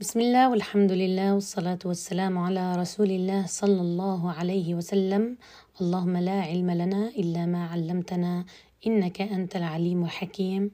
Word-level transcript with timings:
بسم 0.00 0.20
الله 0.20 0.50
والحمد 0.50 0.92
لله 0.92 1.34
والصلاة 1.34 1.78
والسلام 1.84 2.38
على 2.38 2.76
رسول 2.76 3.10
الله 3.10 3.46
صلى 3.46 3.80
الله 3.80 4.32
عليه 4.32 4.74
وسلم 4.74 5.36
اللهم 5.80 6.16
لا 6.16 6.40
علم 6.40 6.70
لنا 6.70 7.08
إلا 7.08 7.46
ما 7.46 7.66
علمتنا 7.66 8.44
إنك 8.86 9.20
أنت 9.20 9.56
العليم 9.56 10.04
الحكيم 10.04 10.70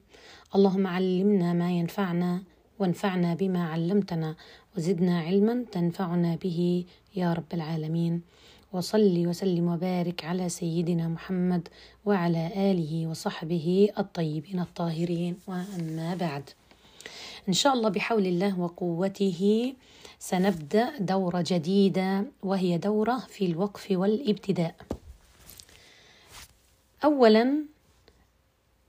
اللهم 0.55 0.87
علمنا 0.87 1.53
ما 1.53 1.71
ينفعنا 1.71 2.43
وانفعنا 2.79 3.33
بما 3.33 3.63
علمتنا 3.71 4.35
وزدنا 4.77 5.19
علما 5.19 5.65
تنفعنا 5.71 6.35
به 6.35 6.85
يا 7.15 7.33
رب 7.33 7.53
العالمين 7.53 8.21
وصلي 8.73 9.27
وسلم 9.27 9.67
وبارك 9.67 10.25
على 10.25 10.49
سيدنا 10.49 11.07
محمد 11.07 11.67
وعلى 12.05 12.71
آله 12.71 13.07
وصحبه 13.07 13.89
الطيبين 13.97 14.59
الطاهرين 14.59 15.37
وأما 15.47 16.15
بعد 16.15 16.49
إن 17.47 17.53
شاء 17.53 17.73
الله 17.73 17.89
بحول 17.89 18.25
الله 18.27 18.59
وقوته 18.59 19.73
سنبدأ 20.19 20.97
دورة 20.97 21.43
جديدة 21.47 22.25
وهي 22.43 22.77
دورة 22.77 23.17
في 23.17 23.45
الوقف 23.45 23.91
والابتداء. 23.91 24.75
أولاً 27.03 27.65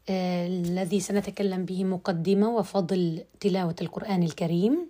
آه 0.09 0.47
الذي 0.47 1.01
سنتكلم 1.01 1.65
به 1.65 1.85
مقدمة 1.85 2.57
وفضل 2.57 3.25
تلاوة 3.41 3.77
القرآن 3.81 4.23
الكريم، 4.23 4.87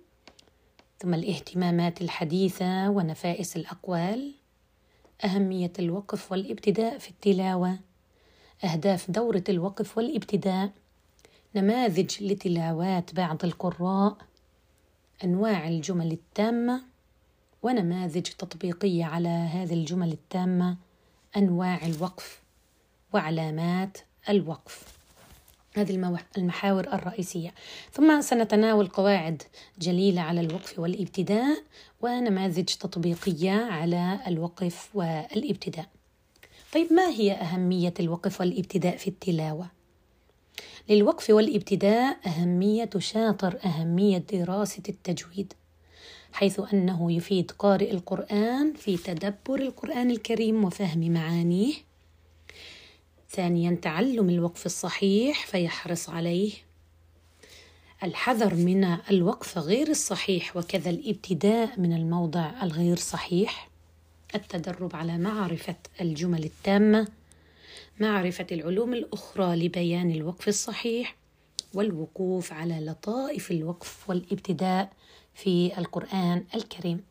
ثم 0.99 1.13
الاهتمامات 1.13 2.01
الحديثة 2.01 2.89
ونفائس 2.89 3.55
الأقوال، 3.55 4.31
أهمية 5.23 5.73
الوقف 5.79 6.31
والابتداء 6.31 6.97
في 6.97 7.09
التلاوة، 7.09 7.79
أهداف 8.63 9.11
دورة 9.11 9.43
الوقف 9.49 9.97
والابتداء، 9.97 10.71
نماذج 11.55 12.23
لتلاوات 12.23 13.15
بعض 13.15 13.45
القراء 13.45 14.17
أنواع 15.23 15.67
الجمل 15.67 16.11
التامة 16.11 16.81
ونماذج 17.63 18.21
تطبيقية 18.21 19.05
على 19.05 19.29
هذه 19.29 19.73
الجمل 19.73 20.11
التامة 20.11 20.77
أنواع 21.37 21.85
الوقف 21.85 22.41
وعلامات 23.13 23.97
الوقف. 24.29 24.83
هذه 25.75 26.19
المحاور 26.37 26.87
الرئيسية. 26.93 27.53
ثم 27.91 28.21
سنتناول 28.21 28.87
قواعد 28.87 29.43
جليلة 29.79 30.21
على 30.21 30.41
الوقف 30.41 30.79
والإبتداء 30.79 31.63
ونماذج 32.01 32.65
تطبيقية 32.65 33.51
على 33.51 34.19
الوقف 34.27 34.89
والإبتداء. 34.93 35.87
طيب 36.73 36.93
ما 36.93 37.09
هي 37.09 37.31
أهمية 37.31 37.93
الوقف 37.99 38.39
والإبتداء 38.39 38.97
في 38.97 39.07
التلاوة؟ 39.07 39.67
للوقف 40.89 41.29
والابتداء 41.29 42.17
أهمية 42.27 42.89
شاطر 42.97 43.59
أهمية 43.65 44.17
دراسة 44.17 44.83
التجويد 44.89 45.53
حيث 46.33 46.61
أنه 46.73 47.11
يفيد 47.11 47.51
قارئ 47.51 47.91
القرآن 47.91 48.73
في 48.73 48.97
تدبر 48.97 49.59
القرآن 49.59 50.11
الكريم 50.11 50.65
وفهم 50.65 51.13
معانيه. 51.13 51.73
ثانيا 53.29 53.77
تعلم 53.81 54.29
الوقف 54.29 54.65
الصحيح 54.65 55.45
فيحرص 55.45 56.09
عليه. 56.09 56.53
الحذر 58.03 58.55
من 58.55 58.97
الوقف 59.11 59.57
غير 59.57 59.87
الصحيح 59.89 60.57
وكذا 60.57 60.89
الابتداء 60.89 61.79
من 61.79 61.93
الموضع 61.93 62.51
الغير 62.63 62.97
صحيح. 62.97 63.69
التدرب 64.35 64.95
على 64.95 65.17
معرفة 65.17 65.75
الجمل 66.01 66.43
التامة 66.43 67.07
معرفة 67.99 68.47
العلوم 68.51 68.93
الأخرى 68.93 69.55
لبيان 69.55 70.11
الوقف 70.11 70.47
الصحيح 70.47 71.15
والوقوف 71.73 72.53
على 72.53 72.79
لطائف 72.79 73.51
الوقف 73.51 74.09
والابتداء 74.09 74.91
في 75.33 75.77
القرآن 75.77 76.45
الكريم. 76.55 77.03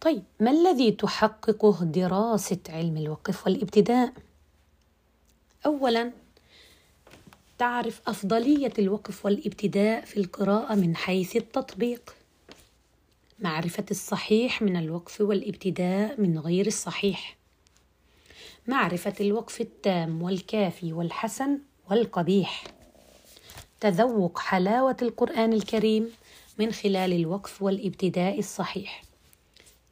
طيب 0.00 0.22
ما 0.40 0.50
الذي 0.50 0.90
تحققه 0.90 1.84
دراسة 1.84 2.58
علم 2.68 2.96
الوقف 2.96 3.46
والابتداء؟ 3.46 4.12
أولاً 5.66 6.12
تعرف 7.60 8.00
أفضلية 8.06 8.72
الوقف 8.78 9.24
والابتداء 9.24 10.04
في 10.04 10.16
القراءة 10.16 10.74
من 10.74 10.96
حيث 10.96 11.36
التطبيق. 11.36 12.16
معرفة 13.38 13.84
الصحيح 13.90 14.62
من 14.62 14.76
الوقف 14.76 15.20
والابتداء 15.20 16.20
من 16.20 16.38
غير 16.38 16.66
الصحيح. 16.66 17.39
معرفة 18.70 19.14
الوقف 19.20 19.60
التام 19.60 20.22
والكافي 20.22 20.92
والحسن 20.92 21.58
والقبيح. 21.90 22.64
تذوق 23.80 24.38
حلاوة 24.38 24.96
القرآن 25.02 25.52
الكريم 25.52 26.10
من 26.58 26.72
خلال 26.72 27.12
الوقف 27.12 27.62
والابتداء 27.62 28.38
الصحيح. 28.38 29.02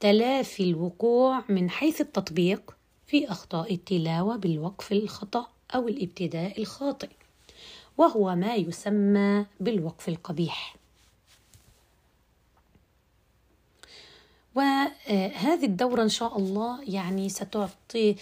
تلافي 0.00 0.62
الوقوع 0.62 1.44
من 1.49 1.71
حيث 1.71 2.00
التطبيق 2.00 2.77
في 3.06 3.31
أخطاء 3.31 3.75
التلاوة 3.75 4.37
بالوقف 4.37 4.93
الخطأ 4.93 5.47
أو 5.75 5.88
الابتداء 5.88 6.61
الخاطئ 6.61 7.11
وهو 7.97 8.34
ما 8.34 8.55
يسمى 8.55 9.47
بالوقف 9.61 10.09
القبيح. 10.09 10.77
وهذه 14.55 15.65
الدورة 15.65 16.03
إن 16.03 16.09
شاء 16.09 16.38
الله 16.38 16.84
يعني 16.84 17.28
ستعطي 17.28 18.17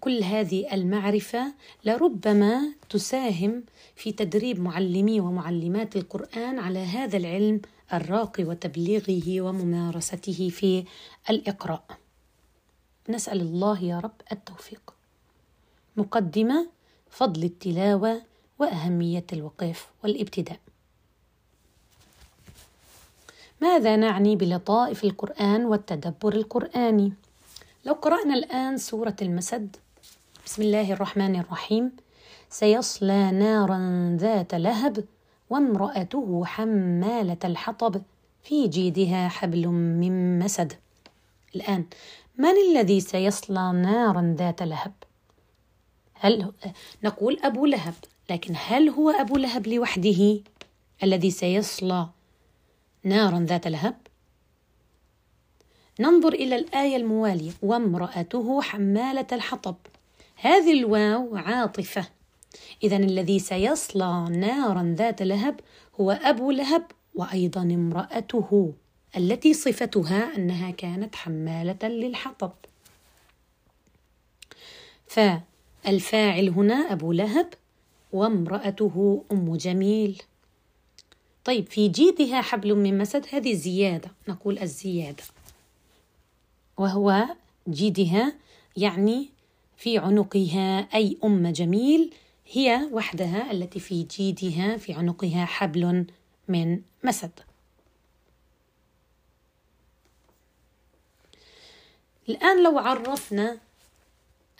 كل 0.00 0.22
هذه 0.22 0.74
المعرفة 0.74 1.54
لربما 1.84 2.72
تساهم 2.90 3.64
في 3.96 4.12
تدريب 4.12 4.60
معلمي 4.60 5.20
ومعلمات 5.20 5.96
القرآن 5.96 6.58
على 6.58 6.78
هذا 6.78 7.16
العلم 7.16 7.60
الراقي 7.92 8.44
وتبليغه 8.44 9.40
وممارسته 9.40 10.48
في 10.48 10.84
الإقراء. 11.30 11.84
نسأل 13.08 13.40
الله 13.40 13.84
يا 13.84 13.98
رب 14.00 14.20
التوفيق. 14.32 14.94
مقدمة 15.96 16.68
فضل 17.10 17.44
التلاوة 17.44 18.22
وأهمية 18.58 19.26
الوقف 19.32 19.88
والابتداء. 20.04 20.60
ماذا 23.60 23.96
نعني 23.96 24.36
بلطائف 24.36 25.04
القرآن 25.04 25.64
والتدبر 25.64 26.34
القرآني؟ 26.34 27.12
لو 27.88 27.94
قرأنا 27.94 28.34
الآن 28.34 28.76
سورة 28.76 29.16
المسد 29.22 29.76
بسم 30.46 30.62
الله 30.62 30.92
الرحمن 30.92 31.36
الرحيم 31.40 31.92
سيصلى 32.50 33.30
نارا 33.30 34.16
ذات 34.20 34.54
لهب 34.54 35.04
وامرأته 35.50 36.44
حمالة 36.44 37.36
الحطب 37.44 38.02
في 38.42 38.68
جيدها 38.68 39.28
حبل 39.28 39.68
من 39.68 40.38
مسد 40.38 40.72
الآن 41.56 41.84
من 42.38 42.54
الذي 42.70 43.00
سيصلى 43.00 43.72
نارا 43.72 44.34
ذات 44.38 44.62
لهب؟ 44.62 44.92
هل 46.14 46.52
نقول 47.04 47.38
أبو 47.42 47.66
لهب 47.66 47.94
لكن 48.30 48.54
هل 48.66 48.88
هو 48.88 49.10
أبو 49.10 49.36
لهب 49.36 49.66
لوحده 49.66 50.40
الذي 51.02 51.30
سيصلى 51.30 52.08
نارا 53.04 53.38
ذات 53.38 53.66
لهب؟ 53.66 54.07
ننظر 56.00 56.32
إلى 56.32 56.56
الآية 56.56 56.96
الموالية. 56.96 57.52
وامرأته 57.62 58.62
حمالة 58.62 59.26
الحطب. 59.32 59.76
هذه 60.36 60.72
الواو 60.72 61.36
عاطفة. 61.36 62.08
إذا 62.82 62.96
الذي 62.96 63.38
سيصلى 63.38 64.26
نارا 64.30 64.94
ذات 64.98 65.22
لهب 65.22 65.60
هو 66.00 66.10
أبو 66.10 66.50
لهب 66.50 66.82
وأيضا 67.14 67.62
امرأته 67.62 68.72
التي 69.16 69.54
صفتها 69.54 70.36
أنها 70.36 70.70
كانت 70.70 71.16
حمالة 71.16 71.88
للحطب. 71.88 72.52
فالفاعل 75.06 76.48
هنا 76.48 76.74
أبو 76.74 77.12
لهب 77.12 77.54
وامرأته 78.12 79.24
أم 79.32 79.56
جميل. 79.56 80.22
طيب 81.44 81.66
في 81.66 81.88
جيدها 81.88 82.40
حبل 82.40 82.74
من 82.74 82.98
مسد 82.98 83.26
هذه 83.32 83.54
زيادة 83.54 84.10
نقول 84.28 84.58
الزيادة. 84.58 85.22
وهو 86.78 87.26
جيدها 87.68 88.32
يعني 88.76 89.28
في 89.76 89.98
عنقها 89.98 90.78
أي 90.94 91.18
أم 91.24 91.48
جميل 91.48 92.14
هي 92.52 92.88
وحدها 92.92 93.52
التي 93.52 93.80
في 93.80 94.02
جيدها 94.02 94.76
في 94.76 94.92
عنقها 94.92 95.44
حبل 95.44 96.06
من 96.48 96.80
مسد 97.04 97.40
الآن 102.28 102.62
لو 102.62 102.78
عرفنا 102.78 103.58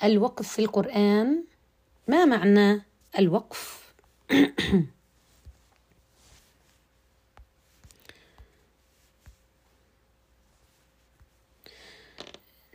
الوقف 0.04 0.48
في 0.48 0.58
القرآن 0.58 1.44
ما 2.08 2.24
معنى 2.24 2.82
الوقف؟ 3.18 3.92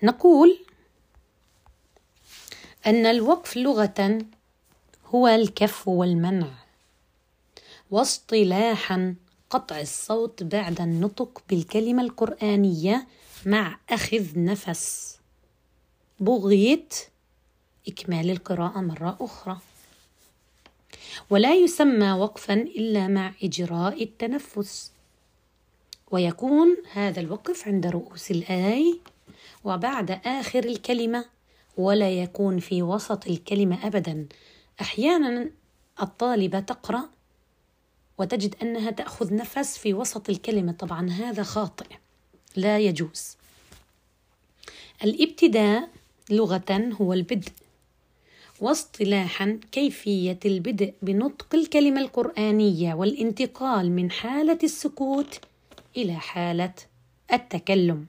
نقول 0.03 0.57
أن 2.85 3.05
الوقف 3.05 3.57
لغة 3.57 4.25
هو 5.05 5.27
الكف 5.27 5.87
والمنع 5.87 6.47
واصطلاحا 7.91 9.15
قطع 9.49 9.79
الصوت 9.79 10.43
بعد 10.43 10.81
النطق 10.81 11.41
بالكلمة 11.49 12.03
القرآنية 12.03 13.07
مع 13.45 13.79
أخذ 13.89 14.27
نفس. 14.35 15.17
بغية 16.19 16.87
إكمال 17.87 18.29
القراءة 18.29 18.79
مرة 18.79 19.17
أخرى. 19.21 19.57
ولا 21.29 21.53
يسمى 21.53 22.11
وقفا 22.11 22.53
إلا 22.53 23.07
مع 23.07 23.33
إجراء 23.43 24.03
التنفس. 24.03 24.91
ويكون 26.11 26.77
هذا 26.91 27.19
الوقف 27.19 27.67
عند 27.67 27.87
رؤوس 27.87 28.31
الآي 28.31 28.99
وبعد 29.63 30.11
آخر 30.11 30.63
الكلمة 30.63 31.25
ولا 31.77 32.11
يكون 32.11 32.59
في 32.59 32.83
وسط 32.83 33.27
الكلمة 33.27 33.87
أبدا. 33.87 34.27
أحيانا 34.81 35.49
الطالبة 36.01 36.59
تقرأ 36.59 37.09
وتجد 38.17 38.55
أنها 38.61 38.91
تأخذ 38.91 39.35
نفس 39.35 39.77
في 39.77 39.93
وسط 39.93 40.29
الكلمة. 40.29 40.71
طبعا 40.71 41.09
هذا 41.09 41.43
خاطئ. 41.43 41.85
لا 42.55 42.79
يجوز. 42.79 43.37
الابتداء 45.03 45.89
لغة 46.29 46.89
هو 47.01 47.13
البدء. 47.13 47.51
واصطلاحا 48.61 49.59
كيفية 49.71 50.39
البدء 50.45 50.93
بنطق 51.01 51.55
الكلمة 51.55 52.01
القرآنية 52.01 52.93
والانتقال 52.93 53.91
من 53.91 54.11
حالة 54.11 54.59
السكوت 54.63 55.39
إلى 55.97 56.15
حالة 56.15 56.73
التكلم. 57.33 58.05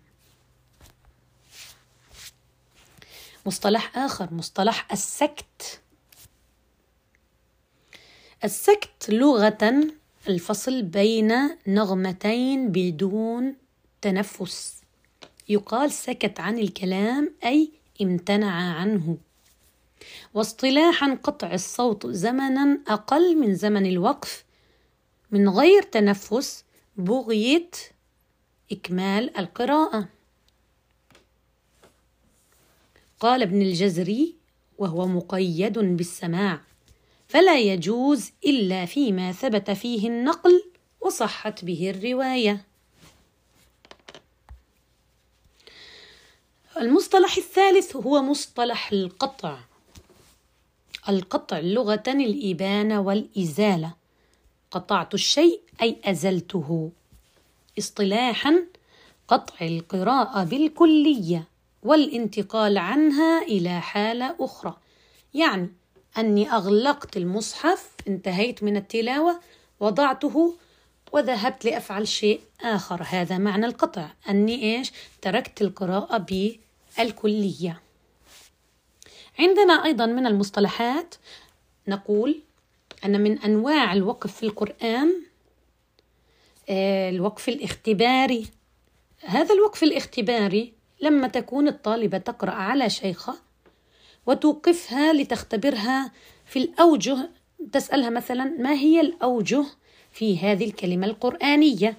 مصطلح 3.46 3.99
آخر 3.99 4.35
مصطلح 4.35 4.93
السكت. 4.93 5.81
السكت 8.44 9.11
لغة 9.11 9.85
الفصل 10.29 10.82
بين 10.82 11.32
نغمتين 11.67 12.69
بدون 12.69 13.56
تنفس. 14.00 14.82
يقال 15.49 15.93
سكت 15.93 16.41
عن 16.41 16.58
الكلام 16.58 17.35
أي 17.44 17.73
امتنع 18.02 18.81
عنه. 18.81 19.17
واصطلاحا 20.35 21.19
قطع 21.23 21.55
الصوت 21.55 22.06
زمنا 22.06 22.79
أقل 22.88 23.37
من 23.37 23.55
زمن 23.55 23.87
الوقف. 23.87 24.44
من 25.31 25.49
غير 25.49 25.82
تنفس 25.82 26.64
بغية 26.96 27.70
إكمال 28.73 29.37
القراءة. 29.38 30.08
قال 33.25 33.43
ابن 33.43 33.62
الجزري 33.62 34.35
وهو 34.79 35.06
مقيد 35.06 35.79
بالسماع 35.79 36.61
فلا 37.29 37.59
يجوز 37.59 38.31
إلا 38.47 38.87
فيما 38.87 39.32
ثبت 39.32 39.71
فيه 39.71 40.09
النقل 40.09 40.65
وصحت 41.00 41.65
به 41.65 41.91
الرواية. 41.91 42.65
المصطلح 46.76 47.37
الثالث 47.37 47.97
هو 47.97 48.23
مصطلح 48.23 48.93
القطع. 48.93 49.59
القطع 51.09 51.59
لغة 51.59 52.05
الإبانة 52.09 53.00
والإزالة. 53.00 53.94
قطعت 54.70 55.15
الشيء 55.15 55.61
أي 55.82 55.97
أزلته. 56.05 56.91
اصطلاحا 57.79 58.67
قطع 59.29 59.67
القراءة 59.67 60.44
بالكلية. 60.44 61.54
والانتقال 61.85 62.79
عنها 62.79 63.43
إلى 63.43 63.81
حالة 63.81 64.37
أخرى. 64.41 64.77
يعني 65.35 65.73
أني 66.19 66.51
أغلقت 66.53 67.17
المصحف 67.17 67.91
انتهيت 68.09 68.63
من 68.63 68.77
التلاوة 68.77 69.41
وضعته 69.81 70.55
وذهبت 71.13 71.65
لأفعل 71.65 72.09
شيء 72.09 72.41
آخر. 72.61 73.03
هذا 73.09 73.39
معنى 73.39 73.67
القطع. 73.67 74.09
أني 74.29 74.77
إيش؟ 74.77 74.93
تركت 75.23 75.63
القراءة 75.63 76.19
بالكلية. 76.99 77.81
عندنا 79.39 79.85
أيضا 79.85 80.07
من 80.07 80.27
المصطلحات 80.27 81.15
نقول 81.89 82.41
أن 83.05 83.21
من 83.21 83.39
أنواع 83.39 83.93
الوقف 83.93 84.37
في 84.37 84.43
القرآن 84.43 85.15
آه، 86.69 87.11
الوقف 87.11 87.49
الاختباري. 87.49 88.47
هذا 89.21 89.55
الوقف 89.55 89.83
الاختباري 89.83 90.73
لما 91.05 91.29
تكون 91.29 91.69
الطالبة 91.69 92.19
تقرأ 92.19 92.51
على 92.51 92.91
شيخة 92.91 93.35
وتوقفها 94.27 95.12
لتختبرها 95.12 96.12
في 96.47 96.59
الأوجه 96.59 97.31
تسألها 97.73 98.11
مثلا 98.11 98.45
ما 98.45 98.73
هي 98.73 99.01
الأوجه 99.01 99.65
في 100.12 100.39
هذه 100.39 100.65
الكلمة 100.65 101.06
القرآنية؟ 101.06 101.99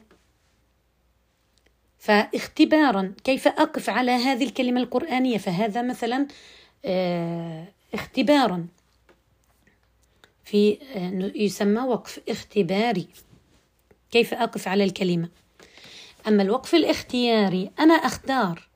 فاختبارا 1.98 3.14
كيف 3.24 3.48
أقف 3.48 3.90
على 3.90 4.12
هذه 4.12 4.44
الكلمة 4.44 4.82
القرآنية؟ 4.82 5.38
فهذا 5.38 5.82
مثلا 5.82 6.28
آه، 6.86 7.66
اختبارا 7.94 8.68
في 10.44 10.78
آه، 10.96 11.32
يسمى 11.36 11.82
وقف 11.82 12.20
اختباري. 12.30 13.08
كيف 14.12 14.34
أقف 14.34 14.68
على 14.68 14.84
الكلمة؟ 14.84 15.30
أما 16.28 16.44
الوقف 16.44 16.76
الاختياري 16.76 17.72
أنا 17.80 17.94
أختار 17.94 18.68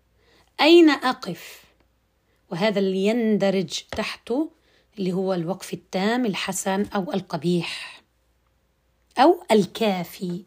أين 0.62 0.90
أقف؟ 0.90 1.64
وهذا 2.52 2.80
اللي 2.80 3.06
يندرج 3.06 3.82
تحته 3.92 4.52
اللي 5.00 5.14
هو 5.14 5.34
الوقف 5.34 5.74
التام 5.74 6.26
الحسن 6.26 6.86
أو 6.96 7.14
القبيح 7.14 8.02
أو 9.18 9.44
الكافي. 9.52 10.44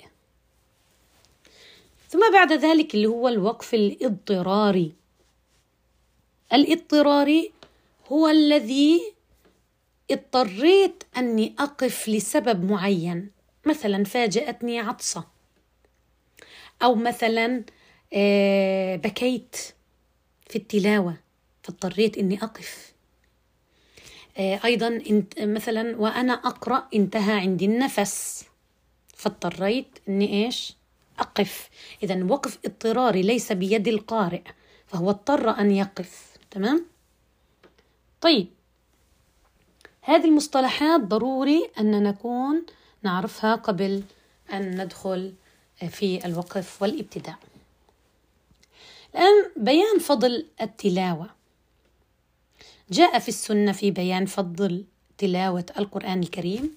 ثم 2.08 2.32
بعد 2.32 2.52
ذلك 2.52 2.94
اللي 2.94 3.06
هو 3.06 3.28
الوقف 3.28 3.74
الاضطراري. 3.74 4.92
الاضطراري 6.52 7.52
هو 8.12 8.28
الذي 8.28 9.14
اضطريت 10.10 11.04
أني 11.16 11.54
أقف 11.58 12.08
لسبب 12.08 12.70
معين. 12.70 13.30
مثلا 13.66 14.04
فاجأتني 14.04 14.80
عطسة. 14.80 15.24
أو 16.82 16.94
مثلا 16.94 17.64
آه، 18.12 18.96
بكيت. 18.96 19.56
في 20.52 20.58
التلاوة 20.58 21.16
فاضطريت 21.62 22.18
إني 22.18 22.42
أقف. 22.42 22.92
آه، 24.38 24.60
أيضا 24.64 25.02
مثلا 25.40 25.96
وأنا 25.96 26.32
أقرأ 26.32 26.88
انتهى 26.94 27.40
عندي 27.40 27.64
النفس 27.64 28.44
فاضطريت 29.14 29.98
إني 30.08 30.44
إيش؟ 30.44 30.76
أقف. 31.18 31.70
اذا 32.02 32.24
وقف 32.24 32.58
اضطراري 32.64 33.22
ليس 33.22 33.52
بيد 33.52 33.88
القارئ 33.88 34.42
فهو 34.86 35.10
اضطر 35.10 35.50
أن 35.50 35.70
يقف. 35.70 36.36
تمام؟ 36.50 36.86
طيب. 38.20 38.48
هذه 40.02 40.24
المصطلحات 40.24 41.00
ضروري 41.00 41.70
أن 41.80 42.02
نكون 42.02 42.66
نعرفها 43.02 43.54
قبل 43.54 44.02
أن 44.52 44.82
ندخل 44.82 45.34
في 45.88 46.26
الوقف 46.26 46.82
والابتداء. 46.82 47.38
الآن 49.14 49.50
بيان 49.56 49.98
فضل 49.98 50.46
التلاوة. 50.60 51.26
جاء 52.90 53.18
في 53.18 53.28
السنة 53.28 53.72
في 53.72 53.90
بيان 53.90 54.26
فضل 54.26 54.84
تلاوة 55.18 55.66
القرآن 55.78 56.22
الكريم 56.22 56.70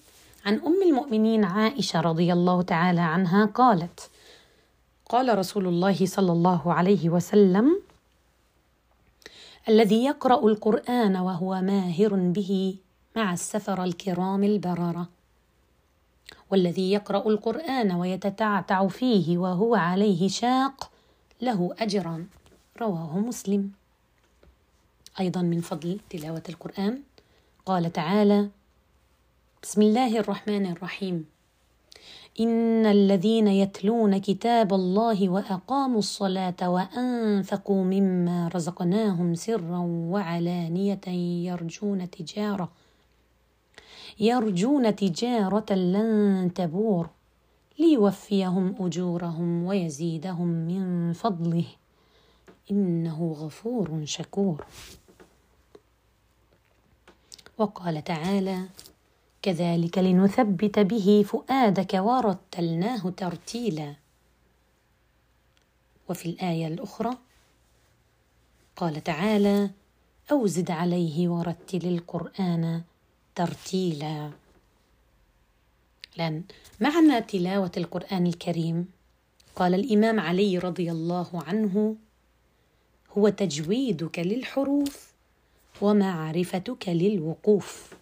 عن 0.46 0.54
أم 0.54 0.82
المؤمنين 0.82 1.44
عائشة 1.44 2.00
رضي 2.00 2.32
الله 2.32 2.62
تعالى 2.62 3.00
عنها 3.00 3.44
قالت 3.46 4.10
قال 5.08 5.38
رسول 5.38 5.66
الله 5.66 6.06
صلى 6.06 6.32
الله 6.32 6.72
عليه 6.72 7.08
وسلم 7.10 7.82
الذي 9.68 10.04
يقرأ 10.04 10.48
القرآن 10.48 11.16
وهو 11.16 11.60
ماهر 11.60 12.14
به 12.14 12.76
مع 13.16 13.32
السفر 13.32 13.84
الكرام 13.84 14.44
البررة 14.44 15.08
والذي 16.50 16.92
يقرأ 16.92 17.28
القرآن 17.28 17.92
ويتتعتع 17.92 18.88
فيه 18.88 19.38
وهو 19.38 19.74
عليه 19.74 20.28
شاق 20.28 20.90
له 21.42 21.74
أجران 21.78 22.26
رواه 22.80 23.18
مسلم. 23.18 23.70
أيضا 25.20 25.42
من 25.42 25.60
فضل 25.60 26.00
تلاوة 26.10 26.42
القرآن. 26.48 27.02
قال 27.66 27.92
تعالى 27.92 28.48
بسم 29.62 29.82
الله 29.82 30.18
الرحمن 30.18 30.66
الرحيم. 30.66 31.26
إن 32.40 32.86
الذين 32.86 33.48
يتلون 33.48 34.18
كتاب 34.18 34.74
الله 34.74 35.28
وأقاموا 35.28 35.98
الصلاة 35.98 36.70
وأنفقوا 36.70 37.84
مما 37.84 38.48
رزقناهم 38.54 39.34
سرا 39.34 39.78
وعلانية 40.12 41.08
يرجون 41.48 42.10
تجارة. 42.10 42.72
يرجون 44.20 44.96
تجارة 44.96 45.72
لن 45.72 46.50
تبور. 46.54 47.15
ليوفيهم 47.78 48.74
أجورهم 48.86 49.64
ويزيدهم 49.64 50.48
من 50.48 51.12
فضله. 51.12 51.64
إنه 52.70 53.32
غفور 53.32 54.04
شكور. 54.04 54.66
وقال 57.58 58.04
تعالى 58.04 58.68
كذلك 59.42 59.98
لنثبت 59.98 60.78
به 60.78 61.24
فؤادك 61.28 61.94
ورتلناه 61.94 63.10
ترتيلا. 63.10 63.94
وفي 66.08 66.26
الآية 66.28 66.66
الأخرى 66.66 67.18
قال 68.76 69.04
تعالى 69.04 69.70
أو 70.32 70.46
زد 70.46 70.70
عليه 70.70 71.28
ورتل 71.28 71.88
القرآن 71.88 72.82
ترتيلا. 73.34 74.30
لأن 76.16 76.42
معنى 76.80 77.20
تلاوة 77.20 77.72
القرآن 77.76 78.26
الكريم. 78.26 78.88
قال 79.56 79.74
الإمام 79.74 80.20
علي 80.20 80.58
رضي 80.58 80.90
الله 80.90 81.28
عنه 81.46 81.96
هو 83.18 83.28
تجويدك 83.28 84.18
للحروف 84.18 85.12
ومعرفتك 85.80 86.88
للوقوف. 86.88 87.94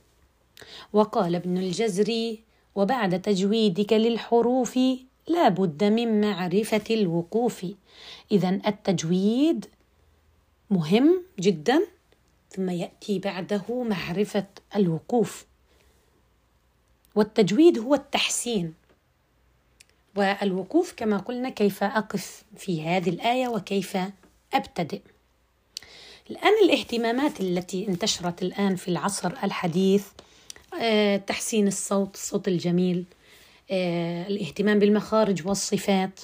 وقال 0.92 1.34
ابن 1.34 1.58
الجزري 1.58 2.40
وبعد 2.74 3.22
تجويدك 3.22 3.92
للحروف 3.92 4.78
لا 5.28 5.48
بد 5.48 5.84
من 5.84 6.20
معرفة 6.20 6.84
الوقوف. 6.90 7.66
إذا 8.32 8.60
التجويد 8.66 9.66
مهم 10.70 11.22
جدا 11.40 11.86
ثم 12.50 12.70
يأتي 12.70 13.18
بعده 13.18 13.82
معرفة 13.82 14.46
الوقوف. 14.76 15.46
والتجويد 17.14 17.78
هو 17.78 17.94
التحسين. 17.94 18.74
والوقوف 20.16 20.94
كما 20.96 21.18
قلنا 21.18 21.48
كيف 21.48 21.84
أقف 21.84 22.44
في 22.56 22.82
هذه 22.82 23.10
الآية 23.10 23.48
وكيف 23.48 23.98
أبتدئ. 24.54 25.00
الآن 26.30 26.52
الاهتمامات 26.64 27.40
التي 27.40 27.88
انتشرت 27.88 28.42
الآن 28.42 28.76
في 28.76 28.88
العصر 28.88 29.32
الحديث 29.44 30.06
آه، 30.80 31.16
تحسين 31.16 31.68
الصوت 31.68 32.14
الصوت 32.14 32.48
الجميل 32.48 33.04
آه، 33.70 34.26
الاهتمام 34.26 34.78
بالمخارج 34.78 35.46
والصفات 35.46 36.20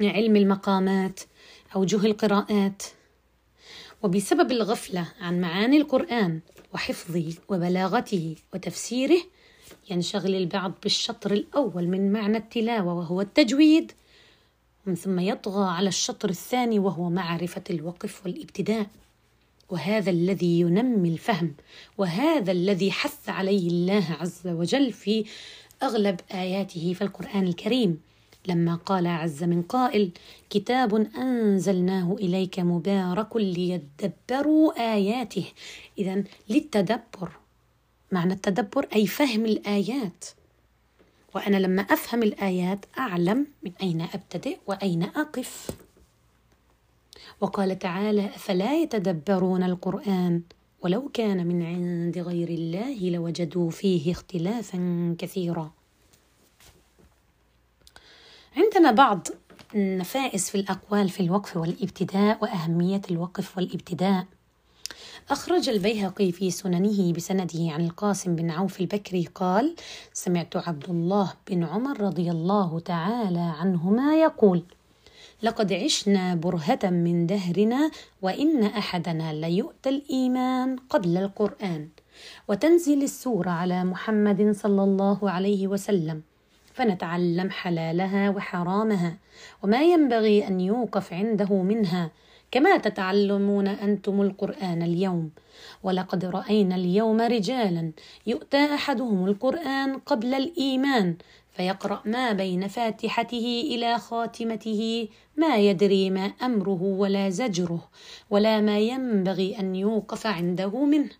علم 0.00 0.36
المقامات 0.36 1.20
أوجه 1.74 2.06
القراءات. 2.06 2.82
وبسبب 4.02 4.50
الغفلة 4.52 5.08
عن 5.20 5.40
معاني 5.40 5.76
القرآن 5.76 6.40
وحفظه 6.74 7.34
وبلاغته 7.48 8.36
وتفسيره 8.54 9.18
ينشغل 9.90 10.34
البعض 10.34 10.72
بالشطر 10.82 11.32
الأول 11.32 11.88
من 11.88 12.12
معنى 12.12 12.36
التلاوة 12.36 12.94
وهو 12.94 13.20
التجويد 13.20 13.92
ومن 14.86 14.94
ثم 14.94 15.18
يطغى 15.18 15.70
على 15.70 15.88
الشطر 15.88 16.28
الثاني 16.28 16.78
وهو 16.78 17.10
معرفة 17.10 17.62
الوقف 17.70 18.26
والابتداء. 18.26 18.86
وهذا 19.70 20.10
الذي 20.10 20.60
ينمي 20.60 21.08
الفهم 21.08 21.54
وهذا 21.98 22.52
الذي 22.52 22.92
حث 22.92 23.28
عليه 23.28 23.68
الله 23.68 24.04
عز 24.20 24.46
وجل 24.46 24.92
في 24.92 25.24
أغلب 25.82 26.20
آياته 26.34 26.92
في 26.92 27.02
القرآن 27.02 27.46
الكريم. 27.46 28.00
لما 28.48 28.74
قال 28.74 29.06
عز 29.06 29.44
من 29.44 29.62
قائل 29.62 30.10
كتاب 30.50 30.94
أنزلناه 31.16 32.16
إليك 32.20 32.60
مبارك 32.60 33.36
ليدبروا 33.36 34.94
آياته. 34.94 35.44
اذا 35.98 36.24
للتدبر 36.48 37.30
معنى 38.12 38.32
التدبر 38.32 38.88
أي 38.94 39.06
فهم 39.06 39.46
الآيات. 39.46 40.24
وأنا 41.34 41.56
لما 41.56 41.82
أفهم 41.82 42.22
الآيات 42.22 42.84
أعلم 42.98 43.46
من 43.62 43.72
أين 43.82 44.00
أبتدئ 44.00 44.58
وأين 44.66 45.02
أقف. 45.02 45.70
وقال 47.40 47.78
تعالى 47.78 48.26
أفلا 48.26 48.74
يتدبرون 48.74 49.62
القرآن 49.62 50.42
ولو 50.80 51.08
كان 51.08 51.46
من 51.46 51.62
عند 51.62 52.18
غير 52.18 52.48
الله 52.48 53.10
لوجدوا 53.10 53.70
فيه 53.70 54.12
اختلافا 54.12 55.16
كثيرا. 55.18 55.72
عندنا 58.56 58.90
بعض 58.90 59.28
النفائس 59.74 60.50
في 60.50 60.54
الأقوال 60.54 61.08
في 61.08 61.20
الوقف 61.20 61.56
والإبتداء 61.56 62.38
وأهمية 62.42 63.02
الوقف 63.10 63.56
والإبتداء. 63.56 64.26
أخرج 65.30 65.68
البيهقي 65.68 66.32
في 66.32 66.50
سننه 66.50 67.12
بسنده 67.12 67.72
عن 67.72 67.84
القاسم 67.84 68.36
بن 68.36 68.50
عوف 68.50 68.80
البكري 68.80 69.28
قال: 69.34 69.74
سمعت 70.12 70.56
عبد 70.56 70.90
الله 70.90 71.32
بن 71.50 71.64
عمر 71.64 72.00
رضي 72.00 72.30
الله 72.30 72.80
تعالى 72.80 73.52
عنهما 73.60 74.20
يقول: 74.20 74.62
لقد 75.42 75.72
عشنا 75.72 76.34
برهة 76.34 76.78
من 76.84 77.26
دهرنا 77.26 77.90
وإن 78.22 78.64
أحدنا 78.64 79.32
ليؤتى 79.32 79.88
الإيمان 79.88 80.76
قبل 80.90 81.16
القرآن 81.16 81.88
وتنزل 82.48 83.02
السورة 83.02 83.50
على 83.50 83.84
محمد 83.84 84.52
صلى 84.52 84.82
الله 84.82 85.30
عليه 85.30 85.68
وسلم 85.68 86.22
فنتعلم 86.74 87.50
حلالها 87.50 88.30
وحرامها 88.30 89.16
وما 89.62 89.82
ينبغي 89.82 90.48
أن 90.48 90.60
يوقف 90.60 91.12
عنده 91.12 91.62
منها 91.62 92.10
كما 92.50 92.76
تتعلمون 92.76 93.68
أنتم 93.68 94.20
القرآن 94.20 94.82
اليوم. 94.82 95.30
ولقد 95.82 96.24
رأينا 96.24 96.74
اليوم 96.74 97.20
رجالا 97.20 97.92
يؤتى 98.26 98.74
أحدهم 98.74 99.26
القرآن 99.26 99.98
قبل 99.98 100.34
الإيمان 100.34 101.16
فيقرأ 101.50 102.02
ما 102.04 102.32
بين 102.32 102.68
فاتحته 102.68 103.62
إلى 103.66 103.98
خاتمته 103.98 105.08
ما 105.36 105.56
يدري 105.56 106.10
ما 106.10 106.24
أمره 106.42 106.82
ولا 106.82 107.30
زجره 107.30 107.88
ولا 108.30 108.60
ما 108.60 108.78
ينبغي 108.78 109.58
أن 109.58 109.74
يوقف 109.74 110.26
عنده 110.26 110.84
منه. 110.84 111.10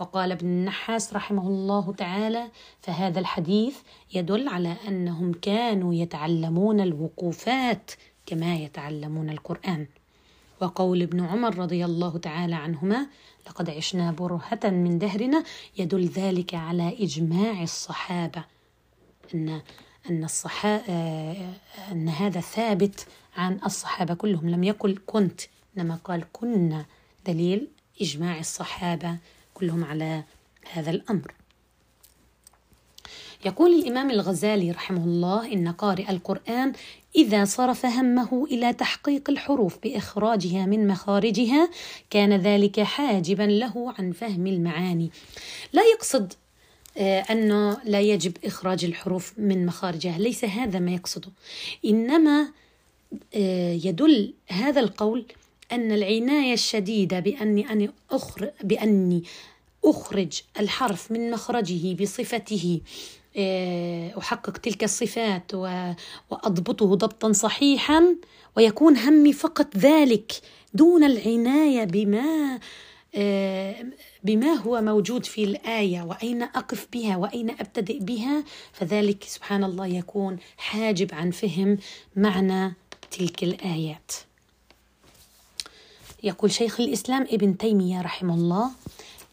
وقال 0.00 0.32
ابن 0.32 0.46
النحاس 0.46 1.14
رحمه 1.14 1.48
الله 1.48 1.92
تعالى 1.92 2.50
فهذا 2.80 3.20
الحديث 3.20 3.76
يدل 4.14 4.48
على 4.48 4.76
أنهم 4.88 5.32
كانوا 5.32 5.94
يتعلمون 5.94 6.80
الوقوفات 6.80 7.90
كما 8.26 8.54
يتعلمون 8.56 9.30
القرآن. 9.30 9.86
وقول 10.60 11.02
ابن 11.02 11.20
عمر 11.24 11.58
رضي 11.58 11.84
الله 11.84 12.18
تعالى 12.18 12.54
عنهما 12.54 13.06
لقد 13.46 13.70
عشنا 13.70 14.12
برهة 14.12 14.60
من 14.64 14.98
دهرنا 14.98 15.44
يدل 15.78 16.06
ذلك 16.06 16.54
على 16.54 16.96
إجماع 17.00 17.62
الصحابة. 17.62 18.44
أن 19.34 19.60
أن 20.10 20.24
الصحا 20.24 20.76
أن 21.92 22.08
هذا 22.08 22.40
ثابت 22.40 23.06
عن 23.36 23.58
الصحابة 23.66 24.14
كلهم 24.14 24.50
لم 24.50 24.64
يقل 24.64 24.98
كنت 25.06 25.40
إنما 25.76 25.98
قال 26.04 26.24
كنا. 26.32 26.86
دليل 27.26 27.68
إجماع 28.00 28.38
الصحابة 28.38 29.16
كلهم 29.54 29.84
على 29.84 30.24
هذا 30.72 30.90
الأمر. 30.90 31.34
يقول 33.44 33.74
الإمام 33.74 34.10
الغزالي 34.10 34.70
رحمه 34.70 35.04
الله 35.04 35.52
إن 35.52 35.68
قارئ 35.68 36.10
القرآن 36.10 36.72
إذا 37.16 37.44
صرف 37.44 37.86
همه 37.86 38.44
إلى 38.50 38.72
تحقيق 38.72 39.30
الحروف 39.30 39.78
بإخراجها 39.82 40.66
من 40.66 40.88
مخارجها 40.88 41.70
كان 42.10 42.32
ذلك 42.36 42.80
حاجبا 42.80 43.42
له 43.42 43.94
عن 43.98 44.12
فهم 44.12 44.46
المعاني. 44.46 45.10
لا 45.72 45.82
يقصد 45.82 46.32
آه، 46.98 47.20
أنه 47.20 47.78
لا 47.84 48.00
يجب 48.00 48.32
إخراج 48.44 48.84
الحروف 48.84 49.32
من 49.38 49.66
مخارجها. 49.66 50.18
ليس 50.18 50.44
هذا 50.44 50.78
ما 50.78 50.90
يقصده 50.90 51.28
إنما 51.84 52.48
آه، 53.34 53.72
يدل 53.72 54.34
هذا 54.48 54.80
القول 54.80 55.24
أن 55.72 55.92
العناية 55.92 56.52
الشديدة 56.52 57.20
بأني 57.20 57.72
أني 57.72 57.90
أخرج 58.10 58.50
بأني 58.62 59.22
أخرج 59.84 60.40
الحرف 60.60 61.12
من 61.12 61.30
مخرجه 61.30 61.94
بصفته 61.94 62.80
أحقق 64.18 64.58
تلك 64.58 64.84
الصفات 64.84 65.54
وأضبطه 66.30 66.94
ضبطا 66.94 67.32
صحيحا 67.32 68.16
ويكون 68.56 68.96
همي 68.96 69.32
فقط 69.32 69.76
ذلك 69.76 70.32
دون 70.74 71.04
العناية 71.04 71.84
بما 71.84 72.58
آه، 73.18 73.86
بما 74.24 74.52
هو 74.52 74.80
موجود 74.80 75.26
في 75.26 75.44
الآية 75.44 76.02
وأين 76.02 76.42
أقف 76.42 76.88
بها 76.92 77.16
وأين 77.16 77.50
أبتدئ 77.50 77.98
بها؟ 77.98 78.44
فذلك 78.72 79.24
سبحان 79.24 79.64
الله 79.64 79.86
يكون 79.86 80.36
حاجب 80.56 81.14
عن 81.14 81.30
فهم 81.30 81.78
معنى 82.16 82.74
تلك 83.10 83.42
الآيات. 83.42 84.12
يقول 86.22 86.50
شيخ 86.52 86.80
الإسلام 86.80 87.22
ابن 87.22 87.58
تيمية 87.58 88.02
رحمه 88.02 88.34
الله 88.34 88.70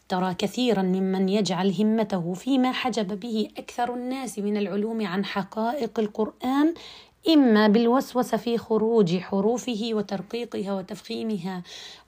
ترى 0.08 0.34
كثيرا 0.34 0.82
ممن 0.82 1.28
يجعل 1.28 1.74
همته 1.78 2.34
فيما 2.34 2.72
حجب 2.72 3.20
به 3.20 3.48
أكثر 3.58 3.94
الناس 3.94 4.38
من 4.38 4.56
العلوم 4.56 5.06
عن 5.06 5.24
حقائق 5.24 6.00
القرآن 6.00 6.74
إما 7.28 7.68
بالوسوسة 7.68 8.36
في 8.36 8.58
خروج 8.58 9.16
حروفه 9.16 9.90
وترقيقها 9.92 10.74
وتفخيمها 10.74 11.62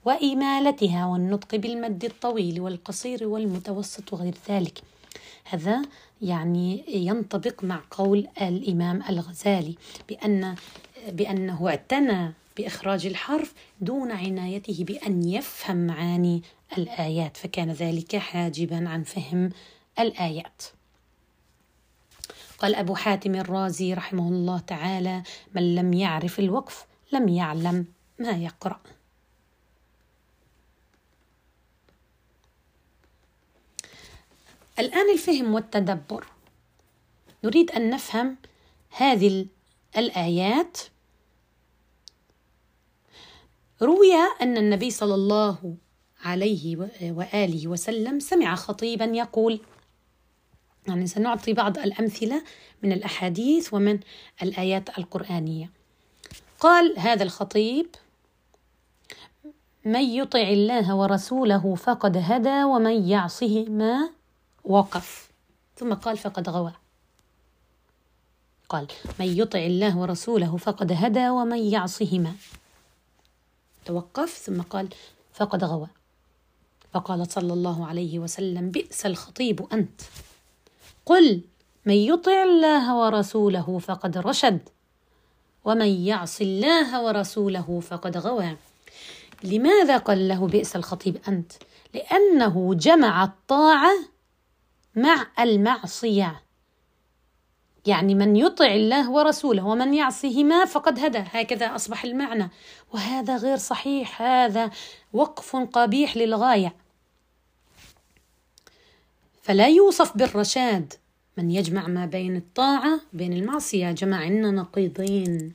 وامالتها 0.05 1.05
والنطق 1.05 1.55
بالمد 1.55 2.05
الطويل 2.05 2.61
والقصير 2.61 3.27
والمتوسط 3.27 4.13
وغير 4.13 4.33
ذلك. 4.49 4.81
هذا 5.49 5.81
يعني 6.21 6.83
ينطبق 6.87 7.63
مع 7.63 7.81
قول 7.91 8.27
الإمام 8.41 9.03
الغزالي 9.09 9.75
بان 10.09 10.55
بأنه 11.11 11.67
اعتنى 11.69 12.33
بإخراج 12.57 13.05
الحرف 13.05 13.53
دون 13.81 14.11
عنايته 14.11 14.83
بأن 14.83 15.29
يفهم 15.29 15.87
معاني 15.87 16.41
الآيات 16.77 17.37
فكان 17.37 17.71
ذلك 17.71 18.15
حاجبا 18.15 18.89
عن 18.89 19.03
فهم 19.03 19.51
الآيات. 19.99 20.63
قال 22.59 22.75
أبو 22.75 22.95
حاتم 22.95 23.35
الرازي 23.35 23.93
رحمه 23.93 24.27
الله 24.27 24.59
تعالى 24.59 25.23
من 25.55 25.75
لم 25.75 25.93
يعرف 25.93 26.39
الوقف 26.39 26.85
لم 27.13 27.27
يعلم 27.27 27.85
ما 28.19 28.31
يقرأ. 28.31 28.79
الآن 34.79 35.13
الفهم 35.13 35.53
والتدبر. 35.53 36.27
نريد 37.43 37.71
أن 37.71 37.89
نفهم 37.89 38.37
هذه 38.89 39.45
الآيات. 39.97 40.77
روي 43.81 44.13
أن 44.41 44.57
النبي 44.57 44.91
صلى 44.91 45.15
الله 45.15 45.77
عليه 46.27 46.89
وآله 47.01 47.67
وسلم 47.67 48.19
سمع 48.19 48.55
خطيبا 48.55 49.05
يقول 49.05 49.61
يعني 50.87 51.07
سنعطي 51.07 51.53
بعض 51.53 51.77
الأمثلة 51.77 52.43
من 52.83 52.91
الأحاديث 52.91 53.73
ومن 53.73 53.99
الآيات 54.43 54.97
القرآنية. 54.97 55.69
قال 56.59 56.99
هذا 56.99 57.23
الخطيب 57.23 57.87
من 59.85 60.03
يطع 60.03 60.41
الله 60.41 60.95
ورسوله 60.95 61.75
فقد 61.75 62.17
هدى 62.17 62.63
ومن 62.63 63.07
يعصهما 63.09 64.09
وقف. 64.63 65.29
ثم 65.75 65.93
قال 65.93 66.17
فقد 66.17 66.49
غوى. 66.49 66.73
قال 68.69 68.87
من 69.19 69.37
يطع 69.37 69.59
الله 69.59 69.97
ورسوله 69.97 70.57
فقد 70.57 70.91
هدى 70.91 71.29
ومن 71.29 71.57
يعصهما 71.57 72.33
توقف 73.85 74.37
ثم 74.37 74.61
قال 74.61 74.89
فقد 75.33 75.63
غوى. 75.63 75.87
فقال 76.93 77.31
صلى 77.31 77.53
الله 77.53 77.85
عليه 77.85 78.19
وسلم 78.19 78.69
بئس 78.69 79.05
الخطيب 79.05 79.67
أنت. 79.73 80.01
قل 81.05 81.41
من 81.85 81.93
يطع 81.93 82.43
الله 82.43 82.95
ورسوله 82.95 83.79
فقد 83.79 84.17
رشد 84.17 84.59
ومن 85.65 85.87
يعص 85.87 86.41
الله 86.41 87.01
ورسوله 87.01 87.79
فقد 87.79 88.17
غوى. 88.17 88.57
لماذا 89.43 89.97
قال 89.97 90.27
له 90.27 90.47
بئس 90.47 90.75
الخطيب 90.75 91.17
أنت؟ 91.27 91.51
لأنه 91.93 92.73
جمع 92.73 93.23
الطاعة 93.23 93.93
مع 94.95 95.27
المعصية. 95.39 96.41
يعني 97.87 98.15
من 98.15 98.35
يطع 98.35 98.65
الله 98.65 99.11
ورسوله 99.11 99.65
ومن 99.65 99.93
يعصهما 99.93 100.65
فقد 100.65 100.99
هدى. 100.99 101.23
هكذا 101.31 101.75
أصبح 101.75 102.03
المعنى. 102.03 102.49
وهذا 102.93 103.37
غير 103.37 103.57
صحيح. 103.57 104.21
هذا 104.21 104.71
وقف 105.13 105.55
قبيح 105.55 106.17
للغاية. 106.17 106.75
فلا 109.41 109.67
يوصف 109.67 110.17
بالرشاد. 110.17 110.93
من 111.37 111.51
يجمع 111.51 111.87
ما 111.87 112.05
بين 112.05 112.35
الطاعة 112.35 112.99
وبين 113.13 113.33
المعصية. 113.33 113.91
جمع 113.91 114.17
عنا 114.17 114.51
نقيضين. 114.51 115.53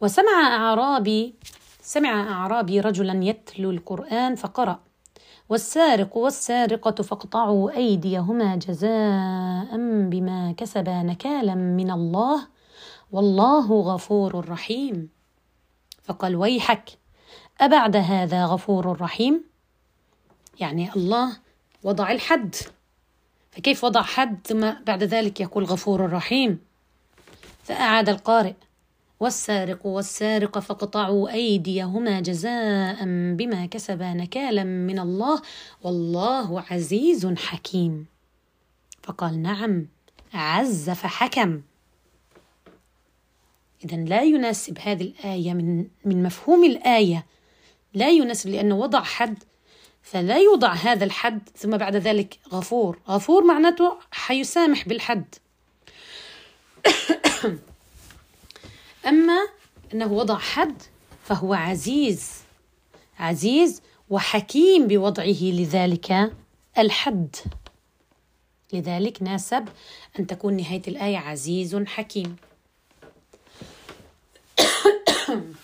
وسمع 0.00 0.56
أعرابي 0.56 1.34
سمع 1.82 2.32
أعرابي 2.32 2.80
رجلا 2.80 3.24
يتلو 3.24 3.70
القرآن 3.70 4.34
فقرأ. 4.34 4.87
والسارق 5.48 6.16
والسارقة 6.16 7.02
فاقطعوا 7.02 7.70
أيديهما 7.70 8.56
جزاء 8.56 9.76
بما 10.08 10.54
كسبا 10.56 11.02
نكالا 11.02 11.54
من 11.54 11.90
الله. 11.90 12.48
والله 13.12 13.72
غفور 13.80 14.48
رحيم. 14.48 15.08
فقال 16.02 16.36
ويحك 16.36 16.90
أبعد 17.60 17.96
هذا 17.96 18.46
غفور 18.46 19.00
رحيم؟ 19.00 19.44
يعني 20.60 20.92
الله 20.96 21.36
وضع 21.82 22.10
الحد. 22.10 22.54
فكيف 23.50 23.84
وضع 23.84 24.02
حد 24.02 24.46
ثم 24.46 24.70
بعد 24.86 25.02
ذلك 25.02 25.40
يقول 25.40 25.64
غفور 25.64 26.12
رحيم؟ 26.12 26.58
فأعاد 27.62 28.08
القارئ 28.08 28.54
والسارق 29.20 29.86
والسارقة 29.86 30.60
فاقطعوا 30.60 31.30
أيديهما 31.30 32.20
جزاء 32.20 33.04
بما 33.34 33.66
كسبا 33.66 34.14
نكالا 34.14 34.64
من 34.64 34.98
الله 34.98 35.42
والله 35.82 36.64
عزيز 36.70 37.26
حكيم. 37.26 38.06
فقال 39.02 39.42
نعم 39.42 39.86
عز 40.34 40.90
فحكم. 40.90 41.62
إذا 43.84 43.96
لا 43.96 44.22
يناسب 44.22 44.78
هذه 44.78 45.02
الآية 45.02 45.54
من 45.54 45.86
من 46.04 46.22
مفهوم 46.22 46.64
الآية. 46.64 47.26
لا 47.94 48.08
يناسب 48.08 48.50
لأنه 48.50 48.76
وضع 48.76 49.02
حد 49.02 49.44
فلا 50.02 50.38
يوضع 50.38 50.72
هذا 50.72 51.04
الحد 51.04 51.48
ثم 51.56 51.76
بعد 51.76 51.96
ذلك 51.96 52.38
غفور. 52.52 52.98
غفور 53.08 53.44
معناته 53.44 53.98
حيسامح 54.10 54.88
بالحد. 54.88 55.34
أما 59.08 59.48
أنه 59.94 60.12
وضع 60.12 60.38
حد 60.38 60.82
فهو 61.24 61.54
عزيز 61.54 62.32
عزيز 63.18 63.82
وحكيم 64.10 64.86
بوضعه 64.86 65.42
لذلك 65.42 66.32
الحد. 66.78 67.36
لذلك 68.72 69.22
ناسب 69.22 69.68
أن 70.18 70.26
تكون 70.26 70.56
نهاية 70.56 70.82
الآية 70.88 71.16
عزيز 71.16 71.76
حكيم. 71.76 72.36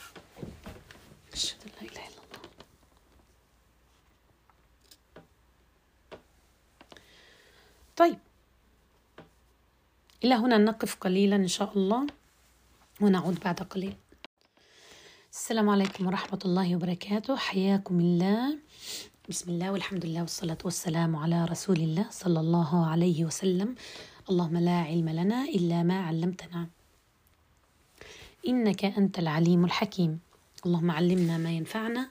طيب. 7.96 8.18
إلى 10.24 10.34
هنا 10.34 10.58
نقف 10.58 10.94
قليلا 10.94 11.36
إن 11.36 11.48
شاء 11.48 11.72
الله. 11.76 12.06
ونعود 13.04 13.40
بعد 13.44 13.60
قليل. 13.60 13.96
السلام 15.32 15.68
عليكم 15.68 16.06
ورحمة 16.06 16.38
الله 16.44 16.76
وبركاته. 16.76 17.36
حياكم 17.36 18.00
الله. 18.00 18.58
بسم 19.28 19.50
الله 19.50 19.72
والحمد 19.72 20.06
لله 20.06 20.20
والصلاة 20.20 20.58
والسلام 20.64 21.16
على 21.16 21.44
رسول 21.44 21.76
الله 21.76 22.06
صلى 22.10 22.40
الله 22.40 22.86
عليه 22.86 23.24
وسلم. 23.24 23.74
اللهم 24.30 24.56
لا 24.56 24.78
علم 24.88 25.08
لنا 25.08 25.44
إلا 25.44 25.82
ما 25.82 25.98
علمتنا. 26.08 26.68
إنك 28.48 28.84
أنت 28.84 29.18
العليم 29.18 29.64
الحكيم. 29.64 30.20
اللهم 30.66 30.90
علمنا 30.90 31.38
ما 31.38 31.50
ينفعنا 31.52 32.08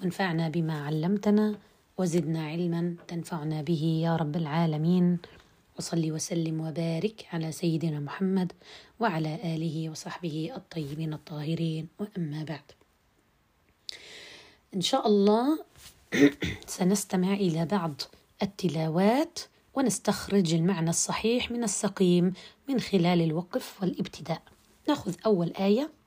وانفعنا 0.00 0.48
بما 0.48 0.86
علمتنا 0.86 1.54
وزدنا 1.98 2.46
علما 2.46 2.96
تنفعنا 3.08 3.62
به 3.62 3.82
يا 4.04 4.16
رب 4.16 4.36
العالمين. 4.36 5.18
وصلي 5.78 6.12
وسلم 6.12 6.60
وبارك 6.60 7.26
على 7.32 7.52
سيدنا 7.52 8.00
محمد 8.00 8.52
وعلى 9.00 9.34
آله 9.54 9.90
وصحبه 9.90 10.52
الطيبين 10.56 11.12
الطاهرين. 11.14 11.88
وأما 11.98 12.44
بعد 12.44 12.72
إن 14.74 14.80
شاء 14.80 15.06
الله 15.06 15.64
سنستمع 16.66 17.34
إلى 17.34 17.64
بعض 17.64 18.00
التلاوات 18.42 19.38
ونستخرج 19.74 20.54
المعنى 20.54 20.90
الصحيح 20.90 21.50
من 21.50 21.64
السقيم 21.64 22.32
من 22.68 22.80
خلال 22.80 23.22
الوقف 23.22 23.82
والابتداء. 23.82 24.42
نأخذ 24.88 25.14
أول 25.26 25.52
آية. 25.60 26.01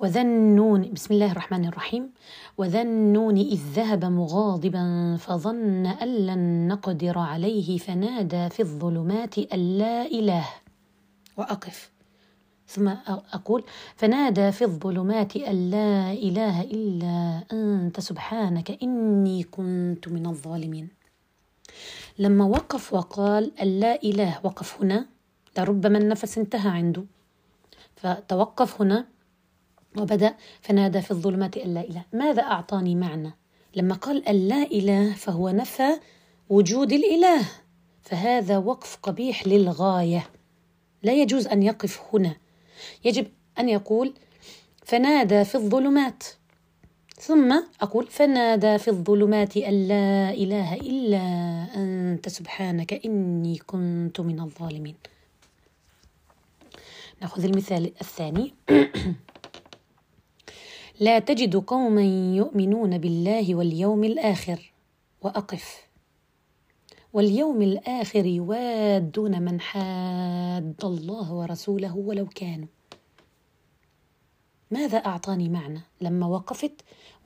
وذا 0.00 0.20
النون 0.20 0.92
بسم 0.92 1.14
الله 1.14 1.32
الرحمن 1.32 1.64
الرحيم. 1.64 2.10
وذا 2.58 2.82
النون 2.82 3.36
إذ 3.36 3.60
ذهب 3.76 4.04
مغاضبا 4.04 5.16
فظن 5.20 5.86
أن 5.86 6.08
لن 6.26 6.68
نقدر 6.68 7.18
عليه 7.18 7.78
فنادى 7.78 8.48
في 8.48 8.60
الظلمات 8.60 9.38
أن 9.38 9.78
لا 9.78 10.06
إله. 10.06 10.46
وأقف. 11.36 11.90
ثم 12.66 12.88
أقول 13.08 13.64
فنادى 13.96 14.52
في 14.52 14.64
الظلمات 14.64 15.36
أن 15.36 15.70
لا 15.70 16.12
إله 16.12 16.62
إلا 16.62 17.44
أنت 17.52 18.00
سبحانك 18.00 18.82
إني 18.82 19.42
كنت 19.42 20.08
من 20.08 20.26
الظالمين. 20.26 20.88
لما 22.18 22.44
وقف 22.44 22.94
وقال 22.94 23.52
أن 23.60 23.80
لا 23.80 24.02
إله 24.02 24.40
وقف 24.44 24.82
هنا 24.82 25.06
لربما 25.58 25.98
النفس 25.98 26.38
انتهى 26.38 26.70
عنده. 26.70 27.04
فتوقف 27.96 28.80
هنا 28.80 29.19
وبدأ 29.96 30.34
فنادى 30.60 31.00
في 31.02 31.10
الظلمات 31.10 31.56
أن 31.56 31.74
لا 31.74 31.80
إله. 31.80 32.04
ماذا 32.12 32.42
أعطاني 32.42 32.94
معنى؟ 32.94 33.30
لما 33.76 33.94
قال 33.94 34.28
أن 34.28 34.48
لا 34.48 34.62
إله 34.62 35.12
فهو 35.14 35.50
نفى 35.50 35.90
وجود 36.48 36.92
الإله. 36.92 37.48
فهذا 38.02 38.58
وقف 38.58 38.98
قبيح 39.02 39.46
للغاية. 39.46 40.30
لا 41.02 41.12
يجوز 41.12 41.46
أن 41.46 41.62
يقف 41.62 42.00
هنا. 42.12 42.36
يجب 43.04 43.26
أن 43.58 43.68
يقول 43.68 44.14
فنادى 44.84 45.44
في 45.44 45.54
الظلمات. 45.54 46.24
ثم 47.16 47.62
أقول 47.80 48.06
فنادى 48.06 48.78
في 48.78 48.88
الظلمات 48.88 49.56
أن 49.56 49.88
لا 49.88 50.30
إله 50.30 50.74
إلا 50.74 51.22
أنت 51.76 52.28
سبحانك 52.28 53.06
إني 53.06 53.58
كنت 53.58 54.20
من 54.20 54.40
الظالمين. 54.40 54.94
نأخذ 57.22 57.44
المثال 57.44 57.92
الثاني. 58.00 58.54
لا 61.00 61.18
تجد 61.18 61.56
قوما 61.56 62.02
يؤمنون 62.36 62.98
بالله 62.98 63.54
واليوم 63.54 64.04
الآخر. 64.04 64.72
وأقف. 65.22 65.88
واليوم 67.12 67.62
الآخر 67.62 68.26
يوادون 68.26 69.42
من 69.42 69.60
حاد 69.60 70.74
الله 70.84 71.32
ورسوله 71.32 71.96
ولو 71.96 72.26
كانوا. 72.26 72.66
ماذا 74.70 74.98
أعطاني 74.98 75.48
معنى 75.48 75.80
لما 76.00 76.26
وقفت؟ 76.26 76.72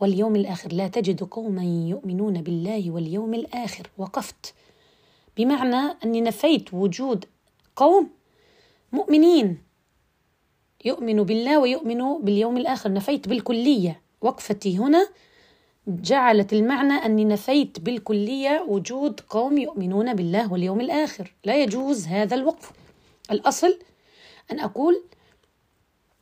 واليوم 0.00 0.36
الآخر 0.36 0.72
لا 0.72 0.88
تجد 0.88 1.22
قوما 1.22 1.64
يؤمنون 1.64 2.42
بالله 2.42 2.90
واليوم 2.90 3.34
الآخر. 3.34 3.90
وقفت. 3.98 4.54
بمعنى 5.36 5.96
أني 6.04 6.20
نفيت 6.20 6.74
وجود 6.74 7.24
قوم 7.76 8.10
مؤمنين. 8.92 9.58
يؤمن 10.84 11.22
بالله 11.22 11.58
ويؤمن 11.58 12.24
باليوم 12.24 12.56
الآخر. 12.56 12.92
نفيت 12.92 13.28
بالكلية. 13.28 14.00
وقفتي 14.20 14.78
هنا 14.78 15.08
جعلت 15.88 16.52
المعنى 16.52 16.92
أني 16.92 17.24
نفيت 17.24 17.80
بالكلية 17.80 18.66
وجود 18.68 19.20
قوم 19.20 19.58
يؤمنون 19.58 20.14
بالله 20.14 20.52
واليوم 20.52 20.80
الآخر. 20.80 21.34
لا 21.44 21.62
يجوز 21.62 22.06
هذا 22.06 22.34
الوقف. 22.34 22.72
الأصل 23.30 23.78
أن 24.52 24.60
أقول 24.60 25.02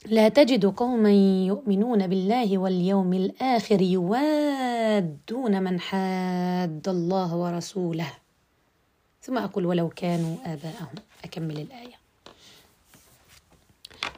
لا 0.06 0.28
تجد 0.28 0.66
قوما 0.66 1.12
يؤمنون 1.46 2.06
بالله 2.06 2.58
واليوم 2.58 3.12
الآخر 3.12 3.82
يوادون 3.82 5.62
من 5.62 5.80
حاد 5.80 6.88
الله 6.88 7.36
ورسوله. 7.36 8.12
ثم 9.22 9.38
أقول 9.38 9.66
ولو 9.66 9.88
كانوا 9.88 10.36
آباءهم. 10.44 10.94
أكمل 11.24 11.58
الآية. 11.60 12.01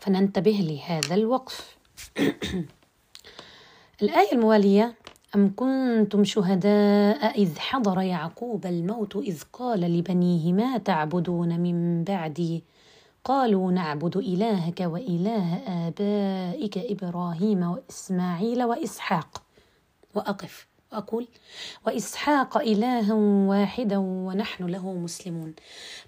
فننتبه 0.05 0.51
لهذا 0.51 1.15
الوقف. 1.15 1.77
الآية 4.03 4.33
الموالية 4.33 4.95
أم 5.35 5.53
كنتم 5.57 6.25
شهداء 6.25 7.41
إذ 7.43 7.59
حضر 7.59 8.01
يعقوب 8.01 8.67
الموت 8.67 9.17
إذ 9.17 9.43
قال 9.53 9.81
لبنيه 9.81 10.53
ما 10.53 10.79
تعبدون 10.79 11.61
من 11.61 12.05
بعدي؟ 12.05 12.65
قالوا 13.25 13.73
نعبد 13.73 14.17
إلهك 14.17 14.81
وإله 14.81 15.57
آبائك 15.57 16.79
إبراهيم 16.79 17.63
وإسماعيل 17.63 18.65
وإسحاق. 18.65 19.43
وأقف. 20.15 20.74
وأقول 20.95 21.29
وإسحاق 21.87 22.59
إلها 22.59 23.15
واحدا 23.49 23.99
ونحن 23.99 24.67
له 24.67 24.93
مسلمون 24.93 25.55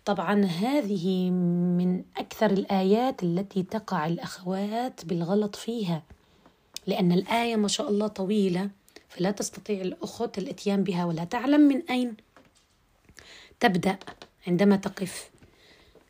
طبعا 0.04 0.44
هذه 0.44 1.30
من 1.30 2.04
أكثر 2.16 2.50
الآيات 2.50 3.22
التي 3.22 3.62
تقع 3.62 4.06
الأخوات 4.06 5.04
بالغلط 5.04 5.56
فيها 5.56 6.02
لأن 6.86 7.12
الآية 7.12 7.56
ما 7.56 7.68
شاء 7.68 7.88
الله 7.88 8.06
طويلة 8.06 8.70
فلا 9.08 9.30
تستطيع 9.30 9.80
الأخت 9.80 10.38
الإتيان 10.38 10.84
بها 10.84 11.04
ولا 11.04 11.24
تعلم 11.24 11.60
من 11.60 11.82
أين 11.90 12.16
تبدأ 13.60 13.98
عندما 14.46 14.76
تقف 14.76 15.30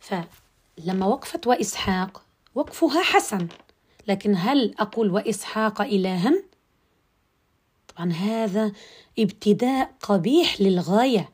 فلما 0.01 1.07
وقفت 1.07 1.47
وإسحاق 1.47 2.23
وقفها 2.55 3.03
حسن 3.03 3.49
لكن 4.09 4.35
هل 4.37 4.75
أقول 4.79 5.11
وإسحاق 5.11 5.81
إلها؟ 5.81 6.43
طبعا 7.97 8.13
هذا 8.13 8.73
ابتداء 9.19 9.95
قبيح 10.01 10.61
للغاية. 10.61 11.31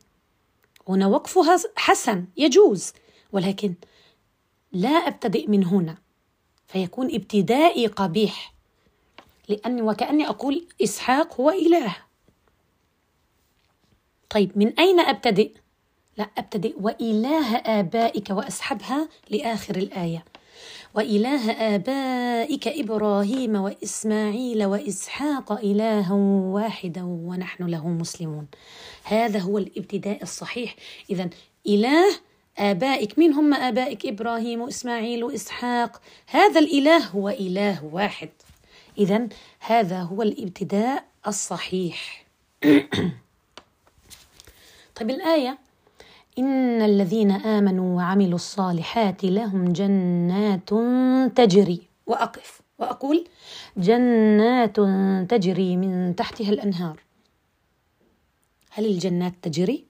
هنا 0.87 1.07
وقفها 1.07 1.57
حسن 1.75 2.25
يجوز 2.37 2.93
ولكن 3.31 3.73
لا 4.71 4.89
أبتدئ 4.89 5.47
من 5.47 5.65
هنا 5.65 5.97
فيكون 6.67 7.15
ابتدائي 7.15 7.87
قبيح. 7.87 8.53
لأني 9.49 9.81
وكأني 9.81 10.29
أقول 10.29 10.67
إسحاق 10.83 11.41
هو 11.41 11.49
إله. 11.49 11.95
طيب 14.29 14.57
من 14.57 14.79
أين 14.79 14.99
أبتدئ؟ 14.99 15.51
لا 16.17 16.29
أبتدئ 16.37 16.75
وإله 16.81 17.55
آبائك 17.55 18.29
وأسحبها 18.29 19.09
لآخر 19.29 19.75
الآية. 19.75 20.25
وإله 20.93 21.51
آبائك 21.51 22.67
إبراهيم 22.67 23.55
وإسماعيل 23.55 24.65
وإسحاق 24.65 25.51
إلها 25.51 26.13
واحدا 26.53 27.03
ونحن 27.03 27.63
له 27.63 27.87
مسلمون. 27.87 28.47
هذا 29.03 29.39
هو 29.39 29.57
الابتداء 29.57 30.23
الصحيح. 30.23 30.75
إذا 31.09 31.29
إله 31.67 32.19
آبائك 32.57 33.19
من 33.19 33.33
هم 33.33 33.53
آبائك؟ 33.53 34.05
إبراهيم 34.05 34.61
وإسماعيل 34.61 35.23
وإسحاق. 35.23 36.01
هذا 36.27 36.59
الإله 36.59 36.97
هو 36.97 37.29
إله 37.29 37.83
واحد. 37.83 38.29
إذا 38.97 39.27
هذا 39.59 40.01
هو 40.01 40.21
الابتداء 40.21 41.03
الصحيح. 41.27 42.25
طيب 44.95 45.09
الآية 45.09 45.57
إن 46.39 46.81
الذين 46.81 47.31
آمنوا 47.31 47.97
وعملوا 47.97 48.35
الصالحات 48.35 49.23
لهم 49.23 49.73
جنات 49.73 50.69
تجري 51.35 51.81
وأقف 52.07 52.61
وأقول 52.79 53.27
جنات 53.77 54.75
تجري 55.29 55.77
من 55.77 56.15
تحتها 56.15 56.49
الأنهار. 56.49 56.99
هل 58.71 58.85
الجنات 58.85 59.33
تجري؟ 59.41 59.85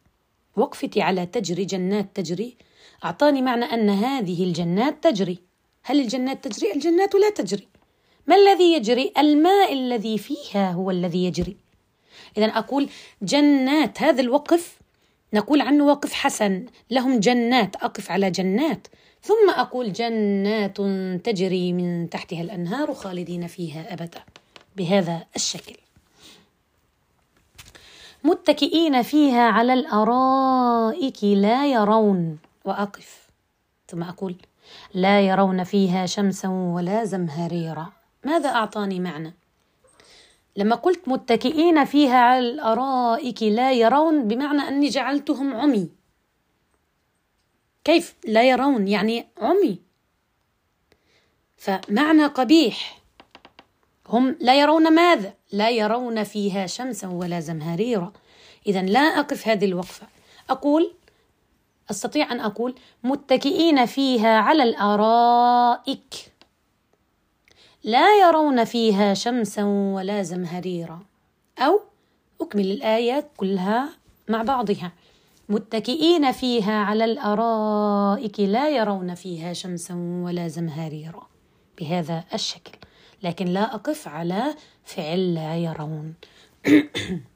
وقفتي 0.55 1.01
على 1.01 1.25
تجري 1.25 1.65
جنات 1.65 2.09
تجري 2.15 2.57
أعطاني 3.05 3.41
معنى 3.41 3.65
أن 3.65 3.89
هذه 3.89 4.43
الجنات 4.43 5.03
تجري. 5.03 5.37
هل 5.83 5.99
الجنات 5.99 6.47
تجري؟ 6.47 6.73
الجنات 6.73 7.15
لا 7.15 7.29
تجري. 7.29 7.67
ما 8.27 8.35
الذي 8.35 8.73
يجري؟ 8.73 9.13
الماء 9.17 9.73
الذي 9.73 10.17
فيها 10.17 10.71
هو 10.71 10.91
الذي 10.91 11.25
يجري. 11.25 11.57
إذا 12.37 12.45
أقول 12.45 12.89
جنات 13.21 14.01
هذا 14.01 14.21
الوقف 14.21 14.82
نقول 15.33 15.61
عنه 15.61 15.85
وقف 15.85 16.13
حسن 16.13 16.65
لهم 16.89 17.19
جنات 17.19 17.75
أقف 17.75 18.11
على 18.11 18.31
جنات. 18.31 18.87
ثم 19.21 19.49
أقول 19.55 19.93
جنات 19.93 20.77
تجري 21.25 21.73
من 21.73 22.09
تحتها 22.09 22.41
الأنهار 22.41 22.93
خالدين 22.93 23.47
فيها 23.47 23.93
أبدا 23.93 24.23
بهذا 24.75 25.25
الشكل. 25.35 25.75
متكئين 28.23 29.01
فيها 29.01 29.41
على 29.41 29.73
الأرائك 29.73 31.23
لا 31.23 31.67
يرون 31.67 32.37
وأقف. 32.65 33.27
ثم 33.87 34.03
أقول 34.03 34.35
لا 34.93 35.21
يرون 35.21 35.63
فيها 35.63 36.05
شمسا 36.05 36.47
ولا 36.47 37.05
زمهريرا. 37.05 37.91
ماذا 38.23 38.49
أعطاني 38.49 38.99
معنى؟ 38.99 39.33
لما 40.55 40.75
قلت 40.75 41.07
متكئين 41.07 41.85
فيها 41.85 42.17
على 42.17 42.39
الأرائك 42.49 43.43
لا 43.43 43.71
يرون 43.71 44.27
بمعنى 44.27 44.61
أني 44.61 44.89
جعلتهم 44.89 45.53
عمي. 45.53 45.89
كيف 47.83 48.15
لا 48.27 48.43
يرون؟ 48.49 48.87
يعني 48.87 49.27
عمي. 49.37 49.79
فمعنى 51.57 52.25
قبيح. 52.25 52.99
هم 54.07 54.37
لا 54.39 54.59
يرون 54.59 54.95
ماذا؟ 54.95 55.33
لا 55.51 55.69
يرون 55.69 56.23
فيها 56.23 56.67
شمسا 56.67 57.07
ولا 57.07 57.39
زمهريرا. 57.39 58.13
إذا 58.67 58.81
لا 58.81 58.99
أقف 58.99 59.47
هذه 59.47 59.65
الوقفة. 59.65 60.07
أقول 60.49 60.93
أستطيع 61.91 62.31
أن 62.31 62.39
أقول 62.39 62.75
متكئين 63.03 63.85
فيها 63.85 64.37
على 64.37 64.63
الأرائك. 64.63 66.32
لا 67.83 68.15
يرون 68.27 68.63
فيها 68.63 69.13
شمسا 69.13 69.63
ولا 69.63 70.23
زمهريرا. 70.23 70.99
أو 71.59 71.79
أكمل 72.41 72.71
الآية 72.71 73.27
كلها 73.37 73.89
مع 74.29 74.43
بعضها. 74.43 74.91
متكئين 75.49 76.31
فيها 76.31 76.83
على 76.83 77.05
الأرائك 77.05 78.39
لا 78.39 78.69
يرون 78.69 79.15
فيها 79.15 79.53
شمسا 79.53 79.93
ولا 80.25 80.47
زمهريرا. 80.47 81.27
بهذا 81.79 82.23
الشكل. 82.33 82.71
لكن 83.23 83.45
لا 83.45 83.75
أقف 83.75 84.07
على 84.07 84.43
فعل 84.83 85.33
لا 85.33 85.57
يرون. 85.57 86.13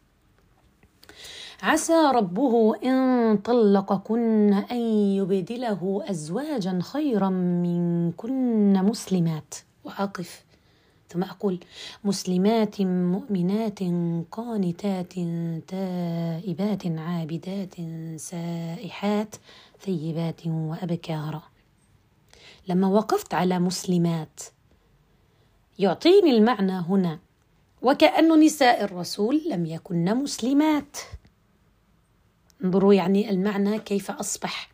عسى 1.63 2.11
ربه 2.15 2.75
إن 2.83 3.37
طلقكن 3.37 4.53
أن 4.53 4.77
يبدله 5.17 6.03
أزواجا 6.09 6.79
خيرا 6.81 7.29
منكن 7.29 8.73
مسلمات. 8.73 9.66
وأقف 9.87 10.43
ثم 11.09 11.23
أقول 11.23 11.59
مسلمات 12.03 12.81
مؤمنات 12.81 13.79
قانتات 14.31 15.13
تائبات 15.67 16.87
عابدات 16.87 17.75
سائحات 18.15 19.35
ثيبات 19.81 20.47
وأبكارا 20.47 21.43
لما 22.67 22.87
وقفت 22.87 23.33
على 23.33 23.59
مسلمات 23.59 24.39
يعطيني 25.79 26.31
المعنى 26.31 26.71
هنا. 26.71 27.19
وكأن 27.81 28.39
نساء 28.39 28.83
الرسول 28.83 29.41
لم 29.49 29.65
يكن 29.65 30.17
مسلمات. 30.17 30.97
انظروا 32.63 32.93
يعني 32.93 33.29
المعنى 33.29 33.79
كيف 33.79 34.11
أصبح. 34.11 34.69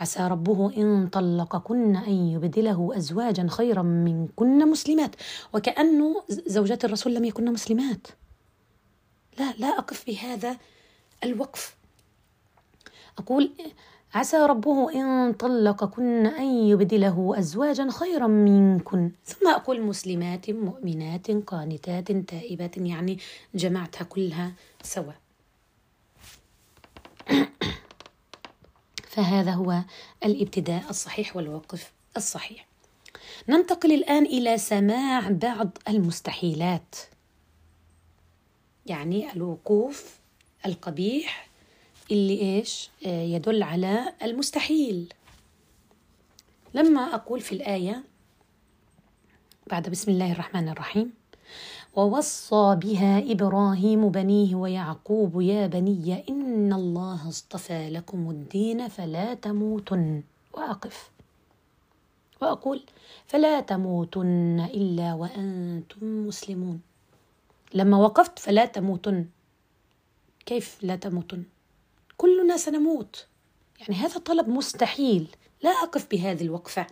عسى 0.00 0.20
ربه 0.26 0.76
إن 0.76 1.08
طلقكن 1.08 1.96
أن 1.96 2.12
يبدله 2.12 2.92
أزواجا 2.96 3.46
خيرا 3.50 3.82
منكن 3.82 4.70
مسلمات. 4.70 5.16
وكأنه 5.52 6.22
زوجات 6.28 6.84
الرسول 6.84 7.14
لم 7.14 7.24
يكن 7.24 7.52
مسلمات. 7.52 8.06
لا 9.38 9.54
لا 9.58 9.78
أقف 9.78 10.06
بهذا 10.06 10.56
الوقف. 11.24 11.76
أقول 13.18 13.50
عسى 14.14 14.36
ربه 14.36 14.92
إن 14.94 15.32
طلقكن 15.32 16.26
أن 16.26 16.44
يبدله 16.44 17.34
أزواجا 17.38 17.90
خيرا 17.90 18.26
منكن. 18.26 19.10
ثم 19.24 19.48
أقول 19.48 19.82
مسلمات 19.82 20.50
مؤمنات 20.50 21.30
قانتات 21.30 22.12
تائبات 22.12 22.76
يعني 22.76 23.18
جمعتها 23.54 24.04
كلها 24.04 24.52
سوا. 24.82 25.12
فهذا 29.20 29.50
هو 29.50 29.80
الابتداء 30.24 30.90
الصحيح 30.90 31.36
والوقف 31.36 31.92
الصحيح. 32.16 32.66
ننتقل 33.48 33.92
الآن 33.92 34.26
إلى 34.26 34.58
سماع 34.58 35.28
بعض 35.30 35.78
المستحيلات 35.88 36.96
يعني 38.86 39.32
الوقوف 39.32 40.18
القبيح 40.66 41.48
اللي 42.10 42.40
إيش؟ 42.40 42.90
آه، 43.06 43.22
يدل 43.22 43.62
على 43.62 44.12
المستحيل. 44.22 45.14
لما 46.74 47.14
أقول 47.14 47.40
في 47.40 47.52
الآية 47.52 48.02
بعد 49.66 49.88
بسم 49.88 50.10
الله 50.10 50.32
الرحمن 50.32 50.68
الرحيم 50.68 51.12
ووصى 51.96 52.76
بها 52.82 53.32
إبراهيم 53.32 54.08
بنيه 54.08 54.54
ويعقوب 54.54 55.40
يا 55.40 55.66
بني 55.66 56.28
إن 56.28 56.72
الله 56.72 57.28
اصطفى 57.28 57.90
لكم 57.90 58.30
الدين 58.30 58.88
فلا 58.88 59.34
تموتن. 59.34 60.22
واقف. 60.52 61.10
وأقول 62.42 62.82
فلا 63.26 63.60
تموتن 63.60 64.60
إلا 64.60 65.14
وأنتم 65.14 66.26
مسلمون. 66.26 66.80
لما 67.74 67.96
وقفت 67.96 68.38
فلا 68.38 68.64
تموتن. 68.64 69.26
كيف 70.46 70.78
لا 70.82 70.96
تموتن؟ 70.96 71.42
كلنا 72.16 72.56
سنموت. 72.56 73.26
يعني 73.80 73.94
هذا 73.94 74.18
طلب 74.18 74.48
مستحيل. 74.48 75.28
لا 75.62 75.70
أقف 75.70 76.10
بهذه 76.10 76.42
الوقفة. 76.42 76.86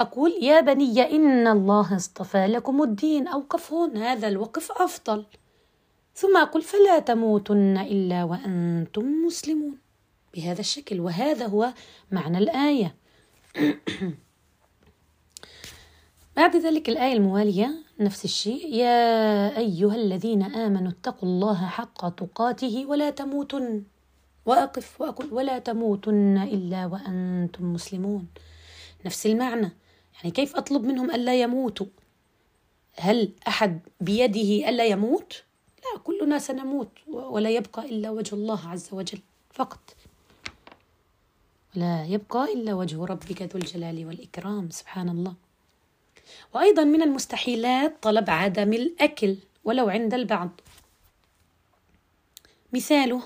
أقول 0.00 0.32
يا 0.42 0.60
بني 0.60 1.02
إن 1.16 1.46
الله 1.46 1.96
اصطفى 1.96 2.46
لكم 2.46 2.82
الدين 2.82 3.28
أوقف 3.28 3.72
هذا 3.72 4.28
الوقف 4.28 4.72
أفضل. 4.72 5.24
ثم 6.14 6.36
أقول 6.36 6.62
فلا 6.62 6.98
تموتن 6.98 7.78
إلا 7.78 8.24
وأنتم 8.24 9.24
مسلمون. 9.26 9.78
بهذا 10.34 10.60
الشكل 10.60 11.00
وهذا 11.00 11.46
هو 11.46 11.72
معنى 12.10 12.38
الآية. 12.38 12.94
بعد 16.36 16.56
ذلك 16.56 16.88
الآية 16.88 17.12
الموالية 17.12 17.70
نفس 18.00 18.24
الشيء 18.24 18.74
يا 18.74 19.58
أيها 19.58 19.94
الذين 19.94 20.42
آمنوا 20.42 20.90
اتقوا 20.90 21.28
الله 21.28 21.66
حق 21.66 22.08
تقاته 22.08 22.86
ولا 22.86 23.10
تموتن. 23.10 23.82
وأقف 24.46 25.00
وأقول 25.00 25.28
ولا 25.32 25.58
تموتن 25.58 26.38
إلا 26.38 26.86
وأنتم 26.86 27.72
مسلمون. 27.72 28.26
نفس 29.06 29.26
المعنى. 29.26 29.79
يعني 30.20 30.30
كيف 30.30 30.56
أطلب 30.56 30.84
منهم 30.84 31.10
ألا 31.10 31.40
يموتوا؟ 31.40 31.86
هل 32.96 33.32
أحد 33.48 33.80
بيده 34.00 34.68
ألا 34.68 34.86
يموت؟ 34.86 35.42
لا 35.78 36.00
كلنا 36.00 36.38
سنموت 36.38 36.90
ولا 37.08 37.50
يبقى 37.50 37.84
إلا 37.84 38.10
وجه 38.10 38.34
الله 38.34 38.68
عز 38.68 38.88
وجل 38.92 39.20
فقط. 39.52 39.96
لا 41.74 42.04
يبقى 42.04 42.44
إلا 42.54 42.74
وجه 42.74 43.04
ربك 43.04 43.42
ذو 43.42 43.60
الجلال 43.60 44.06
والإكرام 44.06 44.70
سبحان 44.70 45.08
الله. 45.08 45.34
وأيضا 46.54 46.84
من 46.84 47.02
المستحيلات 47.02 48.02
طلب 48.02 48.30
عدم 48.30 48.72
الأكل 48.72 49.36
ولو 49.64 49.88
عند 49.88 50.14
البعض. 50.14 50.50
مثاله 52.72 53.22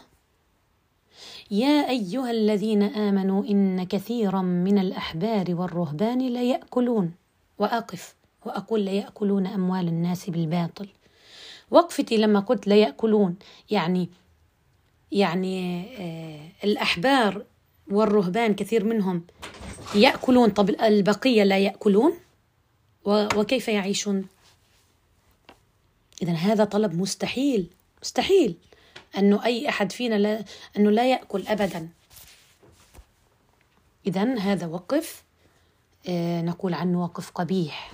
يا 1.50 1.88
أيها 1.88 2.30
الذين 2.30 2.82
آمنوا 2.82 3.44
إن 3.44 3.84
كثيرا 3.84 4.42
من 4.42 4.78
الأحبار 4.78 5.54
والرهبان 5.54 6.18
ليأكلون 6.18 7.14
وأقف. 7.58 8.14
وأقول 8.46 8.80
ليأكلون 8.80 9.46
أموال 9.46 9.88
الناس 9.88 10.30
بالباطل. 10.30 10.88
وقفتي 11.70 12.16
لما 12.16 12.40
قلت 12.40 12.66
ليأكلون 12.66 13.36
يعني 13.70 14.08
يعني 15.12 15.86
آه 15.98 16.40
الأحبار 16.64 17.44
والرهبان 17.90 18.54
كثير 18.54 18.84
منهم 18.84 19.22
يأكلون. 19.94 20.50
طب 20.50 20.70
البقية 20.70 21.42
لا 21.42 21.58
يأكلون؟ 21.58 22.12
وكيف 23.06 23.68
يعيشون؟ 23.68 24.26
إذا 26.22 26.32
هذا 26.32 26.64
طلب 26.64 26.94
مستحيل. 26.94 27.66
مستحيل. 28.02 28.56
أنه 29.18 29.44
أي 29.44 29.68
أحد 29.68 29.92
فينا 29.92 30.14
لا 30.14 30.44
أنه 30.76 30.90
لا 30.90 31.10
يأكل 31.10 31.46
أبدا. 31.46 31.88
إذا 34.06 34.38
هذا 34.38 34.66
وقف. 34.66 35.24
آه 36.08 36.42
نقول 36.42 36.74
عنه 36.74 37.02
وقف 37.02 37.30
قبيح. 37.30 37.92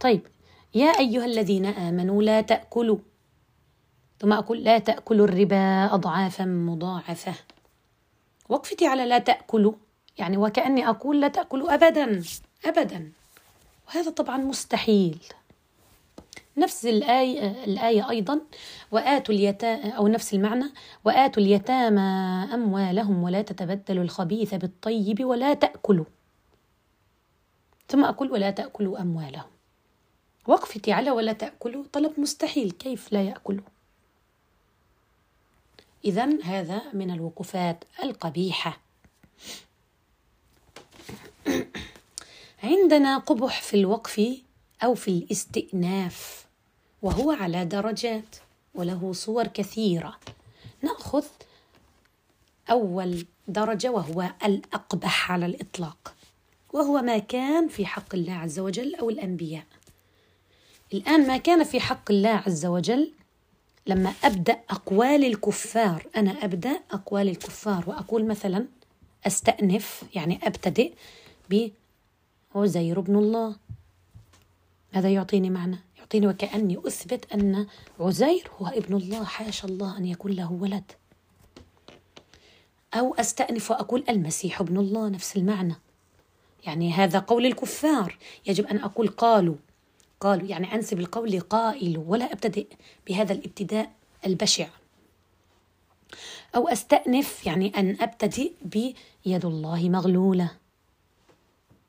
طيب 0.00 0.26
يا 0.74 0.98
أيها 0.98 1.24
الذين 1.24 1.66
آمنوا 1.66 2.22
لا 2.22 2.40
تأكلوا. 2.40 2.98
ثم 4.20 4.32
أقول 4.32 4.64
لا 4.64 4.78
تأكلوا 4.78 5.26
الربا 5.26 5.94
أضعافا 5.94 6.44
مضاعفة. 6.44 7.34
وقفتي 8.48 8.86
على 8.86 9.06
لا 9.06 9.18
تأكلوا. 9.18 9.72
يعني 10.18 10.36
وكأني 10.36 10.88
أقول 10.88 11.20
لا 11.20 11.28
تأكلوا 11.28 11.74
أبدا. 11.74 12.22
أبدا. 12.64 13.12
وهذا 13.88 14.10
طبعا 14.10 14.36
مستحيل. 14.36 15.18
نفس 16.56 16.86
الآية, 16.86 17.64
الآية 17.64 18.10
أيضا 18.10 18.40
وآتوا 18.90 19.34
اليتامى 19.34 19.96
أو 19.96 20.08
نفس 20.08 20.34
المعنى 20.34 20.64
وآتوا 21.04 21.42
اليتامى 21.42 22.00
أموالهم 22.54 23.22
ولا 23.22 23.42
تتبدلوا 23.42 24.04
الخبيث 24.04 24.54
بالطيب 24.54 25.24
ولا 25.24 25.54
تأكلوا. 25.54 26.04
ثم 27.88 28.04
أقول 28.04 28.32
ولا 28.32 28.50
تأكلوا 28.50 29.00
أموالهم. 29.00 29.50
وقفتي 30.46 30.92
على 30.92 31.10
ولا 31.10 31.32
تأكلوا 31.32 31.84
طلب 31.92 32.20
مستحيل 32.20 32.70
كيف 32.70 33.12
لا 33.12 33.22
يأكلوا؟ 33.22 33.64
إذا 36.04 36.42
هذا 36.42 36.82
من 36.92 37.10
الوقوفات 37.10 37.84
القبيحة. 38.02 38.80
عندنا 42.62 43.18
قبح 43.18 43.62
في 43.62 43.76
الوقف 43.76 44.20
أو 44.84 44.94
في 44.94 45.08
الاستئناف 45.08 46.46
وهو 47.02 47.30
على 47.30 47.64
درجات 47.64 48.36
وله 48.74 49.12
صور 49.12 49.46
كثيرة. 49.46 50.18
نأخذ 50.82 51.24
أول 52.70 53.26
درجة 53.48 53.90
وهو 53.90 54.30
الأقبح 54.44 55.32
على 55.32 55.46
الإطلاق 55.46 56.14
وهو 56.72 57.02
ما 57.02 57.18
كان 57.18 57.68
في 57.68 57.86
حق 57.86 58.14
الله 58.14 58.32
عز 58.32 58.58
وجل 58.58 58.94
أو 58.94 59.10
الأنبياء. 59.10 59.64
الآن 60.92 61.26
ما 61.26 61.36
كان 61.36 61.64
في 61.64 61.80
حق 61.80 62.10
الله 62.10 62.42
عز 62.46 62.66
وجل 62.66 63.12
لما 63.86 64.12
أبدأ 64.24 64.60
أقوال 64.70 65.24
الكفار. 65.24 66.06
أنا 66.16 66.44
أبدأ 66.44 66.80
أقوال 66.90 67.28
الكفار 67.28 67.84
وأقول 67.86 68.26
مثلا 68.26 68.66
أستأنف 69.26 70.04
يعني 70.14 70.40
أبتدئ 70.42 70.92
ب 71.50 71.68
عزير 72.54 73.00
بن 73.00 73.16
الله. 73.16 73.56
هذا 74.92 75.08
يعطيني 75.08 75.50
معنى؟ 75.50 75.78
يعطيني 75.98 76.26
وكأني 76.26 76.78
أثبت 76.86 77.32
أن 77.34 77.66
عزير 78.00 78.50
هو 78.60 78.66
ابن 78.66 78.96
الله 78.96 79.24
حاشا 79.24 79.68
الله 79.68 79.98
أن 79.98 80.06
يكون 80.06 80.32
له 80.32 80.52
ولد. 80.52 80.92
أو 82.94 83.14
أستأنف 83.14 83.70
وأقول 83.70 84.04
المسيح 84.08 84.60
ابن 84.60 84.78
الله 84.78 85.08
نفس 85.08 85.36
المعنى. 85.36 85.74
يعني 86.66 86.92
هذا 86.92 87.18
قول 87.18 87.46
الكفار. 87.46 88.18
يجب 88.46 88.66
أن 88.66 88.78
أقول 88.78 89.08
قالوا. 89.08 89.56
قالوا 90.20 90.48
يعني 90.48 90.74
أنسب 90.74 91.00
القول 91.00 91.30
لقائل 91.32 91.98
ولا 91.98 92.32
أبتدئ 92.32 92.66
بهذا 93.08 93.32
الابتداء 93.32 93.92
البشع. 94.26 94.68
أو 96.56 96.68
أستأنف 96.68 97.46
يعني 97.46 97.72
أن 97.76 97.96
أبتدئ 98.00 98.52
بيد 98.64 99.44
الله 99.44 99.88
مغلولة. 99.88 100.61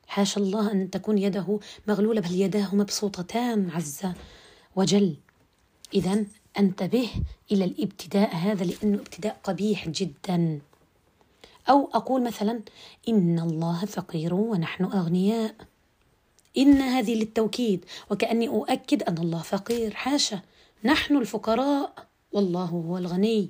حاشا 0.06 0.40
الله 0.40 0.72
أن 0.72 0.90
تكون 0.90 1.18
يده 1.18 1.60
مغلولة 1.88 2.20
بل 2.20 2.40
يداه 2.40 2.74
مبسوطتان 2.74 3.70
عز 3.70 4.02
وجل. 4.76 5.16
إذا 5.94 6.24
أنتبه 6.58 7.08
إلى 7.52 7.64
الابتداء 7.64 8.34
هذا 8.36 8.64
لأنه 8.64 8.98
ابتداء 8.98 9.40
قبيح 9.44 9.88
جدا. 9.88 10.60
أو 11.70 11.90
أقول 11.94 12.24
مثلا 12.24 12.60
إن 13.08 13.38
الله 13.38 13.84
فقير 13.84 14.34
ونحن 14.34 14.84
أغنياء. 14.84 15.54
إن 16.58 16.72
هذه 16.72 17.14
للتوكيد 17.14 17.84
وكأني 18.10 18.48
أؤكد 18.48 19.02
أن 19.02 19.18
الله 19.18 19.42
فقير. 19.42 19.94
حاشا 19.94 20.40
نحن 20.84 21.16
الفقراء 21.16 21.94
والله 22.32 22.64
هو 22.64 22.98
الغني. 22.98 23.48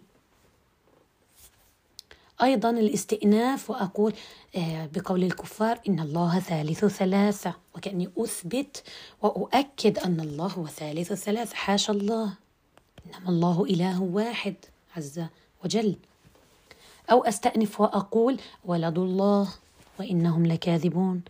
أيضا 2.42 2.70
الاستئناف 2.70 3.70
وأقول 3.70 4.14
آه، 4.56 4.88
بقول 4.94 5.24
الكفار 5.24 5.80
إن 5.88 6.00
الله 6.00 6.40
ثالث 6.40 6.84
ثلاثة 6.84 7.54
وكأني 7.76 8.10
أثبت 8.18 8.82
وأؤكد 9.22 9.98
أن 9.98 10.20
الله 10.20 10.46
هو 10.46 10.66
ثالث 10.66 11.12
ثلاثة. 11.12 11.54
حاشا 11.54 11.92
الله. 11.92 12.32
إنما 13.06 13.28
الله 13.28 13.64
إله 13.64 14.02
واحد 14.02 14.54
عز 14.96 15.24
وجل. 15.64 15.96
أو 17.10 17.24
أستأنف 17.24 17.80
وأقول 17.80 18.40
ولد 18.64 18.98
الله 18.98 19.48
وإنهم 19.98 20.46
لكاذبون. 20.46 21.22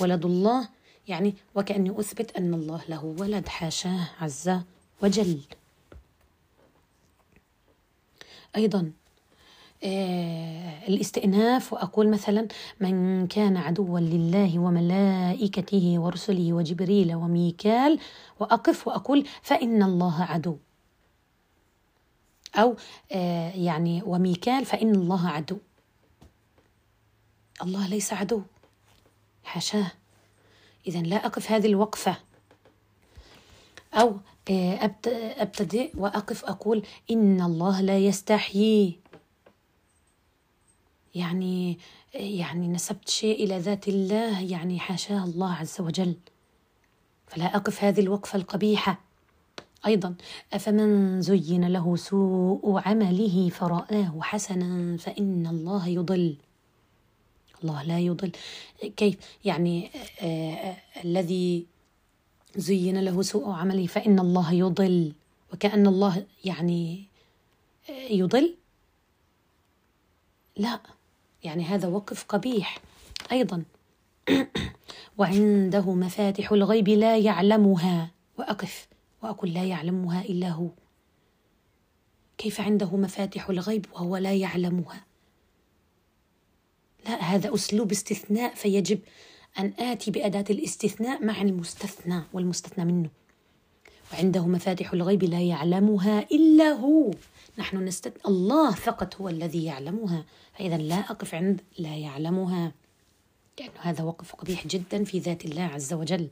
ولد 0.00 0.24
الله 0.24 0.68
يعني 1.08 1.34
وكأني 1.54 2.00
أثبت 2.00 2.36
أن 2.36 2.54
الله 2.54 2.80
له 2.88 3.04
ولد. 3.18 3.48
حاشاه 3.48 4.08
عز 4.20 4.58
وجل. 5.02 5.40
أيضا 8.56 8.92
الاستئناف. 9.82 11.72
وأقول 11.72 12.08
مثلا 12.10 12.48
من 12.80 13.26
كان 13.26 13.56
عدوا 13.56 14.00
لله 14.00 14.58
وملائكته 14.58 15.98
ورسله 15.98 16.52
وجبريل 16.52 17.14
وميكال 17.14 17.98
وأقف 18.40 18.88
وأقول 18.88 19.26
فإن 19.42 19.82
الله 19.82 20.22
عدو. 20.22 20.56
أو 22.56 22.76
آه 23.12 23.50
يعني 23.50 24.02
وميكال 24.06 24.64
فإن 24.64 24.94
الله 24.94 25.28
عدو. 25.28 25.58
الله 27.62 27.88
ليس 27.88 28.12
عدو. 28.12 28.42
حاشاه. 29.44 29.92
إذا 30.86 31.00
لا 31.00 31.26
أقف 31.26 31.50
هذه 31.52 31.66
الوقفة. 31.66 32.16
أو 33.94 34.16
آه، 34.50 34.96
أبتدئ 35.42 35.90
وأقف 35.96 36.44
أقول 36.44 36.82
إن 37.10 37.40
الله 37.40 37.80
لا 37.80 37.98
يستحيي. 37.98 39.01
يعني 41.14 41.78
يعني 42.14 42.68
نسبت 42.68 43.08
شيء 43.08 43.44
إلى 43.44 43.58
ذات 43.58 43.88
الله 43.88 44.40
يعني 44.40 44.78
حاشاه 44.78 45.24
الله 45.24 45.52
عز 45.52 45.80
وجل. 45.80 46.14
فلا 47.26 47.56
أقف 47.56 47.84
هذه 47.84 48.00
الوقفة 48.00 48.36
القبيحة. 48.36 49.00
أيضا 49.86 50.14
أفمن 50.52 51.20
زين 51.22 51.68
له 51.68 51.96
سوء 51.96 52.80
عمله 52.86 53.48
فرآه 53.48 54.20
حسنا 54.20 54.96
فإن 54.96 55.46
الله 55.46 55.88
يضل. 55.88 56.36
الله 57.64 57.82
لا 57.82 57.98
يضل. 57.98 58.32
كيف؟ 58.96 59.16
يعني 59.44 59.90
آه 60.20 60.54
آه 60.54 60.76
الذي 61.04 61.66
زين 62.56 63.00
له 63.00 63.22
سوء 63.22 63.50
عمله 63.50 63.86
فإن 63.86 64.18
الله 64.18 64.52
يضل. 64.52 65.12
وكأن 65.52 65.86
الله 65.86 66.26
يعني 66.44 67.04
آه 67.90 68.12
يضل؟ 68.12 68.54
لا. 70.56 70.80
يعني 71.44 71.64
هذا 71.64 71.88
وقف 71.88 72.24
قبيح. 72.24 72.78
أيضا 73.32 73.62
وعنده 75.18 75.94
مفاتح 75.94 76.52
الغيب 76.52 76.88
لا 76.88 77.18
يعلمها. 77.18 78.10
وأقف. 78.38 78.88
وأقول 79.22 79.54
لا 79.54 79.64
يعلمها 79.64 80.22
إلا 80.22 80.48
هو. 80.48 80.68
كيف 82.38 82.60
عنده 82.60 82.96
مفاتح 82.96 83.50
الغيب 83.50 83.86
وهو 83.92 84.16
لا 84.16 84.34
يعلمها؟ 84.34 85.04
لا 87.04 87.20
هذا 87.20 87.54
أسلوب 87.54 87.90
استثناء 87.90 88.54
فيجب 88.54 88.98
أن 89.58 89.72
آتي 89.78 90.10
بأداة 90.10 90.44
الاستثناء 90.50 91.24
مع 91.24 91.42
المستثنى 91.42 92.22
والمستثنى 92.32 92.84
منه. 92.84 93.10
وعنده 94.12 94.46
مفاتح 94.46 94.92
الغيب 94.92 95.24
لا 95.24 95.40
يعلمها 95.40 96.20
إلا 96.20 96.68
هو. 96.68 97.10
نحن 97.58 97.84
نستثنى 97.84 98.22
الله 98.26 98.70
فقط 98.70 99.16
هو 99.16 99.28
الذي 99.28 99.64
يعلمها. 99.64 100.24
فإذا 100.58 100.76
لا 100.76 100.98
أقف 100.98 101.34
عند 101.34 101.60
لا 101.78 101.96
يعلمها. 101.96 102.72
لأن 103.60 103.70
هذا 103.78 104.04
وقف 104.04 104.34
قبيح 104.34 104.66
جدا 104.66 105.04
في 105.04 105.18
ذات 105.18 105.44
الله 105.44 105.62
عز 105.62 105.92
وجل. 105.92 106.28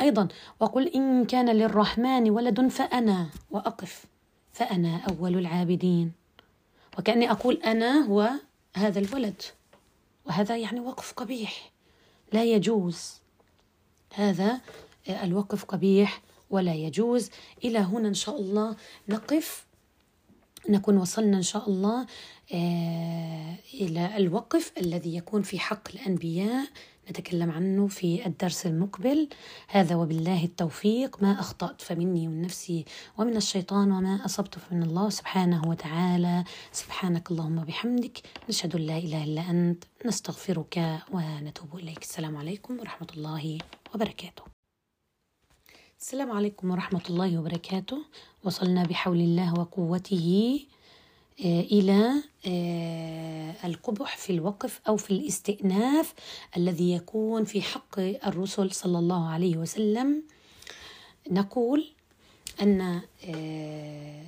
أيضا 0.00 0.28
وقل 0.60 0.88
إن 0.88 1.24
كان 1.24 1.48
للرحمن 1.48 2.30
ولد 2.30 2.68
فأنا 2.68 3.28
وأقف. 3.50 4.04
فأنا 4.52 5.00
أول 5.08 5.38
العابدين. 5.38 6.12
وكأني 6.98 7.30
أقول 7.30 7.54
أنا 7.54 8.06
هو 8.06 8.30
هذا 8.76 8.98
الولد. 8.98 9.42
وهذا 10.26 10.56
يعني 10.56 10.80
وقف 10.80 11.12
قبيح. 11.12 11.70
لا 12.32 12.44
يجوز. 12.44 13.14
هذا 14.14 14.60
الوقف 15.08 15.64
قبيح 15.64 16.22
ولا 16.50 16.74
يجوز. 16.74 17.30
إلى 17.64 17.78
هنا 17.78 18.08
إن 18.08 18.14
شاء 18.14 18.40
الله 18.40 18.76
نقف. 19.08 19.65
نكون 20.68 20.96
وصلنا 20.96 21.36
إن 21.36 21.42
شاء 21.42 21.68
الله 21.68 22.06
آه، 22.54 23.56
إلى 23.74 24.16
الوقف 24.16 24.72
الذي 24.78 25.16
يكون 25.16 25.42
في 25.42 25.58
حق 25.58 25.88
الأنبياء. 25.94 26.66
نتكلم 27.10 27.50
عنه 27.50 27.86
في 27.86 28.26
الدرس 28.26 28.66
المقبل. 28.66 29.28
هذا 29.68 29.96
وبالله 29.96 30.44
التوفيق. 30.44 31.22
ما 31.22 31.40
أخطأت 31.40 31.80
فمني 31.80 32.28
ومن 32.28 32.42
نفسي 32.42 32.84
ومن 33.18 33.36
الشيطان 33.36 33.92
وما 33.92 34.24
أصبت 34.24 34.58
فمن 34.58 34.82
الله 34.82 35.10
سبحانه 35.10 35.68
وتعالى. 35.68 36.44
سبحانك 36.72 37.30
اللهم 37.30 37.58
وبحمدك. 37.58 38.22
نشهد 38.48 38.76
أن 38.76 38.82
لا 38.82 38.98
إله 38.98 39.24
إلا 39.24 39.50
أنت. 39.50 39.84
نستغفرك 40.06 41.00
ونتوب 41.12 41.76
إليك. 41.76 42.02
السلام 42.02 42.36
عليكم 42.36 42.80
ورحمة 42.80 43.08
الله 43.16 43.58
وبركاته. 43.94 44.42
السلام 46.00 46.30
عليكم 46.32 46.70
ورحمة 46.70 47.02
الله 47.10 47.38
وبركاته. 47.38 47.98
وصلنا 48.46 48.84
بحول 48.84 49.20
الله 49.20 49.54
وقوته 49.60 50.60
آه، 51.44 51.60
إلى 51.60 52.12
آه، 52.46 53.54
القبح 53.64 54.16
في 54.16 54.30
الوقف 54.30 54.80
أو 54.88 54.96
في 54.96 55.10
الاستئناف 55.10 56.14
الذي 56.56 56.92
يكون 56.92 57.44
في 57.44 57.62
حق 57.62 57.98
الرسل 57.98 58.72
صلى 58.72 58.98
الله 58.98 59.28
عليه 59.28 59.56
وسلم. 59.56 60.22
نقول 61.30 61.86
أن 62.62 63.00
آه، 63.24 64.22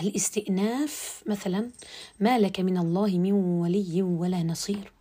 الاستئناف 0.00 1.22
مثلا 1.26 1.70
ما 2.20 2.38
لك 2.38 2.60
من 2.60 2.78
الله 2.78 3.18
من 3.18 3.32
ولي 3.32 4.02
ولا 4.02 4.42
نصير. 4.42 4.92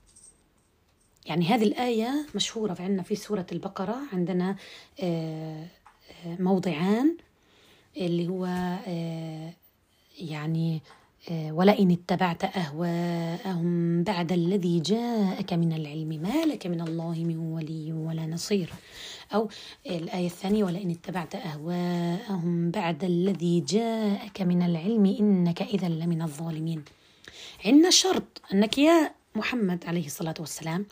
يعني 1.25 1.45
هذه 1.45 1.63
الآية 1.63 2.25
مشهورة 2.35 2.77
عندنا 2.79 3.03
في 3.03 3.15
سورة 3.15 3.45
البقرة 3.51 3.97
عندنا 4.13 4.55
موضعان 6.39 7.17
اللي 7.97 8.27
هو 8.27 8.45
يعني 10.19 10.81
آه، 11.31 11.51
ولئن 11.51 11.91
اتبعت 11.91 12.43
أهواءهم 12.43 14.03
بعد 14.03 14.31
الذي 14.31 14.79
جاءك 14.79 15.53
من 15.53 15.73
العلم 15.73 16.07
ما 16.09 16.45
لك 16.45 16.67
من 16.67 16.81
الله 16.81 17.23
من 17.23 17.37
ولي 17.37 17.93
ولا 17.93 18.25
نصير. 18.25 18.73
أو 19.33 19.49
الآية 19.85 20.25
الثانية 20.25 20.63
ولئن 20.63 20.91
اتبعت 20.91 21.35
أهواءهم 21.35 22.71
بعد 22.71 23.03
الذي 23.03 23.59
جاءك 23.59 24.41
من 24.41 24.61
العلم 24.61 25.05
إنك 25.05 25.61
اذا 25.61 25.87
لمن 25.87 26.21
الظالمين. 26.21 26.83
عندنا 27.65 27.89
شرط 27.89 28.41
أنك 28.53 28.77
يا 28.77 29.11
محمد 29.35 29.85
عليه 29.85 30.05
الصلاة 30.05 30.35
والسلام 30.39 30.85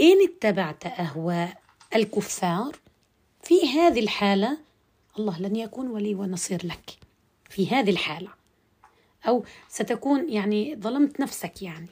إن 0.00 0.16
اتبعت 0.28 0.86
أهواء 0.86 1.58
الكفار 1.94 2.76
في 3.42 3.68
هذه 3.68 4.00
الحالة 4.00 4.58
الله 5.18 5.40
لن 5.40 5.56
يكون 5.56 5.86
ولي 5.86 6.14
ونصير 6.14 6.66
لك 6.66 6.90
في 7.50 7.68
هذه 7.68 7.90
الحالة. 7.90 8.28
أو 9.28 9.44
ستكون 9.68 10.30
يعني 10.30 10.76
ظلمت 10.76 11.20
نفسك 11.20 11.62
يعني. 11.62 11.88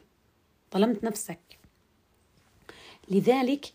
ظلمت 0.75 1.05
نفسك. 1.05 1.59
لذلك 3.09 3.73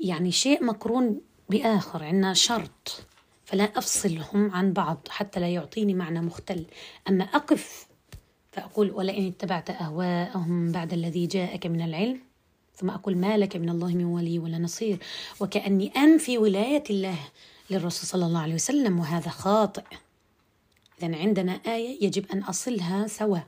يعني 0.00 0.32
شيء 0.32 0.64
مقرون 0.64 1.20
بآخر. 1.48 2.04
عندنا 2.04 2.34
شرط. 2.34 3.06
فلا 3.44 3.64
أفصلهم 3.64 4.50
عن 4.50 4.72
بعض 4.72 5.08
حتى 5.08 5.40
لا 5.40 5.48
يعطيني 5.48 5.94
معنى 5.94 6.20
مختل. 6.20 6.66
أما 7.08 7.24
أقف 7.24 7.86
فأقول 8.52 8.90
ولئن 8.90 9.26
اتبعت 9.26 9.70
أهواءهم 9.70 10.72
بعد 10.72 10.92
الذي 10.92 11.26
جاءك 11.26 11.66
من 11.66 11.80
العلم 11.82 12.20
ثم 12.74 12.90
أقول 12.90 13.16
ما 13.16 13.36
لك 13.36 13.56
من 13.56 13.68
الله 13.68 13.88
من 13.88 14.04
ولي 14.04 14.38
ولا 14.38 14.58
نصير. 14.58 14.98
وكأني 15.40 15.88
أنفي 15.96 16.38
ولاية 16.38 16.84
الله. 16.90 17.18
للرسول 17.70 18.06
صلى 18.08 18.26
الله 18.26 18.40
عليه 18.40 18.54
وسلم 18.54 19.00
وهذا 19.00 19.30
خاطئ. 19.30 19.84
إذا 21.02 21.16
عندنا 21.16 21.52
آية 21.52 22.04
يجب 22.04 22.32
أن 22.32 22.42
أصلها 22.42 23.06
سوا 23.06 23.38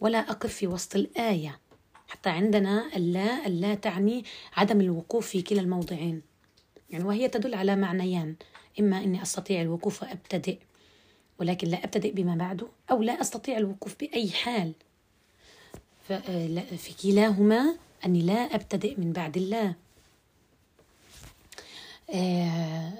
ولا 0.00 0.18
أقف 0.18 0.54
في 0.54 0.66
وسط 0.66 0.96
الآية. 0.96 1.58
حتى 2.08 2.30
عندنا 2.30 2.96
اللا 2.96 3.46
اللا 3.46 3.74
تعني 3.74 4.24
عدم 4.56 4.80
الوقوف 4.80 5.26
في 5.26 5.42
كلا 5.42 5.60
الموضعين. 5.60 6.22
يعني 6.90 7.04
وهي 7.04 7.28
تدل 7.28 7.54
على 7.54 7.76
معنيان. 7.76 8.36
إما 8.80 9.04
أني 9.04 9.22
أستطيع 9.22 9.60
الوقوف 9.62 10.02
وأبتدئ 10.02 10.58
ولكن 11.38 11.68
لا 11.68 11.84
أبتدئ 11.84 12.12
بما 12.12 12.36
بعده 12.36 12.66
أو 12.90 13.02
لا 13.02 13.20
أستطيع 13.20 13.58
الوقوف 13.58 13.96
بأي 14.00 14.30
حال. 14.30 14.72
في 16.78 16.94
كلاهما 17.02 17.76
أني 18.04 18.22
لا 18.22 18.54
أبتدئ 18.54 19.00
من 19.00 19.12
بعد 19.12 19.36
الله. 19.36 19.74
آه، 22.10 22.92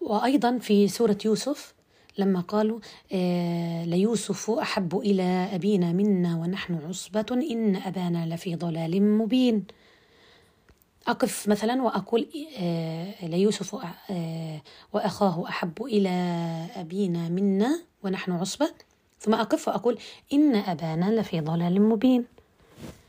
وأيضا 0.00 0.58
في 0.58 0.88
سورة 0.88 1.18
يوسف 1.24 1.74
لما 2.18 2.40
قالوا 2.40 2.80
آه 3.12 3.84
ليوسف 3.84 4.50
أحب 4.50 4.98
إلى 4.98 5.48
أبينا 5.52 5.92
منا 5.92 6.36
ونحن 6.36 6.74
عصبة 6.74 7.26
إن 7.50 7.76
أبانا 7.76 8.34
لفي 8.34 8.54
ضلال 8.54 9.02
مبين. 9.18 9.64
أقف 11.06 11.48
مثلا 11.48 11.82
وأقول 11.82 12.26
آه 12.58 13.26
ليوسف 13.26 13.76
آه 14.10 14.62
وأخاه 14.92 15.48
أحب 15.48 15.82
إلى 15.82 16.08
أبينا 16.76 17.28
منا 17.28 17.80
ونحن 18.02 18.32
عصبة. 18.32 18.70
ثم 19.20 19.34
أقف 19.34 19.68
وأقول 19.68 19.98
إن 20.32 20.56
أبانا 20.56 21.20
لفي 21.20 21.40
ضلال 21.40 21.82
مبين. 21.82 22.24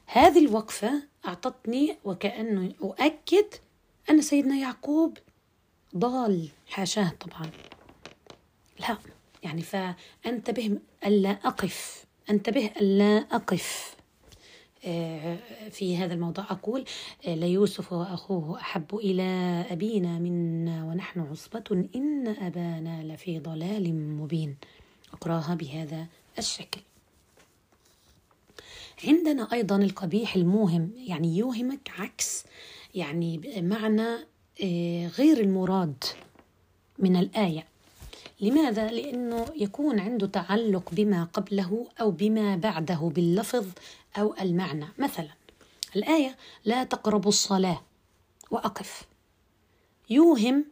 هذه 0.06 0.46
الوقفة 0.46 0.92
أعطتني 1.28 1.98
وكأنه 2.06 2.72
أؤكد 2.82 3.46
أن 4.10 4.22
سيدنا 4.22 4.56
يعقوب 4.56 5.18
ضال 5.98 6.50
حاشاه 6.68 7.12
طبعا. 7.20 7.52
لا 8.80 8.98
يعني 9.44 9.62
فأنتبه 9.62 10.78
ألا 11.06 11.30
أقف 11.30 12.06
أنتبه 12.30 12.72
ألا 12.82 13.18
أقف. 13.18 13.96
آه، 14.86 15.38
في 15.70 15.98
هذا 15.98 16.14
الموضوع 16.14 16.44
أقول 16.50 16.86
آه، 17.28 17.36
ليوسف 17.36 17.94
وأخوه 17.94 18.60
أحب 18.60 18.96
إلى 18.96 19.24
أبينا 19.70 20.20
منا 20.20 20.84
ونحن 20.86 21.20
عصبة 21.20 21.86
إن 21.96 22.28
أبانا 22.28 23.04
لفي 23.04 23.40
ضلال 23.40 23.94
مبين. 24.18 24.56
أقرأها 25.14 25.56
بهذا 25.56 26.08
الشكل. 26.38 26.82
عندنا 29.08 29.54
أيضا 29.54 29.76
القبيح 29.76 30.36
الموهم 30.36 30.92
يعني 30.98 31.38
يوهمك 31.38 31.92
عكس 32.00 32.46
يعني 32.96 33.62
معنى 33.62 34.18
غير 35.18 35.39
المراد 35.39 36.03
من 36.99 37.16
الآية. 37.16 37.66
لماذا؟ 38.41 38.91
لأنه 38.91 39.45
يكون 39.55 39.99
عنده 39.99 40.28
تعلق 40.28 40.89
بما 40.91 41.24
قبله 41.24 41.88
أو 42.01 42.12
بما 42.12 42.55
بعده 42.55 43.12
باللفظ 43.16 43.66
أو 44.18 44.36
المعنى. 44.41 44.86
مثلا 44.97 45.30
الآية 45.95 46.36
لا 46.66 46.84
تقربوا 46.84 47.30
الصلاة 47.30 47.82
وأقف. 48.51 49.01
يوهم 50.10 50.66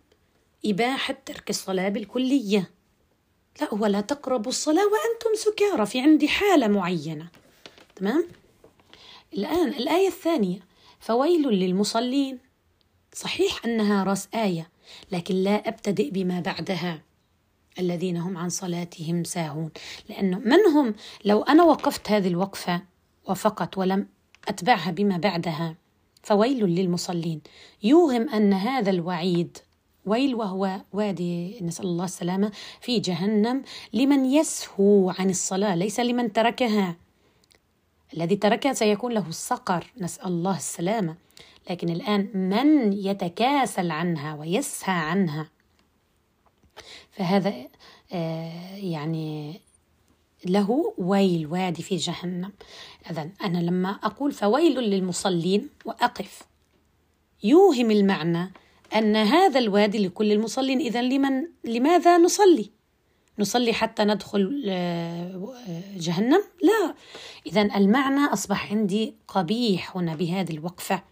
إباحة 0.66 1.18
ترك 1.26 1.50
الصلاة 1.50 1.90
بالكلية. 1.90 2.72
لا 3.62 3.74
هو 3.74 3.86
لا 3.86 4.02
تقربوا 4.02 4.52
الصلاة 4.52 4.84
وأنتم 4.84 5.36
سكارى 5.36 5.86
في 5.86 6.02
عندي 6.02 6.28
حالة 6.28 6.68
معينة. 6.68 7.28
تمام؟ 7.96 8.28
الآن 9.34 9.68
الآية 9.68 10.08
الثانية 10.08 10.60
فويل 11.00 11.48
للمصلين. 11.48 12.47
صحيح 13.18 13.66
أنها 13.66 14.04
رأس 14.04 14.28
آية 14.36 14.70
لكن 15.12 15.36
لا 15.36 15.68
أبتدئ 15.68 16.12
بما 16.12 16.40
بعدها. 16.40 17.02
الذين 17.80 18.18
هم 18.18 18.38
عن 18.38 18.50
صلاتهم 18.50 19.24
ساهون. 19.24 19.70
لأنه 20.10 20.40
من 20.40 20.66
هم 20.76 20.96
لو 21.26 21.42
أنا 21.44 21.64
وقفت 21.64 22.12
هذه 22.12 22.28
الوقفة 22.28 22.82
وفقط 23.26 23.78
ولم 23.78 24.08
أتبعها 24.48 24.92
بما 24.92 25.18
بعدها 25.18 25.76
فويل 26.24 26.64
للمصلين. 26.66 27.42
يوهم 27.84 28.30
أن 28.30 28.54
هذا 28.54 28.90
الوعيد 28.90 29.58
ويل 30.06 30.36
وهو 30.36 30.82
وادي 30.94 31.60
نسأل 31.62 31.86
الله 31.86 32.06
السلامة 32.06 32.52
في 32.82 33.00
جهنم 33.00 33.64
لمن 33.94 34.26
يسهو 34.26 35.10
عن 35.10 35.30
الصلاة 35.30 35.76
ليس 35.76 36.00
لمن 36.00 36.34
تركها. 36.34 36.96
الذي 38.14 38.36
تركها 38.36 38.74
سيكون 38.74 39.12
له 39.12 39.30
الصقر 39.30 39.92
نسأل 39.98 40.28
الله 40.28 40.58
السلامة. 40.58 41.27
لكن 41.70 41.90
الآن 41.90 42.30
من 42.34 42.94
يتكاسل 42.94 43.92
عنها 43.92 44.36
ويسهى 44.36 44.96
عنها؟ 44.96 45.50
فهذا 47.12 47.54
آه، 48.14 48.76
يعني 48.76 49.62
له 50.46 50.94
ويل 50.98 51.48
وادي 51.48 51.84
في 51.84 51.96
جهنم. 51.96 52.52
إذا 53.12 53.30
أنا 53.44 53.58
لما 53.58 53.90
أقول 53.90 54.32
فويل 54.32 54.80
للمصلين 54.80 55.70
وأقف. 55.86 56.42
يوهم 57.44 57.92
المعنى 57.92 58.54
أن 58.96 59.16
هذا 59.16 59.60
الوادي 59.60 60.08
لكل 60.08 60.32
المصلين. 60.32 60.80
إذا 60.80 61.02
لمن 61.02 61.48
لماذا 61.64 62.18
نصلي؟ 62.18 62.72
نصلي 63.40 63.74
حتى 63.74 64.04
ندخل 64.04 64.64
آه، 64.68 65.52
جهنم؟ 65.96 66.44
لا. 66.64 66.96
إذا 67.46 67.62
المعنى 67.62 68.34
أصبح 68.34 68.72
عندي 68.72 69.16
قبيح 69.28 69.98
هنا 69.98 70.16
بهذه 70.16 70.52
الوقفة. 70.52 71.04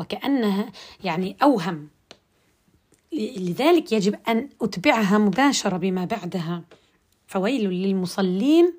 وكأنها 0.00 0.72
يعني 1.04 1.36
أوهم. 1.42 1.88
لذلك 3.12 3.92
يجب 3.92 4.18
أن 4.28 4.48
أتبعها 4.62 5.18
مباشرة 5.18 5.76
بما 5.76 6.04
بعدها. 6.04 6.62
فويل 7.26 7.70
للمصلين 7.70 8.74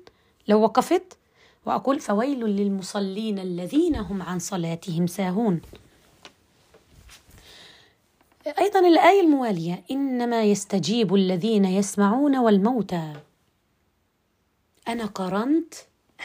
لو 0.48 0.60
وقفت 0.62 1.18
وأقول 1.66 2.00
فويل 2.00 2.40
للمصلين 2.40 3.38
الذين 3.38 3.96
هم 3.96 4.22
عن 4.22 4.38
صلاتهم 4.38 5.06
ساهون. 5.06 5.60
أيضا 8.58 8.80
الآية 8.80 9.20
الموالية 9.20 9.84
إنما 9.90 10.42
يستجيب 10.42 11.14
الذين 11.14 11.64
يسمعون 11.64 12.36
والموتى. 12.36 13.12
أنا 14.88 15.06
قرنت 15.06 15.74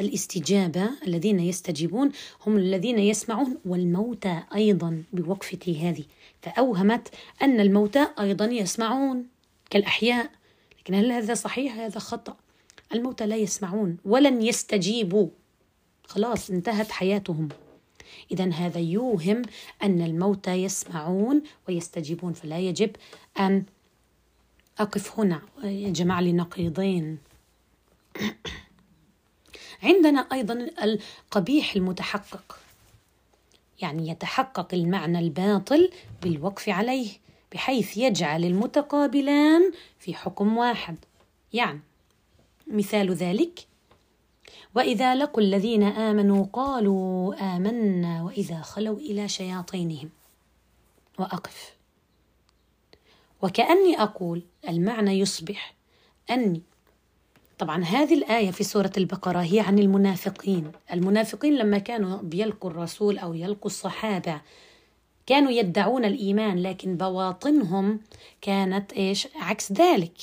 الاستجابة 0.02 0.90
الذين 1.08 1.40
يستجيبون 1.40 2.12
هم 2.46 2.58
الذين 2.58 3.00
يسمعون 3.00 3.58
والموتى 3.66 4.44
أيضا 4.56 5.04
بوقفتي 5.14 5.90
هذه. 5.90 6.04
فأوهمت 6.42 7.10
أن 7.42 7.60
الموتى 7.60 8.08
أيضا 8.20 8.46
يسمعون 8.46 9.26
كالأحياء. 9.70 10.30
لكن 10.80 10.94
هل 10.94 11.12
هذا 11.12 11.34
صحيح؟ 11.34 11.76
هذا 11.76 12.00
خطأ. 12.00 12.38
الموتى 12.94 13.26
لا 13.26 13.36
يسمعون 13.36 13.98
ولن 14.06 14.42
يستجيبوا. 14.42 15.28
خلاص 16.08 16.50
انتهت 16.50 16.92
حياتهم. 16.92 17.50
إذا 18.32 18.50
هذا 18.50 18.80
يوهم 18.80 19.42
أن 19.84 20.02
الموتى 20.02 20.52
يسمعون 20.52 21.42
ويستجيبون. 21.68 22.34
فلا 22.34 22.60
يجب 22.60 22.92
أن 23.40 23.64
أقف 24.80 25.20
هنا. 25.20 25.42
جمع 25.64 26.20
لي 26.20 26.34
نقيضين 26.34 27.18
عندنا 29.84 30.20
أيضا 30.20 30.54
القبيح 30.84 31.76
المتحقق. 31.76 32.60
يعني 33.82 34.10
يتحقق 34.10 34.74
المعنى 34.74 35.20
الباطل 35.20 35.92
بالوقف 36.22 36.70
عليه 36.70 37.10
بحيث 37.54 37.98
يجعل 37.98 38.46
المتقابلان 38.46 39.72
في 40.00 40.14
حكم 40.14 40.58
واحد. 40.58 40.98
يعني 41.54 41.80
مثال 42.68 43.14
ذلك 43.14 43.68
وإذا 44.76 45.16
لقوا 45.16 45.44
الذين 45.44 45.84
آمنوا 45.84 46.46
قالوا 46.54 47.36
آمنا 47.56 48.24
وإذا 48.24 48.62
خلوا 48.62 48.98
إلى 48.98 49.28
شياطينهم. 49.28 50.10
وأقف. 51.20 51.78
وكأني 53.42 54.02
أقول 54.02 54.42
المعنى 54.70 55.12
يصبح 55.20 55.74
أني 56.30 56.62
طبعا 57.58 57.84
هذه 57.84 58.14
الآية 58.14 58.52
في 58.52 58.64
سورة 58.64 58.92
البقرة 58.98 59.40
هي 59.40 59.60
عن 59.60 59.80
المنافقين. 59.80 60.72
المنافقين 60.94 61.56
لما 61.58 61.78
كانوا 61.78 62.18
بيلقوا 62.18 62.70
الرسول 62.70 63.18
أو 63.18 63.34
يلقوا 63.34 63.66
الصحابة 63.66 64.42
كانوا 65.26 65.52
يدعون 65.52 66.06
الإيمان 66.06 66.60
لكن 66.64 66.98
بواطنهم 66.98 68.00
كانت 68.42 68.94
إيش؟ 68.94 69.28
عكس 69.36 69.72
ذلك. 69.72 70.18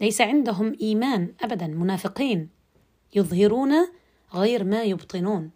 ليس 0.00 0.20
عندهم 0.20 0.76
إيمان 0.80 1.32
أبدا. 1.42 1.66
منافقين 1.66 2.48
يظهرون 3.14 3.72
غير 4.34 4.64
ما 4.64 4.82
يبطنون. 4.82 5.50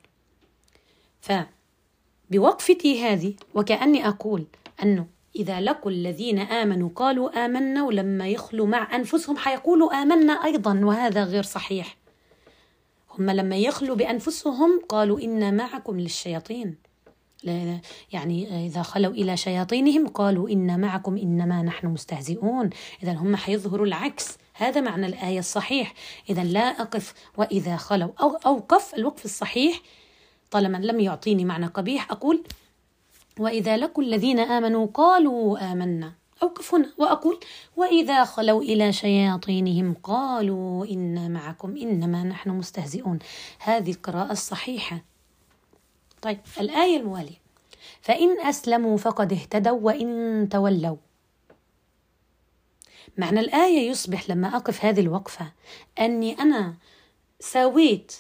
فبوقفتي 1.21 3.03
هذه 3.03 3.35
وكأني 3.55 4.09
أقول 4.09 4.47
أنه 4.83 5.07
إذا 5.39 5.61
لقوا 5.61 5.91
الذين 5.91 6.39
آمنوا 6.39 6.91
قالوا 6.97 7.45
آمنا 7.45 7.85
ولما 7.85 8.29
يخلوا 8.29 8.67
مع 8.67 8.97
أنفسهم 8.97 9.37
حيقولوا 9.37 10.03
آمنا 10.03 10.33
أيضا 10.33 10.81
وهذا 10.85 11.25
غير 11.25 11.43
صحيح. 11.43 11.97
هم 13.19 13.31
لما 13.31 13.57
يخلوا 13.57 13.97
بأنفسهم 13.97 14.81
قالوا 14.89 15.21
إنا 15.21 15.51
معكم 15.51 16.01
للشياطين. 16.01 16.77
يعني 18.13 18.67
إذا 18.67 18.83
خلوا 18.83 19.13
إلى 19.13 19.37
شياطينهم 19.37 20.09
قالوا 20.09 20.49
إنا 20.49 20.77
معكم 20.77 21.17
إنما 21.17 21.63
نحن 21.63 21.87
مستهزئون. 21.87 22.71
إذا 23.03 23.13
هم 23.13 23.37
حيظهروا 23.37 23.87
العكس. 23.87 24.39
هذا 24.55 24.81
معنى 24.81 25.07
الآية 25.07 25.39
الصحيح. 25.39 25.95
إذا 26.31 26.45
لا 26.45 26.61
أقف 26.61 27.15
وإذا 27.37 27.77
خلوا 27.77 28.11
أو 28.21 28.37
أوقف 28.47 28.95
الوقف 28.95 29.25
الصحيح 29.25 29.81
طالما 30.51 30.79
لم 30.79 31.01
يعطيني 31.01 31.45
معنى 31.45 31.67
قبيح 31.67 32.11
أقول 32.11 32.45
وإذا 33.39 33.77
لقوا 33.77 34.05
الذين 34.05 34.39
آمنوا 34.39 34.87
قالوا 34.87 35.73
آمنا. 35.73 36.13
أوقف 36.43 36.75
هنا 36.75 36.93
وأقول 36.99 37.41
وإذا 37.77 38.25
خلوا 38.25 38.63
إلى 38.63 38.93
شياطينهم 38.93 39.95
قالوا 40.03 40.87
إنا 40.87 41.29
معكم 41.29 41.77
إنما 41.77 42.23
نحن 42.23 42.51
مستهزئون. 42.51 43.19
هذه 43.59 43.91
القراءة 43.91 44.33
الصحيحة. 44.33 45.01
طيب 46.23 46.39
الآية 46.61 46.97
الموالية. 46.97 47.41
فإن 48.01 48.41
أسلموا 48.41 48.97
فقد 48.97 49.33
اهتدوا 49.33 49.81
وإن 49.81 50.49
تولوا. 50.51 50.97
معنى 53.19 53.41
الآية 53.41 53.91
يصبح 53.91 54.31
لما 54.31 54.57
أقف 54.57 54.85
هذه 54.85 55.01
الوقفة 55.01 55.53
أني 56.01 56.41
أنا 56.41 56.75
ساويت 57.41 58.13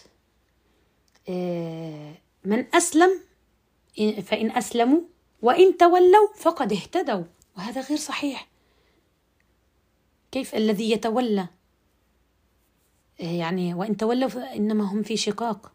آه، 1.29 2.13
من 2.45 2.65
أسلم 2.75 3.21
فإن 4.23 4.51
أسلموا 4.51 5.01
وإن 5.43 5.77
تولوا 5.77 6.29
فقد 6.37 6.73
اهتدوا. 6.73 7.25
وهذا 7.57 7.81
غير 7.81 7.99
صحيح. 7.99 8.49
كيف 10.33 10.55
الذي 10.55 10.91
يتولى؟ 10.91 11.49
آه، 13.21 13.25
يعني 13.25 13.75
وإن 13.75 13.97
تولوا 13.97 14.29
فإنما 14.29 14.85
هم 14.85 15.03
في 15.03 15.17
شقاق. 15.17 15.73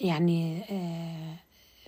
يعني 0.00 0.62
آه، 0.70 1.36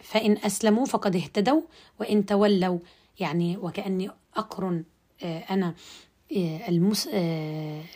فإن 0.02 0.38
أسلموا 0.44 0.84
فقد 0.84 1.16
اهتدوا 1.16 1.62
وإن 2.00 2.26
تولوا. 2.26 2.78
يعني 3.20 3.56
وكأني 3.56 4.10
أقرن 4.36 4.84
أنا 5.22 5.74
المس... 6.42 7.08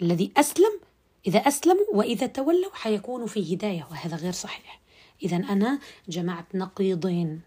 الذي 0.02 0.32
أسلم 0.36 0.80
إذا 1.26 1.38
أسلموا 1.38 1.86
وإذا 1.92 2.26
تولوا 2.26 2.70
حيكونوا 2.74 3.26
في 3.26 3.54
هداية. 3.54 3.86
وهذا 3.90 4.16
غير 4.16 4.32
صحيح. 4.32 4.81
إذا 5.22 5.36
أنا 5.36 5.78
جمعت 6.08 6.54
نقيضين 6.54 7.40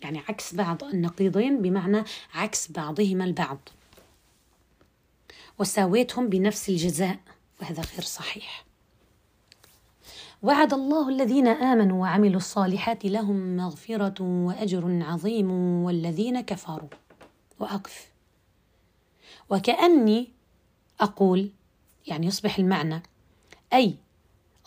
يعني 0.00 0.18
عكس 0.28 0.54
بعض 0.54 0.84
النقيضين 0.84 1.62
بمعنى 1.62 2.04
عكس 2.34 2.72
بعضهما 2.72 3.24
البعض. 3.24 3.68
وساويتهم 5.58 6.28
بنفس 6.28 6.68
الجزاء 6.68 7.18
وهذا 7.60 7.82
غير 7.82 8.00
صحيح. 8.02 8.64
وعد 10.42 10.74
الله 10.74 11.08
الذين 11.08 11.48
آمنوا 11.48 12.02
وعملوا 12.02 12.36
الصالحات 12.36 13.04
لهم 13.04 13.56
مغفرة 13.56 14.22
وأجر 14.22 15.02
عظيم 15.02 15.50
والذين 15.84 16.40
كفروا. 16.40 16.88
وأقف. 17.58 18.10
وكأني 19.50 20.28
أقول 21.00 21.50
يعني 22.06 22.26
يصبح 22.26 22.58
المعنى 22.58 23.02
أي 23.72 23.96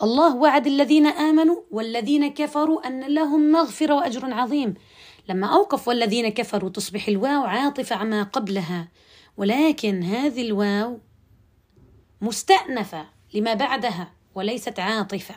الله 0.04 0.36
وعد 0.36 0.66
الذين 0.66 1.06
آمنوا 1.06 1.56
والذين 1.70 2.32
كفروا 2.32 2.86
أن 2.86 3.00
لهم 3.14 3.52
مغفرة 3.52 3.94
وأجر 3.94 4.32
عظيم. 4.34 4.74
لما 5.28 5.46
أوقف 5.46 5.88
والذين 5.88 6.28
كفروا 6.28 6.70
تصبح 6.70 7.08
الواو 7.08 7.44
عاطفة 7.44 7.96
عما 7.96 8.22
قبلها. 8.22 8.88
ولكن 9.36 10.02
هذه 10.02 10.42
الواو 10.42 10.98
مستأنفة 12.20 13.06
لما 13.34 13.54
بعدها 13.54 14.12
وليست 14.34 14.78
عاطفة. 14.78 15.34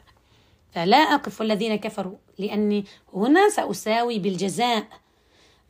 فلا 0.72 0.98
أقف 0.98 1.42
والذين 1.42 1.76
كفروا 1.76 2.18
لأني 2.40 2.86
هنا 3.14 3.50
سأساوي 3.50 4.20
بالجزاء 4.20 4.88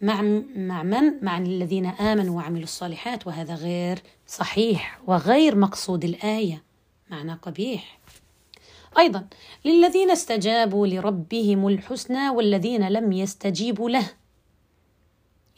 مع 0.02 0.22
مع 0.56 0.84
من؟ 0.84 1.24
مع 1.24 1.38
الذين 1.38 1.86
آمنوا 1.86 2.38
وعملوا 2.38 2.64
الصالحات 2.64 3.28
وهذا 3.28 3.56
غير 3.56 4.00
صحيح 4.28 5.00
وغير 5.08 5.56
مقصود 5.56 6.04
الآية. 6.04 6.64
معنى 7.10 7.34
قبيح. 7.34 7.97
أيضا 8.98 9.28
للذين 9.66 10.12
استجابوا 10.12 10.88
لربهم 10.88 11.68
الحسنى 11.68 12.30
والذين 12.30 12.88
لم 12.88 13.12
يستجيبوا 13.12 13.90
له. 13.90 14.08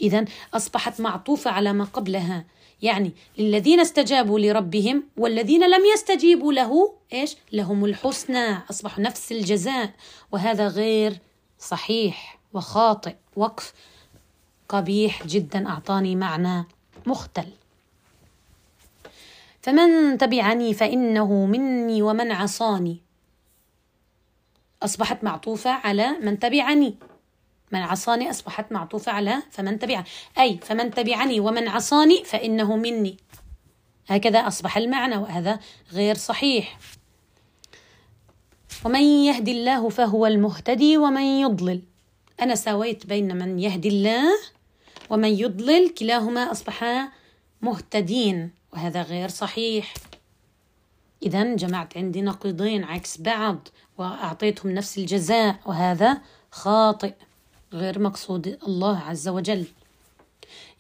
إذا 0.02 0.26
أصبحت 0.54 1.02
معطوفة 1.02 1.52
على 1.52 1.74
ما 1.74 1.84
قبلها 1.84 2.46
يعني 2.82 3.12
للذين 3.38 3.80
استجابوا 3.80 4.40
لربهم 4.40 5.04
والذين 5.18 5.70
لم 5.70 5.82
يستجيبوا 5.94 6.54
له 6.54 6.94
إيش؟ 7.14 7.36
لهم 7.52 7.86
الحسنى 7.86 8.58
اصبح 8.70 9.00
نفس 9.00 9.32
الجزاء. 9.32 9.92
وهذا 10.32 10.68
غير 10.68 11.20
صحيح 11.60 12.40
وخاطئ 12.54 13.16
وقف 13.36 13.74
قبيح 14.70 15.28
جدا 15.28 15.68
أعطاني 15.70 16.16
معنى 16.16 16.66
مختل. 17.06 17.48
فمن 19.62 20.18
تبعني 20.18 20.74
فإنه 20.74 21.46
مني 21.46 22.02
ومن 22.02 22.32
عصاني. 22.32 23.09
أصبحت 24.84 25.24
معطوفة 25.24 25.70
على 25.70 26.12
من 26.22 26.40
تبعني. 26.40 26.98
من 27.72 27.80
عصاني 27.80 28.30
أصبحت 28.30 28.72
معطوفة 28.72 29.12
على 29.12 29.44
فمن 29.52 29.80
تبعني. 29.80 30.06
أي 30.40 30.58
فمن 30.58 30.92
تبعني 30.92 31.40
ومن 31.40 31.68
عصاني 31.68 32.24
فإنه 32.24 32.76
مني. 32.76 33.18
هكذا 34.08 34.40
أصبح 34.40 34.78
المعنى 34.78 35.18
وهذا 35.18 35.60
غير 35.92 36.16
صحيح. 36.16 36.80
ومن 38.86 39.02
يهدي 39.02 39.52
الله 39.52 39.90
فهو 39.90 40.26
المهتدي 40.26 40.98
ومن 40.98 41.22
يضلل. 41.22 41.82
أنا 42.42 42.56
ساويت 42.56 43.06
بين 43.06 43.38
من 43.38 43.60
يهدي 43.60 43.90
الله 43.90 44.40
ومن 45.10 45.30
يضلل 45.30 45.90
كلاهما 45.90 46.52
أصبحا 46.52 47.10
مهتدين 47.62 48.52
وهذا 48.74 49.02
غير 49.02 49.30
صحيح. 49.30 49.94
إذا 51.24 51.56
جمعت 51.56 51.98
عندي 51.98 52.22
نقيضين 52.22 52.84
عكس 52.84 53.22
بعض. 53.22 53.68
وأعطيتهم 54.00 54.72
نفس 54.72 54.98
الجزاء 54.98 55.56
وهذا 55.66 56.22
خاطئ 56.52 57.14
غير 57.74 58.00
مقصود 58.00 58.60
الله 58.68 59.00
عز 59.00 59.28
وجل. 59.28 59.66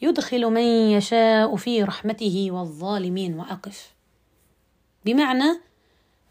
يدخل 0.01 0.45
من 0.45 0.61
يشاء 0.91 1.55
في 1.55 1.83
رحمته 1.83 2.47
والظالمين 2.51 3.39
وأقف. 3.39 3.93
بمعنى 5.05 5.59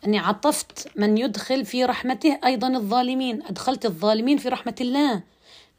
أني 0.07 0.18
عطفت 0.18 0.89
من 0.97 1.18
يدخل 1.18 1.64
في 1.64 1.84
رحمته 1.84 2.39
أيضا 2.45 2.68
الظالمين. 2.68 3.43
أدخلت 3.43 3.86
الظالمين 3.86 4.39
في 4.39 4.49
رحمة 4.49 4.74
الله. 4.80 5.22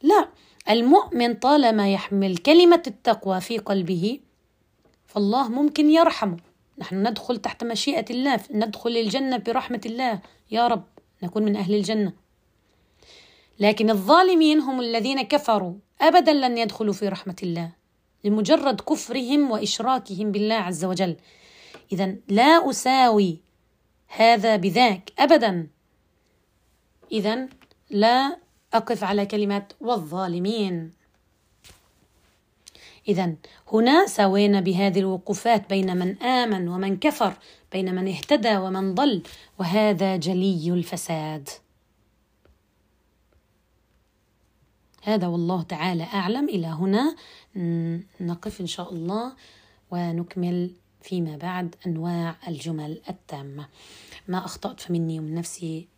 لا 0.02 0.28
المؤمن 0.70 1.34
طالما 1.34 1.92
يحمل 1.92 2.36
كلمة 2.36 2.82
التقوى 2.86 3.40
في 3.40 3.58
قلبه 3.58 4.20
فالله 5.06 5.48
ممكن 5.48 5.90
يرحمه. 5.90 6.36
نحن 6.78 7.08
ندخل 7.08 7.36
تحت 7.36 7.64
مشيئة 7.64 8.04
الله 8.10 8.40
ندخل 8.50 8.90
الجنة 8.90 9.36
برحمة 9.36 9.80
الله. 9.86 10.20
يا 10.50 10.66
رب. 10.66 10.84
نكون 11.22 11.42
من 11.42 11.56
أهل 11.56 11.74
الجنة. 11.74 12.12
لكن 13.60 13.90
الظالمين 13.90 14.60
هم 14.60 14.80
الذين 14.80 15.22
كفروا. 15.22 15.74
أبدا 16.00 16.32
لن 16.32 16.58
يدخلوا 16.58 16.92
في 16.92 17.08
رحمة 17.08 17.36
الله. 17.42 17.72
لمجرد 18.24 18.80
كفرهم 18.80 19.50
وإشراكهم 19.50 20.32
بالله 20.32 20.54
عز 20.54 20.84
وجل. 20.84 21.16
إذا 21.92 22.16
لا 22.28 22.70
أساوي 22.70 23.38
هذا 24.08 24.56
بذاك. 24.56 25.12
أبدا. 25.18 25.66
إذا 27.12 27.48
لا 27.90 28.38
أقف 28.74 29.04
على 29.04 29.26
كلمة 29.26 29.66
والظالمين. 29.80 30.92
إذا 33.08 33.34
هنا 33.72 34.06
سوينا 34.06 34.60
بهذه 34.60 34.98
الوقوفات 34.98 35.68
بين 35.70 35.96
من 35.96 36.22
آمن 36.22 36.68
ومن 36.68 36.96
كفر. 36.96 37.34
بين 37.72 37.94
من 37.94 38.08
اهتدى 38.08 38.56
ومن 38.56 38.94
ضل 38.94 39.22
وهذا 39.58 40.16
جلي 40.16 40.72
الفساد. 40.72 41.48
هذا 45.02 45.26
والله 45.26 45.62
تعالى 45.62 46.04
أعلم. 46.04 46.48
إلى 46.48 46.66
هنا 46.66 47.16
نقف 48.20 48.60
إن 48.60 48.66
شاء 48.66 48.92
الله 48.92 49.32
ونكمل 49.90 50.70
فيما 51.02 51.36
بعد 51.36 51.74
أنواع 51.86 52.36
الجمل 52.48 53.00
التامة. 53.10 53.68
ما 54.28 54.44
أخطأت 54.44 54.80
فمني 54.80 55.18
ومن 55.18 55.34
نفسي 55.34 55.88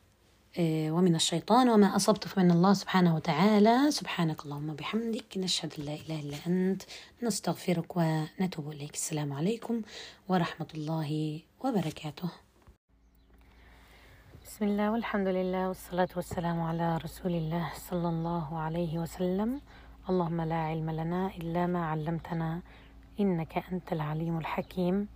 ومن 0.59 1.14
الشيطان 1.14 1.68
وما 1.68 1.96
أصبت 1.96 2.28
فمن 2.28 2.50
الله 2.50 2.72
سبحانه 2.72 3.14
وتعالى. 3.14 3.90
سبحانك 3.90 4.44
اللهم 4.44 4.74
بحمدك 4.74 5.38
نشهد 5.38 5.72
لا 5.78 5.94
إله 5.94 6.20
إلا 6.20 6.36
أنت 6.46 6.82
نستغفرك 7.22 7.96
ونتوب 7.96 8.70
إليك. 8.70 8.94
السلام 8.94 9.32
عليكم 9.32 9.82
ورحمة 10.28 10.66
الله 10.74 11.40
وبركاته. 11.64 12.28
بسم 14.44 14.64
الله 14.64 14.92
والحمد 14.92 15.28
لله 15.28 15.68
والصلاة 15.68 16.09
والسلام 16.16 16.61
على 16.61 16.96
رسول 16.96 17.32
الله 17.32 17.72
صلى 17.90 18.09
الله 18.09 18.59
عليه 18.59 18.98
وسلم. 18.98 19.61
اللهم 20.09 20.40
لا 20.40 20.57
علم 20.57 20.90
لنا 20.90 21.26
إلا 21.26 21.66
ما 21.66 21.86
علمتنا 21.86 22.61
إنك 23.20 23.64
أنت 23.72 23.92
العليم 23.92 24.38
الحكيم. 24.38 25.09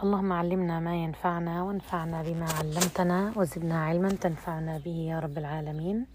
اللهم 0.00 0.32
علمنا 0.32 0.80
ما 0.80 0.96
ينفعنا 0.96 1.62
وانفعنا 1.62 2.22
بما 2.22 2.46
علمتنا 2.58 3.32
وزدنا 3.36 3.84
علما 3.84 4.08
تنفعنا 4.08 4.78
به 4.84 4.96
يا 5.12 5.18
رب 5.18 5.38
العالمين. 5.38 6.06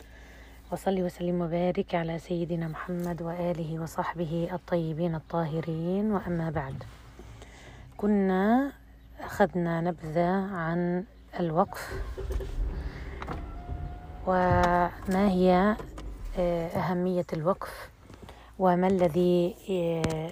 وصلي 0.72 1.04
وسلم 1.04 1.42
وبارك 1.42 1.96
على 1.96 2.20
سيدنا 2.20 2.68
محمد 2.68 3.22
وآله 3.22 3.80
وصحبه 3.80 4.50
الطيبين 4.54 5.16
الطاهرين. 5.16 6.12
وأما 6.12 6.50
بعد 6.50 6.84
كنا 7.98 8.72
أخذنا 9.22 9.82
نبذة 9.82 10.32
عن 10.56 11.04
الوقف 11.40 11.94
وما 14.28 15.30
هي 15.30 15.76
آه، 16.38 16.68
أهمية 16.68 17.26
الوقف 17.34 17.90
وما 18.60 18.88
الذي 18.88 19.56
آه، 19.70 20.32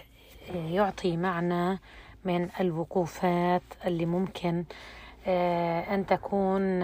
يعطي 0.55 1.17
معنى 1.17 1.79
من 2.25 2.49
الوقوفات 2.59 3.61
اللي 3.85 4.05
ممكن 4.05 4.63
آه، 5.27 5.95
أن 5.95 6.05
تكون 6.05 6.79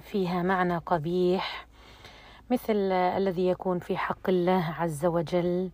فيها 0.00 0.42
معنى 0.42 0.76
قبيح 0.76 1.66
مثل 2.50 2.92
الذي 2.92 3.48
يكون 3.48 3.78
في 3.78 3.96
حق 3.96 4.28
الله 4.28 4.74
عز 4.78 5.06
وجل. 5.06 5.70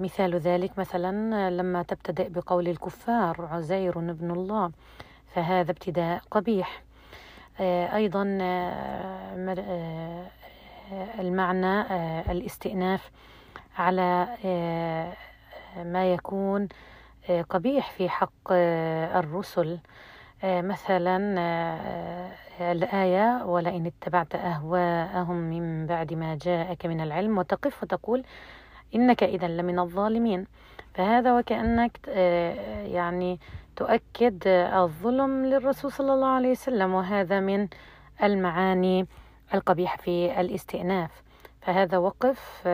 مثال 0.00 0.34
ذلك 0.34 0.78
مثلا 0.78 1.50
لما 1.50 1.82
تبتدئ 1.82 2.28
بقول 2.28 2.68
الكفار 2.68 3.48
عزير 3.52 3.98
ابن 3.98 4.30
الله 4.30 4.70
فهذا 5.34 5.70
ابتداء 5.70 6.22
قبيح. 6.30 6.82
أيضا 7.94 8.22
المعنى 11.18 11.80
الاستئناف 12.32 13.10
على 13.78 14.28
ما 15.76 16.12
يكون 16.12 16.68
قبيح 17.50 17.90
في 17.90 18.08
حق 18.08 18.52
الرسل. 18.52 19.78
مثلا 20.44 21.16
الآية 22.60 23.44
ولئن 23.44 23.86
اتبعت 23.86 24.34
أهواءهم 24.34 25.36
من 25.36 25.86
بعد 25.86 26.14
ما 26.14 26.38
جاءك 26.42 26.86
من 26.86 27.00
العلم 27.00 27.38
وتقف 27.38 27.82
وتقول 27.82 28.24
إنك 28.94 29.22
إذا 29.22 29.48
لمن 29.48 29.78
الظالمين 29.78 30.46
فهذا 30.94 31.38
وكأنك 31.38 32.08
يعني 32.92 33.40
تؤكد 33.76 34.42
الظلم 34.74 35.46
للرسول 35.46 35.92
صلى 35.92 36.12
الله 36.12 36.28
عليه 36.28 36.50
وسلم 36.50 36.94
وهذا 36.94 37.40
من 37.40 37.68
المعاني 38.22 39.06
القبيحة 39.54 39.96
في 39.96 40.40
الاستئناف. 40.40 41.22
فهذا 41.60 41.98
وقف 41.98 42.66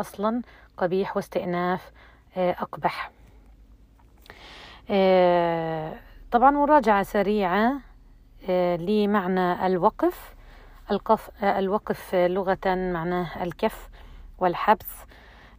أصلا 0.00 0.42
قبيح 0.76 1.16
واستئناف 1.16 1.92
أقبح. 2.36 3.10
طبعا 6.30 6.50
مراجعة 6.50 7.02
سريعة 7.02 7.80
لمعنى 8.78 9.66
الوقف. 9.66 10.34
القف 10.90 11.30
الوقف 11.44 12.14
لغة 12.14 12.58
معناه 12.66 13.42
الكف 13.42 13.88
والحبس. 14.38 15.04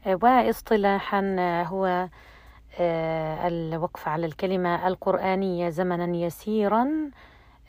واصطلاحا 0.06 1.36
هو 1.68 2.08
الوقف 3.48 4.08
على 4.08 4.26
الكلمة 4.26 4.88
القرآنية 4.88 5.70
زمنا 5.70 6.18
يسيرا 6.18 6.88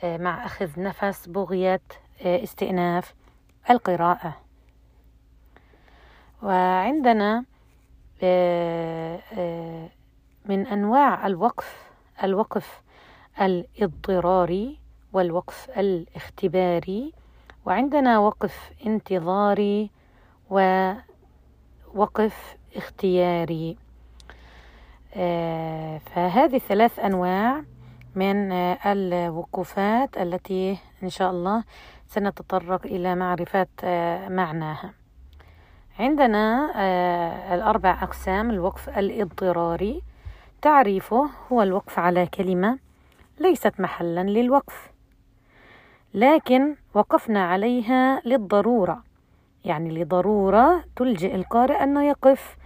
مع 0.04 0.44
أخذ 0.44 0.80
نفس 0.80 1.28
بغية 1.28 1.80
استئناف 2.22 3.14
القراءة. 3.70 4.36
وعندنا 6.42 7.44
من 10.46 10.66
أنواع 10.66 11.26
الوقف 11.26 11.90
الوقف 12.24 12.82
الاضطراري 13.40 14.78
والوقف 15.12 15.70
الاختباري. 15.78 17.12
وعندنا 17.66 18.18
وقف 18.18 18.72
انتظاري 18.86 19.90
ووقف 20.50 20.96
اختياري. 22.76 23.76
آه، 25.14 25.98
فهذه 25.98 26.58
ثلاث 26.58 26.98
أنواع 26.98 27.62
من 28.14 28.52
الوقوفات 28.86 30.18
التي 30.18 30.78
إن 31.02 31.08
شاء 31.08 31.30
الله 31.30 31.64
سنتطرق 32.06 32.86
إلى 32.86 33.14
معرفة 33.14 33.66
آه، 33.84 34.28
معناها. 34.28 34.92
عندنا 35.98 36.72
آه، 36.76 37.54
الأربع 37.54 38.02
أقسام 38.02 38.50
الوقف 38.50 38.98
الاضطراري 38.98 40.02
تعريفه 40.62 41.30
هو 41.52 41.62
الوقف 41.62 41.98
على 41.98 42.26
كلمة 42.26 42.78
ليست 43.40 43.80
محلا 43.80 44.20
للوقف. 44.20 44.90
لكن 46.14 46.76
وقفنا 46.94 47.44
عليها 47.44 48.22
للضرورة. 48.24 49.02
يعني 49.64 50.02
لضرورة 50.02 50.84
تلجئ 50.96 51.34
القارئ 51.34 51.82
أنه 51.82 52.08
يقف 52.08 52.56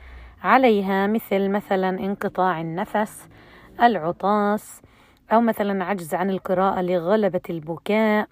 عليها 0.42 1.06
مثل 1.06 1.48
مثلا 1.48 1.88
انقطاع 1.88 2.60
النفس 2.60 3.28
العطاس 3.82 4.82
أو 5.32 5.40
مثلا 5.40 5.84
عجز 5.84 6.14
عن 6.14 6.30
القراءة 6.30 6.80
لغلبة 6.80 7.40
البكاء 7.50 8.28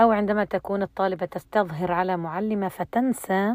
أو 0.00 0.12
عندما 0.12 0.44
تكون 0.44 0.82
الطالبة 0.82 1.26
تستظهر 1.26 1.92
على 1.92 2.16
معلمة 2.16 2.68
فتنسى 2.68 3.54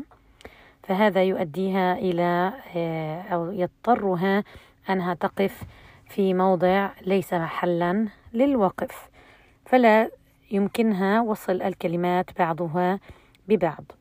فهذا 0.84 1.24
يؤديها 1.24 1.94
إلى 1.94 2.54
آه، 2.76 3.22
أو 3.22 3.52
يضطرها 3.52 4.44
أنها 4.90 5.14
تقف 5.14 5.64
في 6.10 6.34
موضع 6.34 6.90
ليس 7.02 7.34
محلا 7.34 8.08
للوقف 8.34 9.10
فلا 9.66 10.10
يمكنها 10.52 11.22
وصل 11.22 11.62
الكلمات 11.62 12.38
بعضها 12.40 13.00
ببعض. 13.48 13.92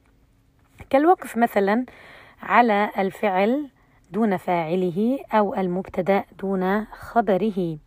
كالوقف 0.91 1.37
مثلا 1.37 1.85
على 2.43 2.91
الفعل 2.99 3.69
دون 4.11 4.37
فاعله 4.37 5.19
أو 5.33 5.55
المبتدأ 5.55 6.25
دون 6.41 6.85
خبره 6.85 7.79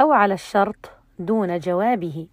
أو 0.00 0.12
على 0.12 0.34
الشرط 0.34 0.90
دون 1.18 1.58
جوابه. 1.58 2.26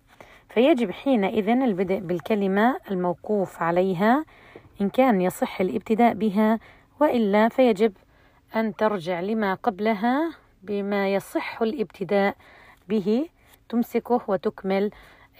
فيجب 0.49 0.91
حينئذ 0.91 1.49
البدء 1.49 1.99
بالكلمة 1.99 2.77
الموقوف 2.91 3.61
عليها 3.61 4.25
إن 4.81 4.89
كان 4.89 5.21
يصح 5.21 5.61
الابتداء 5.61 6.13
بها 6.13 6.59
وإلا 6.99 7.49
فيجب 7.49 7.93
أن 8.55 8.75
ترجع 8.75 9.19
لما 9.19 9.53
قبلها 9.53 10.31
بما 10.63 11.13
يصح 11.13 11.61
الابتداء 11.61 12.35
به. 12.89 13.25
تمسكه 13.69 14.21
وتكمل 14.27 14.91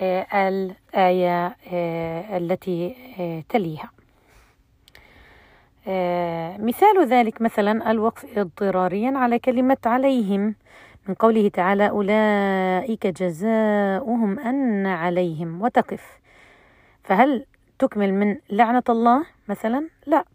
آه، 0.01 0.49
الآية 0.49 1.55
آه، 1.74 2.38
التي 2.38 2.95
آه، 3.20 3.43
تليها. 3.49 3.91
مثال 6.57 7.07
ذلك 7.07 7.41
مثلا 7.41 7.91
الوقف 7.91 8.38
اضطراريا 8.38 9.18
على 9.18 9.39
كلمة 9.39 9.78
عليهم. 9.86 10.55
من 11.07 11.14
قوله 11.14 11.47
تعالى 11.49 11.89
أولئك 11.89 13.07
جزاؤهم 13.07 14.39
أن 14.39 14.86
عليهم. 14.86 15.62
وتقف. 15.62 16.20
فهل 17.03 17.45
تكمل 17.80 18.14
من 18.14 18.38
لعنة 18.49 18.84
الله 18.89 19.26
مثلا؟ 19.47 19.88
لا. 20.05 20.26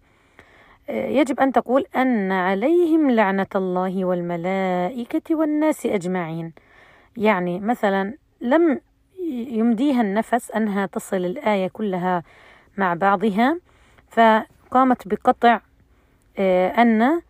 يجب 0.89 1.41
أن 1.41 1.53
تقول 1.53 1.87
أن 1.97 2.33
عليهم 2.33 3.11
لعنة 3.11 3.47
الله 3.55 4.05
والملائكة 4.05 5.35
والناس 5.35 5.87
أجمعين. 5.87 6.53
يعني 7.17 7.61
مثلا 7.61 8.15
لم 8.41 8.81
يمديها 9.29 10.01
النفس 10.01 10.51
أنها 10.51 10.87
تصل 10.87 11.17
الآية 11.17 11.69
كلها 11.69 12.23
مع 12.77 12.95
بعضها 12.95 13.59
فقامت 14.11 15.09
بقطع 15.09 15.61
آه، 16.39 16.69
أن 16.69 17.21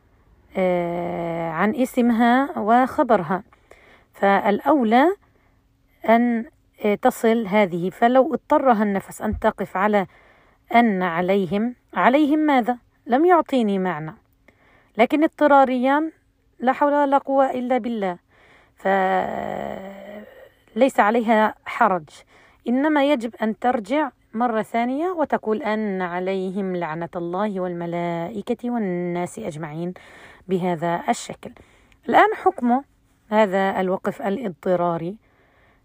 آه، 0.56 1.50
عن 1.50 1.74
اسمها 1.74 2.58
وخبرها. 2.58 3.42
فالأولى 4.14 5.16
أن 6.08 6.44
آه، 6.84 6.94
تصل 6.94 7.46
هذه. 7.46 7.90
فلو 7.90 8.34
اضطرها 8.34 8.82
النفس 8.82 9.22
أن 9.22 9.38
تقف 9.38 9.76
على 9.76 10.06
أن 10.74 11.02
عليهم 11.02 11.74
عليهم 11.94 12.38
ماذا؟ 12.38 12.85
لم 13.06 13.24
يعطيني 13.24 13.78
معنى. 13.78 14.14
لكن 14.98 15.24
اضطراريا 15.24 16.10
لا 16.60 16.72
حول 16.72 16.94
ولا 16.94 17.18
قوة 17.18 17.50
إلا 17.50 17.78
بالله. 17.78 18.18
فليس 20.74 21.00
عليها 21.00 21.54
حرج. 21.66 22.08
إنما 22.68 23.12
يجب 23.12 23.34
أن 23.42 23.58
ترجع 23.58 24.10
مرة 24.34 24.62
ثانية 24.62 25.08
وتقول 25.08 25.62
أن 25.62 26.02
عليهم 26.02 26.76
لعنة 26.76 27.08
الله 27.16 27.60
والملائكة 27.60 28.70
والناس 28.70 29.38
أجمعين 29.38 29.94
بهذا 30.48 31.02
الشكل. 31.08 31.50
الآن 32.08 32.34
حكمه 32.34 32.84
هذا 33.30 33.80
الوقف 33.80 34.22
الاضطراري. 34.22 35.18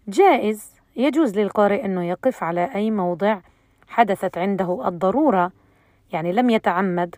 جائز. 0.08 0.72
يجوز 0.96 1.38
للقارئ 1.38 1.84
أنه 1.84 2.04
يقف 2.04 2.42
على 2.42 2.74
أي 2.74 2.90
موضع 2.90 3.38
حدثت 3.88 4.38
عنده 4.38 4.88
الضرورة 4.88 5.52
يعني 6.12 6.32
لم 6.32 6.50
يتعمد 6.50 7.16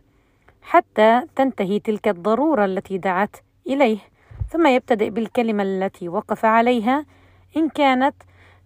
حتى 0.62 1.22
تنتهي 1.36 1.78
تلك 1.78 2.08
الضرورة 2.08 2.64
التي 2.64 2.98
دعت 2.98 3.36
إليه. 3.66 3.98
ثم 4.48 4.66
يبتدئ 4.66 5.10
بالكلمة 5.10 5.62
التي 5.62 6.08
وقف 6.08 6.44
عليها 6.44 7.06
إن 7.56 7.68
كانت 7.68 8.14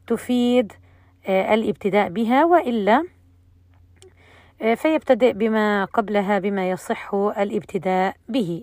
تفيد 0.06 0.72
آه، 1.26 1.54
الابتداء 1.54 2.08
بها 2.08 2.44
وإلا 2.44 3.04
آه، 4.62 4.74
فيبتدئ 4.74 5.32
بما 5.32 5.84
قبلها 5.84 6.38
بما 6.38 6.70
يصح 6.70 7.14
الابتداء 7.14 8.16
به. 8.28 8.62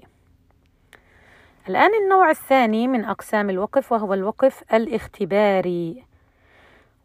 الآن 1.69 1.91
النوع 2.03 2.29
الثاني 2.29 2.87
من 2.87 3.05
أقسام 3.05 3.49
الوقف 3.49 3.91
وهو 3.91 4.13
الوقف 4.13 4.63
الاختباري 4.73 6.03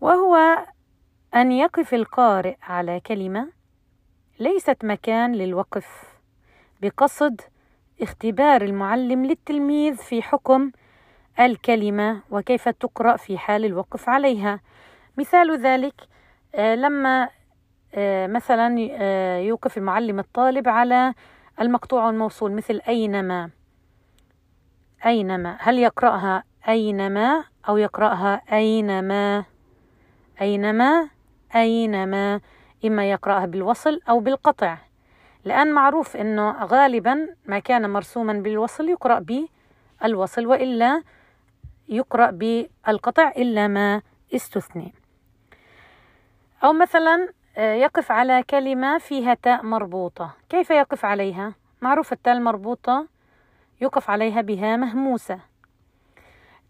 وهو 0.01 0.59
أن 1.35 1.53
يقف 1.53 1.95
القارئ 1.95 2.57
على 2.63 3.01
كلمة 3.01 3.60
ليست 4.41 4.85
مكان 4.85 5.33
للوقف 5.33 5.87
بقصد 6.83 7.41
اختبار 8.03 8.63
المعلم 8.63 9.27
للتلميذ 9.27 9.97
في 9.97 10.23
حكم 10.23 10.71
الكلمة 11.41 12.23
وكيف 12.31 12.69
تقرأ 12.69 13.17
في 13.17 13.39
حال 13.39 13.65
الوقف 13.65 14.09
عليها. 14.09 14.61
مثال 15.17 15.61
ذلك 15.61 15.95
آه، 16.55 16.75
لما 16.75 17.29
آه، 17.95 18.27
مثلا 18.27 18.89
آه، 18.93 19.39
يوقف 19.39 19.79
المعلم 19.79 20.19
الطالب 20.19 20.69
على 20.69 21.15
المقطوع 21.61 22.11
الموصول 22.11 22.53
مثل 22.53 22.81
أينما 22.89 23.51
أينما 25.07 25.57
هل 25.61 25.79
يقرأها 25.79 26.45
أينما 26.69 27.45
أو 27.69 27.77
يقرأها 27.77 28.43
أينما؟ 28.53 29.45
أينما 30.41 31.09
أينما. 31.55 32.41
إما 32.85 33.11
يقرأها 33.11 33.47
بالوصل 33.47 34.01
أو 34.09 34.21
بالقطع 34.21 34.79
لأن 35.45 35.73
معروف 35.73 36.17
أنه 36.17 36.65
غالبا 36.65 37.29
ما 37.47 37.59
كان 37.59 37.91
مرسوما 37.91 38.33
بالوصل 38.33 38.89
يقرأ 38.89 39.25
بالوصل 40.03 40.47
وإلا 40.47 41.03
يقرأ 41.89 42.31
بالقطع 42.31 43.29
إلا 43.29 43.69
ما 43.69 44.03
استثني. 44.35 44.95
أو 46.65 46.73
مثلا 46.73 47.29
آه، 47.57 47.75
يقف 47.75 48.13
على 48.13 48.43
كلمة 48.51 48.99
فيها 48.99 49.35
تاء 49.35 49.63
مربوطة. 49.63 50.31
كيف 50.49 50.71
يقف 50.71 51.05
عليها؟ 51.05 51.55
معروف 51.81 52.13
التاء 52.13 52.35
المربوطة 52.35 53.07
يقف 53.81 54.11
عليها 54.11 54.41
بها 54.41 54.77
مهموسة. 54.77 55.41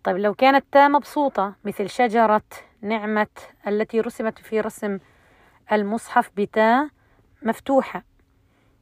طيب 0.04 0.16
لو 0.16 0.34
كانت 0.34 0.64
تاء 0.72 0.88
مبسوطة 0.88 1.54
مثل 1.64 1.88
شجرة 1.88 2.42
نعمة 2.82 3.26
التي 3.66 4.00
رسمت 4.00 4.38
في 4.38 4.61
رسم 4.61 4.98
المصحف 5.72 6.30
بتاء 6.36 6.88
مفتوحة. 7.42 8.04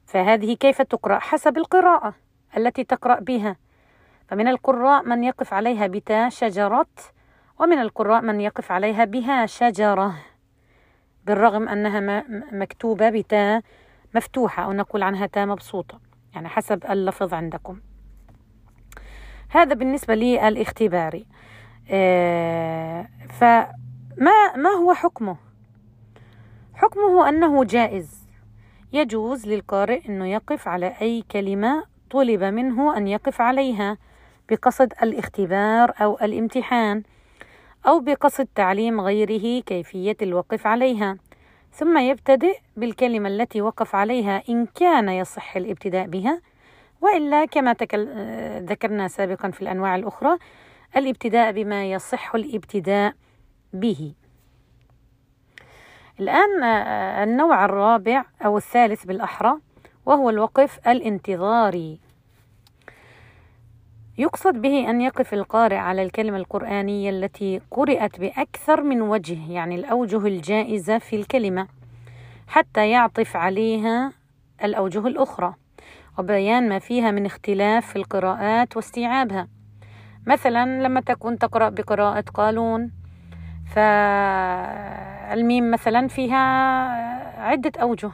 فهذه 0.07 0.55
كيف 0.55 0.83
تقرأ؟ 0.83 1.19
حسب 1.19 1.59
القراءة 1.59 2.15
التي 2.57 2.85
تقرأ 2.85 3.21
بها. 3.21 3.57
فمن 4.29 4.49
القراء 4.49 5.03
من 5.03 5.25
يقف 5.25 5.53
عليها 5.53 5.87
بتاء 5.87 6.29
شجرة 6.29 6.87
ومن 7.59 7.79
القراء 7.79 8.23
من 8.23 8.41
يقف 8.41 8.73
عليها 8.73 9.05
بها 9.05 9.47
شجرة. 9.47 10.15
بالرغم 11.25 11.69
أنها 11.69 12.25
مكتوبة 12.53 13.11
بتاء 13.11 13.63
مفتوحة 14.15 14.65
أو 14.65 14.73
نقول 14.73 15.03
عنها 15.03 15.27
تاء 15.27 15.47
مبسوطة. 15.47 16.01
يعني 16.35 16.49
حسب 16.49 16.85
اللفظ 16.91 17.35
عندكم. 17.35 17.81
هذا 19.51 19.75
بالنسبة 19.75 20.15
للاختباري 20.15 21.27
آه 21.91 23.09
فما 23.29 24.57
ما 24.57 24.71
هو 24.71 24.95
حكمه؟ 24.95 25.37
حكمه 26.79 27.29
أنه 27.29 27.65
جائز. 27.65 28.29
يجوز 28.93 29.47
للقارئ 29.47 30.09
أنه 30.09 30.27
يقف 30.27 30.69
على 30.69 30.95
أي 31.01 31.25
كلمة 31.31 31.85
طلب 32.11 32.43
منه 32.43 32.97
أن 32.97 33.09
يقف 33.09 33.41
عليها 33.41 33.99
بقصد 34.51 34.93
الاختبار 35.03 35.93
أو 36.01 36.19
الامتحان 36.23 37.03
أو 37.87 38.01
بقصد 38.01 38.49
تعليم 38.55 39.01
غيره 39.01 39.63
كيفية 39.63 40.17
الوقف 40.23 40.67
عليها. 40.67 41.17
ثم 41.73 41.99
يبتدئ 41.99 42.59
بالكلمة 42.77 43.29
التي 43.29 43.63
وقف 43.63 43.95
عليها 43.95 44.43
إن 44.49 44.67
كان 44.67 45.09
يصح 45.09 45.57
الابتداء 45.57 46.07
بها. 46.07 46.41
وإلا 47.01 47.45
كما 47.45 47.73
ذكرنا 48.59 49.09
سابقا 49.09 49.51
في 49.51 49.63
الأنواع 49.63 49.97
الأخرى 49.97 50.39
الابتداء 50.97 51.53
بما 51.53 51.93
يصح 51.93 52.35
الابتداء 52.35 53.15
به. 53.73 54.15
الآن 56.21 56.65
النوع 57.29 57.65
الرابع 57.65 58.25
أو 58.45 58.57
الثالث 58.57 59.05
بالأحرى 59.05 59.55
وهو 60.07 60.31
الوقف 60.31 60.89
الانتظاري. 60.89 62.01
يقصد 64.19 64.55
به 64.55 64.91
أن 64.91 65.01
يقف 65.01 65.35
القارئ 65.35 65.77
على 65.77 66.03
الكلمة 66.03 66.37
القرآنية 66.37 67.11
التي 67.11 67.61
قرأت 67.71 68.21
بأكثر 68.21 68.83
من 68.83 69.03
وجه 69.03 69.53
يعني 69.53 69.75
الأوجه 69.75 70.27
الجائزة 70.27 70.99
في 70.99 71.17
الكلمة 71.17 71.69
حتى 72.49 72.91
يعطف 72.91 73.37
عليها 73.37 74.13
الأوجه 74.65 75.07
الأخرى 75.07 75.55
وبيان 76.19 76.69
ما 76.69 76.79
فيها 76.79 77.11
من 77.11 77.27
اختلاف 77.27 77.87
في 77.87 77.97
القراءات 77.97 78.77
واستيعابها. 78.77 79.49
مثلا 80.27 80.83
لما 80.83 81.01
تكون 81.01 81.39
تقرأ 81.39 81.69
بقراءة 81.69 82.25
قالون 82.35 82.98
فالميم 83.75 85.71
مثلا 85.71 86.09
فيها 86.09 86.39
عدة 87.43 87.73
أوجه. 87.83 88.11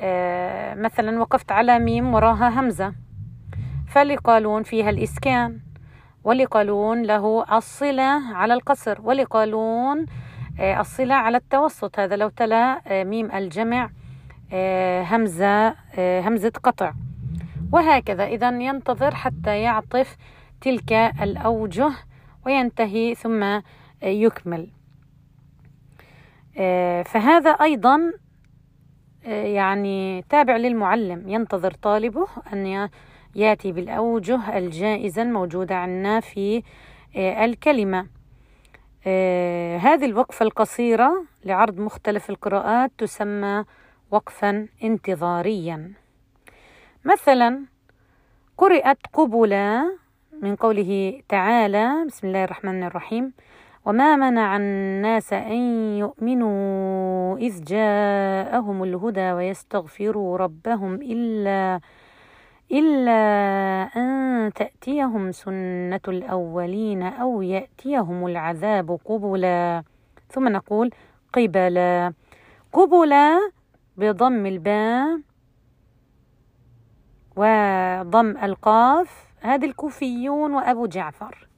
آه، 0.00 0.74
مثلا 0.74 1.20
وقفت 1.20 1.52
على 1.52 1.78
ميم 1.78 2.14
وراها 2.14 2.60
همزة. 2.60 2.94
فلقالون 3.88 4.62
فيها 4.62 4.90
الإسكان 4.90 5.60
ولقالون 6.24 7.02
له 7.02 7.44
الصلة 7.56 8.34
على 8.34 8.54
القصر 8.54 8.98
ولقالون 9.02 10.06
آه، 10.60 10.80
الصلة 10.80 11.14
على 11.14 11.36
التوسط. 11.36 11.98
هذا 11.98 12.16
لو 12.16 12.28
تلا 12.28 12.80
آه، 12.86 13.04
ميم 13.04 13.32
الجمع 13.32 13.90
همزة 15.10 15.74
همزة 15.98 16.52
قطع. 16.62 16.92
وهكذا. 17.72 18.24
إذا 18.26 18.48
ينتظر 18.48 19.14
حتى 19.14 19.60
يعطف 19.62 20.16
تلك 20.60 20.92
الأوجه 20.92 21.90
وينتهي 22.46 23.14
ثم 23.14 23.60
يكمل. 24.02 24.70
آه، 26.56 27.02
فهذا 27.02 27.50
أيضا 27.50 28.12
آه، 29.24 29.44
يعني 29.44 30.24
تابع 30.28 30.56
للمعلم 30.56 31.28
ينتظر 31.28 31.72
طالبه 31.72 32.26
أن 32.52 32.88
يأتي 33.34 33.72
بالأوجه 33.72 34.58
الجائزة 34.58 35.22
الموجودة 35.22 35.74
عندنا 35.76 36.20
في 36.20 36.62
آه، 37.16 37.44
الكلمة. 37.44 38.06
هذه 39.80 40.04
الوقفة 40.04 40.42
القصيرة 40.42 41.24
لعرض 41.44 41.80
مختلف 41.80 42.30
القراءات 42.30 42.90
تسمى 42.98 43.64
وقفا 44.10 44.68
انتظاريا. 44.84 45.92
مثلا 47.04 47.64
قرأت 48.58 48.98
قبلا 49.12 49.96
من 50.42 50.56
قوله 50.56 51.22
تعالى 51.28 52.04
بسم 52.06 52.26
الله 52.26 52.44
الرحمن 52.44 52.82
الرحيم 52.82 53.32
وما 53.84 54.16
منع 54.16 54.56
الناس 54.56 55.32
أن 55.32 55.60
يؤمنوا 55.98 57.36
إذ 57.38 57.64
جاءهم 57.64 58.82
الهدى 58.82 59.32
ويستغفروا 59.32 60.38
ربهم 60.38 60.94
إلا 60.94 61.80
إلا 62.72 63.20
أن 63.96 64.52
تأتيهم 64.52 65.32
سنة 65.32 66.00
الأولين 66.08 67.02
أو 67.02 67.42
يأتيهم 67.42 68.26
العذاب 68.26 68.98
قبلا. 69.04 69.82
ثم 70.28 70.48
نقول 70.48 70.90
قبلا. 71.32 72.12
قبلا 72.72 73.50
بضم 73.96 74.46
الباء 74.46 75.20
وضم 77.36 78.36
القاف. 78.36 79.30
هذه 79.40 79.64
الكوفيون 79.64 80.54
وأبو 80.54 80.86
جعفر. 80.86 81.49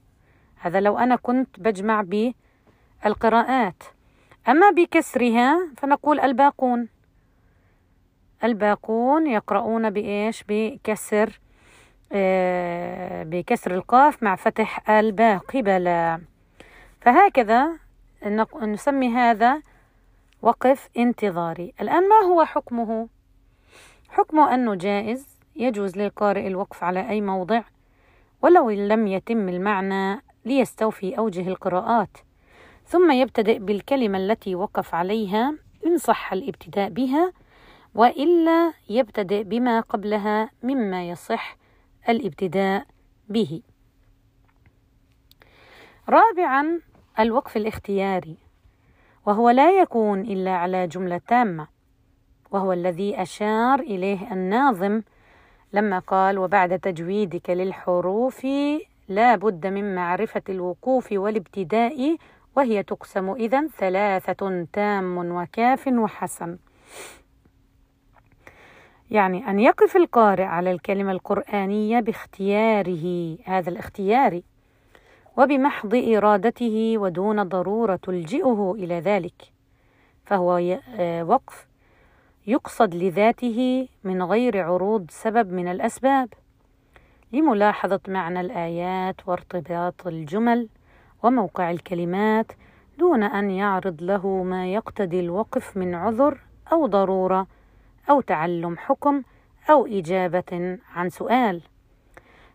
هذا 0.63 0.81
لو 0.81 0.99
أنا 0.99 1.17
كنت 1.17 1.61
بجمع 1.61 2.05
بالقراءات. 3.05 3.83
أما 4.49 4.71
بكسرها 4.71 5.69
فنقول 5.77 6.21
الباقون. 6.21 6.89
الباقون 8.45 9.27
يقرؤون 9.27 9.91
بإيش؟ 9.91 10.45
بكسر 10.49 11.41
آه 12.13 13.23
بكسر 13.23 13.75
القاف 13.75 14.23
مع 14.23 14.37
فتح 14.37 14.91
الباء 14.91 15.39
قبلا 15.39 16.21
فهكذا 17.01 17.79
نسمي 18.63 19.09
هذا 19.09 19.63
وقف 20.43 20.89
انتظاري. 20.97 21.75
الآن 21.81 22.09
ما 22.09 22.17
هو 22.27 22.45
حكمه؟ 22.45 23.09
حكمه 24.09 24.55
أنه 24.55 24.75
جائز 24.75 25.27
يجوز 25.57 25.97
للقارئ 25.97 26.47
الوقف 26.47 26.85
على 26.85 27.09
أي 27.09 27.21
موضع 27.21 27.63
ولو 28.43 28.71
لم 28.71 29.07
يتم 29.07 29.49
المعنى 29.49 30.23
ليستوفي 30.45 31.19
أوجه 31.19 31.49
القراءات. 31.49 32.19
ثم 32.87 33.11
يبتدئ 33.13 33.59
بالكلمة 33.59 34.19
التي 34.19 34.55
وقف 34.55 34.95
عليها 34.95 35.55
إن 35.87 35.99
صح 35.99 36.33
الابتداء 36.33 36.89
بها 36.89 37.33
وإلا 37.95 38.73
يبتدئ 38.89 39.43
بما 39.43 39.81
قبلها 39.81 40.51
مما 40.63 41.09
يصح 41.09 41.57
الابتداء 42.09 42.87
به. 43.29 43.63
رابعا 46.09 46.81
الوقف 47.21 47.57
الاختياري 47.57 48.37
وهو 49.27 49.51
لا 49.51 49.81
يكون 49.81 50.21
إلا 50.21 50.51
على 50.51 50.87
جملة 50.87 51.21
تامة 51.29 51.69
وهو 52.51 52.73
الذي 52.73 53.23
أشار 53.23 53.81
إليه 53.81 54.33
الناظم 54.33 55.03
لما 55.73 55.99
قال 55.99 56.39
وبعد 56.39 56.79
تجويدك 56.79 57.51
للحروف 57.51 58.47
لا 59.09 59.37
بد 59.37 59.67
من 59.67 59.95
معرفة 59.95 60.43
الوقوف 60.49 61.13
والابتداء 61.13 62.17
وهي 62.57 62.83
تقسم 62.83 63.31
إذا 63.31 63.69
ثلاثة 63.79 64.67
تام 64.73 65.19
وكاف 65.19 65.87
وحسن. 65.87 66.59
يعني 69.11 69.51
أن 69.51 69.59
يقف 69.59 69.97
القارئ 69.97 70.43
على 70.43 70.71
الكلمة 70.71 71.13
القرآنية 71.13 72.01
باختياره 72.01 73.37
هذا 73.45 73.71
الاختيار 73.71 74.41
وبمحض 75.37 75.95
إرادته 75.95 76.95
ودون 76.99 77.43
ضرورة 77.43 77.97
تلجئه 77.97 78.75
إلى 78.79 79.01
ذلك. 79.01 79.43
فهو 80.25 80.79
آه، 80.99 81.25
وقف 81.25 81.67
يقصد 82.47 82.95
لذاته 82.95 83.89
من 84.05 84.23
غير 84.23 84.63
عروض 84.63 85.07
سبب 85.11 85.53
من 85.53 85.69
الأسباب. 85.69 86.29
لملاحظة 87.33 88.01
معنى 88.09 88.41
الآيات 88.41 89.29
وارتباط 89.29 90.07
الجمل 90.07 90.69
وموقع 91.23 91.71
الكلمات 91.71 92.53
دون 92.99 93.23
أن 93.23 93.51
يعرض 93.51 94.03
له 94.03 94.43
ما 94.43 94.73
يقتضي 94.73 95.21
الوقف 95.21 95.77
من 95.77 95.95
عذر 95.95 96.39
أو 96.73 96.87
ضرورة 96.87 97.47
أو 98.11 98.21
تعلم 98.21 98.77
حكم 98.79 99.23
أو 99.71 99.87
إجابة 99.87 100.79
عن 100.95 101.11
سؤال. 101.11 101.63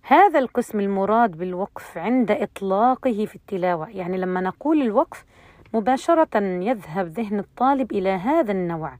هذا 0.03 0.39
القسم 0.39 0.79
المراد 0.79 1.37
بالوقف 1.37 1.97
عند 1.97 2.31
إطلاقه 2.31 3.25
في 3.25 3.35
التلاوة 3.35 3.89
يعني 3.89 4.17
لما 4.17 4.41
نقول 4.41 4.81
الوقف 4.81 5.25
مباشرة 5.73 6.37
يذهب 6.43 7.07
ذهن 7.07 7.39
الطالب 7.39 7.91
إلى 7.91 8.09
هذا 8.09 8.51
النوع 8.51 8.93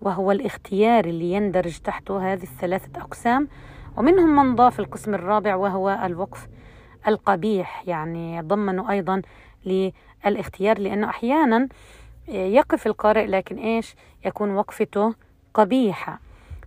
وهو 0.00 0.32
الاختيار 0.32 1.04
اللي 1.04 1.32
يندرج 1.32 1.78
تحته 1.78 2.32
هذه 2.32 2.42
الثلاثة 2.42 3.00
أقسام 3.00 3.48
ومنهم 3.96 4.36
من 4.36 4.54
ضاف 4.54 4.80
القسم 4.80 5.14
الرابع 5.14 5.54
وهو 5.54 6.00
الوقف 6.04 6.48
القبيح 7.08 7.82
يعني 7.86 8.40
ضمنوا 8.40 8.90
أيضا 8.90 9.22
للاختيار 9.64 10.78
لأنه 10.78 11.08
أحيانا 11.08 11.68
يقف 12.28 12.86
القارئ 12.86 13.26
لكن 13.26 13.56
إيش؟ 13.56 13.94
يكون 14.24 14.50
وقفته 14.50 15.14
قبيحة. 15.54 16.20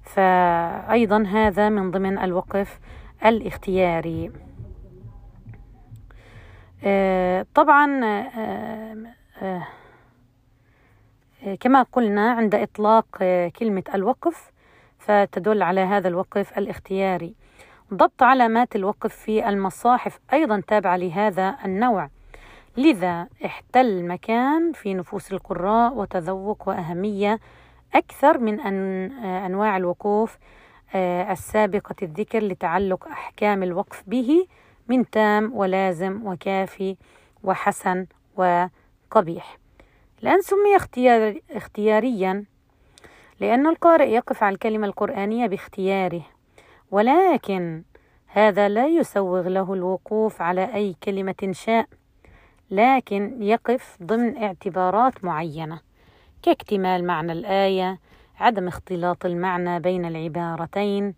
فأيضا 0.04 1.24
هذا 1.24 1.70
من 1.70 1.92
ضمن 1.92 2.18
الوقف 2.18 2.80
الاختياري. 3.26 4.32
آه، 6.84 7.46
طبعا 7.56 8.06
آه، 8.06 8.96
آه، 9.42 9.68
كما 11.60 11.82
قلنا 11.82 12.32
عند 12.32 12.56
إطلاق 12.56 13.18
كلمة 13.60 13.84
الوقف 13.94 14.52
فتدل 15.06 15.62
على 15.64 15.82
هذا 15.82 16.08
الوقف 16.08 16.58
الاختياري. 16.58 17.36
ضبط 17.94 18.24
علامات 18.24 18.76
الوقف 18.76 19.16
في 19.16 19.50
المصاحف 19.50 20.20
أيضا 20.34 20.62
تابعة 20.68 20.98
لهذا 20.98 21.58
النوع. 21.66 22.10
لذا 22.78 23.28
احتل 23.46 24.08
مكان 24.08 24.72
في 24.72 24.94
نفوس 24.94 25.32
القراء 25.34 25.94
وتذوق 25.94 26.68
وأهمية 26.68 27.40
أكثر 27.96 28.38
من 28.38 28.60
أن 28.60 29.12
أنواع 29.24 29.78
الوقوف 29.78 30.38
آه، 30.96 31.32
السابقة 31.32 31.96
الذكر 32.02 32.40
لتعلق 32.44 33.08
أحكام 33.08 33.64
الوقف 33.64 34.04
به 34.08 34.48
من 34.88 35.10
تام 35.10 35.52
ولازم 35.54 36.28
وكافي 36.28 36.98
وحسن 37.44 38.06
وقبيح. 38.38 39.58
الآن 40.24 40.42
سمي 40.42 40.76
اختيار 40.76 41.40
اختياريا 41.52 42.46
لأن 43.40 43.68
القارئ 43.68 44.10
يقف 44.10 44.44
على 44.44 44.54
الكلمة 44.54 44.88
القرآنية 44.88 45.48
باختياره. 45.48 46.22
ولكن 46.92 47.84
هذا 48.28 48.70
لا 48.70 48.88
يسوغ 48.88 49.48
له 49.48 49.74
الوقوف 49.74 50.42
على 50.42 50.74
أي 50.74 50.96
كلمة 51.04 51.50
شاء 51.52 51.86
لكن 52.72 53.44
يقف 53.44 53.98
ضمن 54.04 54.44
اعتبارات 54.44 55.24
معينة 55.26 55.80
كاكتمال 56.42 57.06
معنى 57.08 57.32
الآية 57.32 58.00
عدم 58.40 58.68
اختلاط 58.68 59.26
المعنى 59.26 59.80
بين 59.80 60.06
العبارتين 60.06 61.14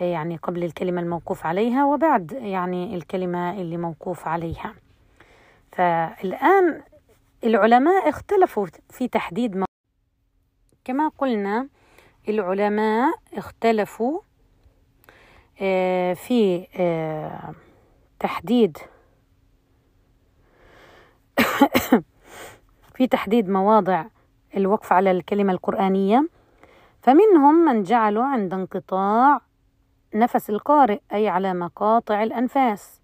يعني 0.00 0.36
قبل 0.36 0.64
الكلمة 0.64 1.00
الموقوف 1.00 1.46
عليها 1.46 1.84
وبعد 1.84 2.32
يعني 2.32 2.94
الكلمة 2.94 3.52
اللي 3.52 3.76
موقوف 3.76 4.28
عليها. 4.28 4.74
فالآن 5.72 6.82
العلماء 7.44 8.08
اختلفوا 8.08 8.66
في 8.90 9.08
تحديد 9.08 9.56
كما 10.86 11.08
قلنا 11.18 11.68
العلماء 12.28 13.14
اختلفوا 13.34 14.20
آه، 15.60 16.14
في 16.14 16.66
آه، 16.76 17.54
تحديد 18.20 18.78
في 22.94 23.06
تحديد 23.06 23.48
مواضع 23.48 24.04
الوقف 24.56 24.92
على 24.92 25.10
الكلمة 25.10 25.52
القرآنية. 25.52 26.28
فمنهم 27.02 27.54
من 27.54 27.82
جعلوا 27.82 28.24
عند 28.24 28.54
انقطاع 28.54 29.40
نفس 30.14 30.50
القارئ 30.50 31.00
أي 31.12 31.28
على 31.28 31.54
مقاطع 31.54 32.22
الأنفاس. 32.22 33.00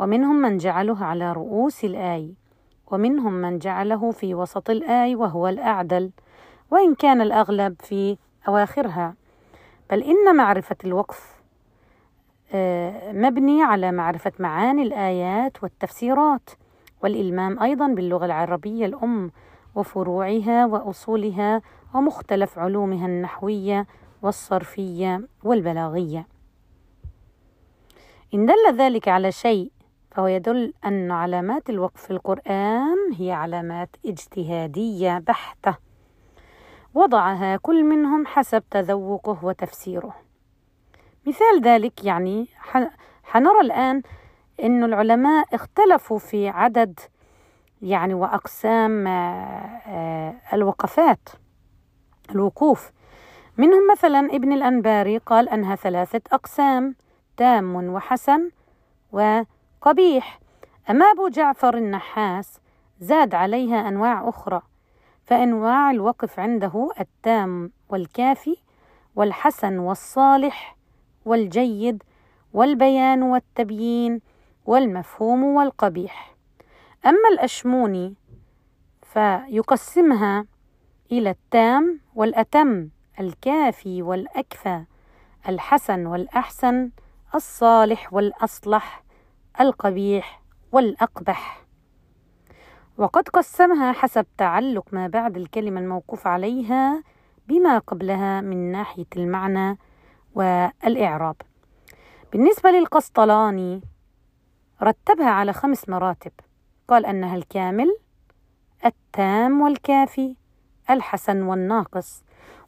ومنهم 0.00 0.36
من 0.36 0.56
جعله 0.56 1.04
على 1.04 1.32
رؤوس 1.32 1.84
الآي. 1.84 2.34
ومنهم 2.86 3.32
من 3.32 3.58
جعله 3.58 4.10
في 4.10 4.34
وسط 4.34 4.70
الآي 4.70 5.14
وهو 5.14 5.48
الأعدل. 5.48 6.10
وإن 6.70 6.94
كان 6.94 7.20
الأغلب 7.20 7.76
في 7.80 8.16
أواخرها. 8.48 9.14
بل 9.90 10.02
إن 10.02 10.36
معرفة 10.36 10.76
الوقف 10.84 11.36
آه، 12.52 13.12
مبني 13.12 13.62
على 13.62 13.92
معرفة 13.92 14.32
معاني 14.38 14.82
الآيات 14.82 15.62
والتفسيرات 15.62 16.50
والإلمام 17.02 17.62
أيضا 17.62 17.88
باللغة 17.88 18.26
العربية 18.26 18.86
الأم 18.86 19.30
وفروعها 19.74 20.66
وأصولها 20.66 21.62
ومختلف 21.94 22.58
علومها 22.58 23.06
النحوية 23.06 23.86
والصرفية 24.22 25.28
والبلاغية. 25.44 26.26
إن 28.34 28.46
دل 28.46 28.76
ذلك 28.76 29.08
على 29.08 29.32
شيء 29.32 29.72
فهو 30.10 30.26
يدل 30.26 30.72
أن 30.86 31.10
علامات 31.10 31.70
الوقف 31.70 32.02
في 32.02 32.10
القرآن 32.10 33.12
هي 33.18 33.32
علامات 33.32 33.96
اجتهادية 34.06 35.18
بحتة. 35.18 35.85
وضعها 36.96 37.56
كل 37.56 37.84
منهم 37.84 38.26
حسب 38.26 38.62
تذوقه 38.70 39.44
وتفسيره. 39.44 40.14
مثال 41.26 41.60
ذلك 41.62 42.04
يعني 42.04 42.48
حنرى 43.24 43.60
الآن 43.60 44.02
أن 44.62 44.84
العلماء 44.84 45.54
اختلفوا 45.54 46.18
في 46.18 46.48
عدد 46.48 47.00
يعني 47.82 48.14
وأقسام 48.14 49.06
آه، 49.06 49.80
آه، 49.86 50.34
الوقفات 50.52 51.28
الوقوف. 52.30 52.90
منهم 53.56 53.90
مثلا 53.92 54.18
ابن 54.18 54.52
الأنباري 54.52 55.18
قال 55.18 55.48
أنها 55.48 55.76
ثلاثة 55.76 56.20
أقسام 56.32 56.94
تام 57.36 57.74
وحسن 57.74 58.50
وقبيح. 59.12 60.40
أما 60.90 61.04
أبو 61.04 61.28
جعفر 61.28 61.76
النحاس 61.76 62.60
زاد 63.00 63.34
عليها 63.34 63.88
أنواع 63.88 64.28
أخرى. 64.28 64.62
فأنواع 65.26 65.90
الوقف 65.90 66.40
عنده 66.40 66.90
التام 67.00 67.70
والكافي 67.88 68.56
والحسن 69.16 69.78
والصالح 69.78 70.76
والجيد 71.24 72.02
والبيان 72.52 73.22
والتبيين 73.22 74.20
والمفهوم 74.66 75.44
والقبيح. 75.44 76.34
أما 77.06 77.28
الأشموني 77.32 78.14
فيقسمها 79.02 80.46
إلى 81.12 81.30
التام 81.30 82.00
والأتم 82.14 82.88
الكافي 83.20 84.02
والأكفى 84.02 84.84
الحسن 85.48 86.06
والأحسن 86.06 86.90
الصالح 87.34 88.12
والأصلح 88.12 89.04
القبيح 89.60 90.42
والأقبح. 90.72 91.65
وقد 92.98 93.28
قسمها 93.28 93.92
حسب 93.92 94.26
تعلق 94.38 94.84
ما 94.92 95.06
بعد 95.08 95.36
الكلمة 95.36 95.80
الموقوف 95.80 96.26
عليها 96.26 97.02
بما 97.48 97.78
قبلها 97.78 98.40
من 98.40 98.72
ناحية 98.72 99.06
المعنى 99.16 99.78
والإعراب. 100.34 101.36
بالنسبة 102.32 102.70
للقسطلاني 102.70 103.80
رتبها 104.82 105.30
على 105.30 105.52
خمس 105.52 105.88
مراتب. 105.88 106.32
قال 106.88 107.06
أنها 107.06 107.36
الكامل 107.36 107.96
التام 108.84 109.60
والكافي 109.60 110.36
الحسن 110.90 111.42
والناقص. 111.42 112.22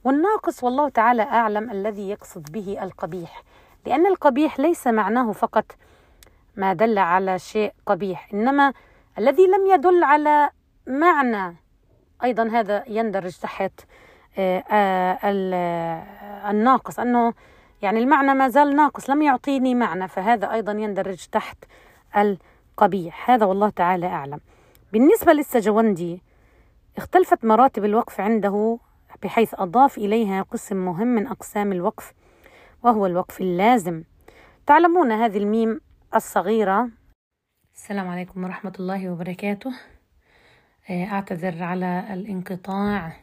والناقص 0.04 0.64
والله 0.64 0.88
تعالى 0.88 1.22
أعلم 1.22 1.70
الذي 1.70 2.08
يقصد 2.10 2.52
به 2.52 2.82
القبيح 2.82 3.42
لأن 3.86 4.06
القبيح 4.06 4.60
ليس 4.60 4.86
معناه 4.86 5.32
فقط 5.32 5.64
ما 6.56 6.72
دل 6.72 6.98
على 6.98 7.38
شيء 7.38 7.72
قبيح 7.86 8.28
إنما 8.34 8.72
الذي 9.18 9.46
لم 9.46 9.66
يدل 9.66 10.04
على 10.04 10.50
معنى. 10.86 11.56
أيضا 12.24 12.48
هذا 12.48 12.84
يندرج 12.88 13.36
تحت 13.36 13.72
آه، 14.38 14.64
آه، 14.70 15.18
آه، 15.24 16.50
الناقص 16.50 17.00
أنه 17.00 17.34
يعني 17.82 17.98
المعنى 18.00 18.34
ما 18.34 18.48
زال 18.48 18.76
ناقص 18.76 19.10
لم 19.10 19.22
يعطيني 19.22 19.74
معنى 19.74 20.08
فهذا 20.08 20.52
أيضا 20.52 20.72
يندرج 20.72 21.26
تحت 21.32 21.56
القبيح. 22.16 23.30
هذا 23.30 23.46
والله 23.46 23.70
تعالى 23.70 24.06
أعلم. 24.06 24.40
بالنسبة 24.92 25.32
للسجوندي 25.32 26.22
اختلفت 26.96 27.44
مراتب 27.44 27.84
الوقف 27.84 28.20
عنده 28.20 28.78
بحيث 29.22 29.54
أضاف 29.54 29.98
إليها 29.98 30.42
قسم 30.42 30.76
مهم 30.76 31.06
من 31.06 31.26
أقسام 31.26 31.72
الوقف 31.72 32.12
وهو 32.82 33.06
الوقف 33.06 33.40
اللازم. 33.40 34.02
تعلمون 34.66 35.12
هذه 35.12 35.38
الميم 35.38 35.80
الصغيرة 36.14 36.88
السلام 37.78 38.08
عليكم 38.08 38.44
ورحمة 38.44 38.72
الله 38.80 39.10
وبركاته. 39.10 39.72
آه، 40.90 41.04
أعتذر 41.04 41.62
على 41.62 42.04
الانقطاع. 42.12 43.16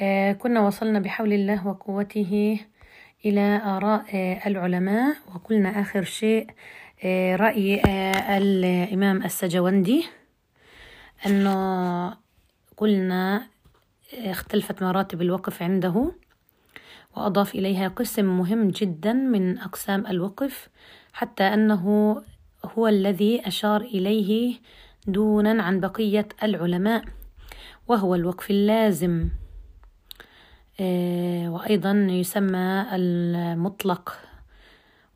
آه، 0.00 0.32
كنا 0.32 0.60
وصلنا 0.60 0.98
بحول 0.98 1.32
الله 1.32 1.66
وقوته 1.66 2.60
إلى 3.24 3.60
آراء 3.64 4.06
العلماء 4.46 5.16
وقلنا 5.34 5.80
آخر 5.80 6.02
شيء 6.04 6.46
رأي 7.34 7.82
الإمام 8.38 9.22
السجوندي 9.22 10.04
أنه 11.26 12.16
قلنا 12.76 13.46
اختلفت 14.14 14.82
مراتب 14.82 15.22
الوقف 15.22 15.62
عنده 15.62 16.12
وأضاف 17.16 17.54
إليها 17.54 17.88
قسم 17.88 18.38
مهم 18.38 18.68
جدا 18.68 19.12
من 19.12 19.58
أقسام 19.58 20.06
الوقف 20.06 20.68
حتى 21.12 21.42
أنه 21.42 21.84
هو 22.64 22.88
الذي 22.88 23.48
أشار 23.48 23.80
إليه 23.80 24.60
دونا 25.06 25.62
عن 25.62 25.80
بقية 25.80 26.28
العلماء 26.42 27.04
وهو 27.88 28.14
الوقف 28.14 28.50
اللازم. 28.50 29.28
آه، 30.80 31.48
وأيضا 31.48 31.92
يسمى 32.10 32.86
المطلق 32.92 34.18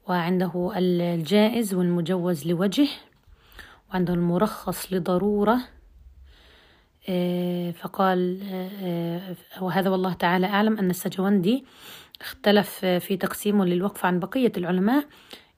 وعنده 0.09 0.72
الجائز 0.76 1.74
والمجوز 1.74 2.46
لوجه 2.46 2.88
وعنده 3.90 4.14
المرخص 4.14 4.92
لضرورة. 4.92 5.59
آه، 7.09 7.70
فقال 7.70 8.40
آه، 8.82 9.36
وهذا 9.61 9.90
والله 9.90 10.12
تعالى 10.12 10.46
أعلم 10.46 10.78
أن 10.78 10.90
السجوندي 10.90 11.64
اختلف 12.20 12.84
في 12.84 13.16
تقسيمه 13.16 13.64
للوقف 13.64 14.07
عن 14.07 14.20
بقية 14.20 14.53
العلماء. 14.57 15.05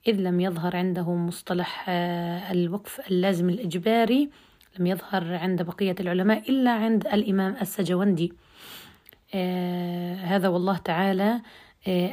إذ 0.07 0.17
لم 0.17 0.41
يظهر 0.41 0.77
عنده 0.77 1.15
مصطلح 1.15 1.87
آه، 1.89 2.53
الوقف 2.53 3.01
اللازم 3.11 3.51
الإجباري 3.51 4.31
لم 4.79 4.87
يظهر 4.87 5.35
عند 5.35 5.63
بقية 5.63 5.95
العلماء 6.01 6.51
إلا 6.51 6.71
عند 6.71 7.07
الإمام 7.07 7.57
السجوندي. 7.61 8.33
هذا 10.23 10.49
والله 10.49 10.77
تعالى 10.77 11.41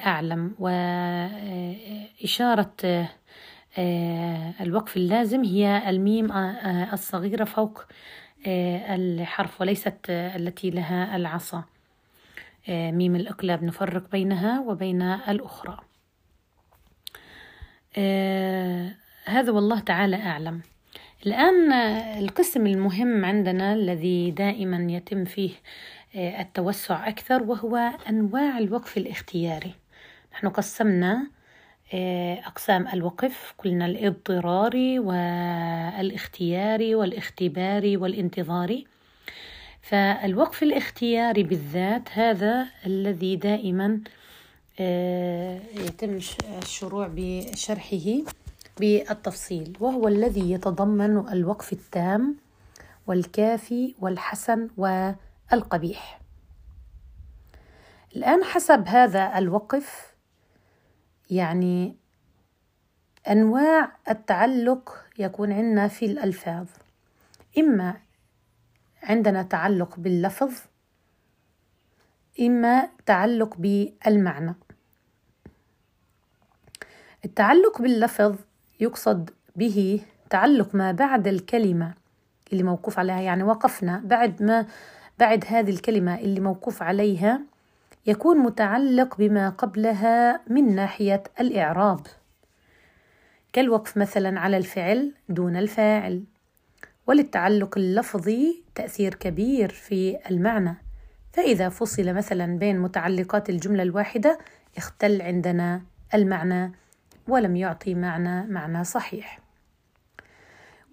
أعلم. 0.06 0.56
وإشارة 0.60 2.74
الوقف 4.62 4.98
اللازم 4.98 5.44
هي 5.44 5.90
الميم 5.90 6.32
الصغيرة 6.94 7.44
فوق 7.44 7.86
آه، 8.48 8.96
الحرف 8.96 9.62
وليست 9.62 9.98
التي 10.10 10.70
لها 10.70 11.16
العصا. 11.16 11.64
آه، 12.70 12.92
ميم 12.92 13.16
الإقلاب 13.16 13.64
نفرق 13.64 14.12
بينها 14.12 14.60
وبين 14.60 15.02
الأخرى. 15.02 15.87
آه، 17.98 18.92
هذا 19.26 19.52
والله 19.52 19.80
تعالى 19.80 20.16
أعلم. 20.16 20.62
الآن 21.26 21.72
القسم 22.24 22.68
المهم 22.68 23.26
عندنا 23.26 23.74
الذي 23.74 24.32
دائما 24.32 24.92
يتم 24.92 25.26
فيه 25.26 25.52
التوسع 26.16 27.08
أكثر 27.08 27.44
وهو 27.44 27.92
أنواع 28.10 28.58
الوقف 28.58 28.98
الاختياري. 28.98 29.74
نحن 30.34 30.50
قسمنا 30.50 31.28
آه، 31.94 32.34
أقسام 32.34 32.88
الوقف 32.88 33.54
قلنا 33.58 33.86
الاضطراري 33.86 35.00
والاختياري 35.00 36.96
والاختباري 36.96 37.98
والانتظاري. 37.98 38.88
فالوقف 39.82 40.64
الاختياري 40.64 41.44
بالذات 41.44 42.10
هذا 42.12 42.68
الذي 42.86 43.36
دائما 43.36 43.86
آه، 43.86 44.27
يتم 44.80 46.20
الشروع 46.62 47.10
بشرحه 47.16 48.22
بالتفصيل 48.80 49.78
وهو 49.80 50.08
الذي 50.08 50.52
يتضمن 50.52 51.28
الوقف 51.30 51.74
التام 51.74 52.36
والكافي 53.08 53.96
والحسن 54.00 54.70
والقبيح. 54.78 56.22
الآن 58.16 58.44
حسب 58.44 58.88
هذا 58.88 59.38
الوقف 59.38 60.16
يعني 61.30 61.96
أنواع 63.28 63.92
التعلق 64.10 65.06
يكون 65.20 65.52
عندنا 65.52 65.88
في 65.88 66.06
الألفاظ. 66.06 66.68
إما 67.58 67.98
عندنا 69.04 69.44
تعلق 69.44 70.00
باللفظ 70.00 70.54
إما 72.42 72.90
تعلق 73.06 73.56
بالمعنى. 73.58 74.56
التعلق 77.28 77.82
باللفظ 77.82 78.36
يقصد 78.80 79.30
به 79.56 80.02
تعلق 80.30 80.76
ما 80.76 80.92
بعد 80.92 81.28
الكلمة 81.28 81.94
اللي 82.54 82.64
موقوف 82.64 83.00
عليها 83.00 83.22
يعني 83.22 83.44
وقفنا 83.44 84.02
بعد 84.06 84.44
ما 84.44 84.66
بعد 85.20 85.46
هذه 85.48 85.70
الكلمة 85.70 86.16
اللي 86.20 86.40
موقوف 86.40 86.82
عليها 86.84 87.42
يكون 88.06 88.38
متعلق 88.38 89.18
بما 89.18 89.50
قبلها 89.50 90.42
من 90.48 90.76
ناحية 90.76 91.24
الإعراب. 91.40 92.00
كالوقف 93.54 93.98
مثلا 93.98 94.40
على 94.40 94.58
الفعل 94.58 95.14
دون 95.30 95.56
الفاعل. 95.56 96.24
وللتعلق 97.08 97.78
اللفظي 97.78 98.64
تأثير 98.76 99.14
كبير 99.14 99.70
في 99.70 100.18
المعنى. 100.30 100.76
فإذا 101.34 101.70
فصل 101.70 102.14
مثلا 102.14 102.58
بين 102.58 102.80
متعلقات 102.80 103.50
الجملة 103.50 103.84
الواحدة 103.84 104.40
اختل 104.78 105.22
عندنا 105.22 105.82
المعنى 106.14 106.72
ولم 107.28 107.56
يعطي 107.56 107.96
معنى 107.96 108.48
معنى 108.48 108.84
صحيح. 108.84 109.40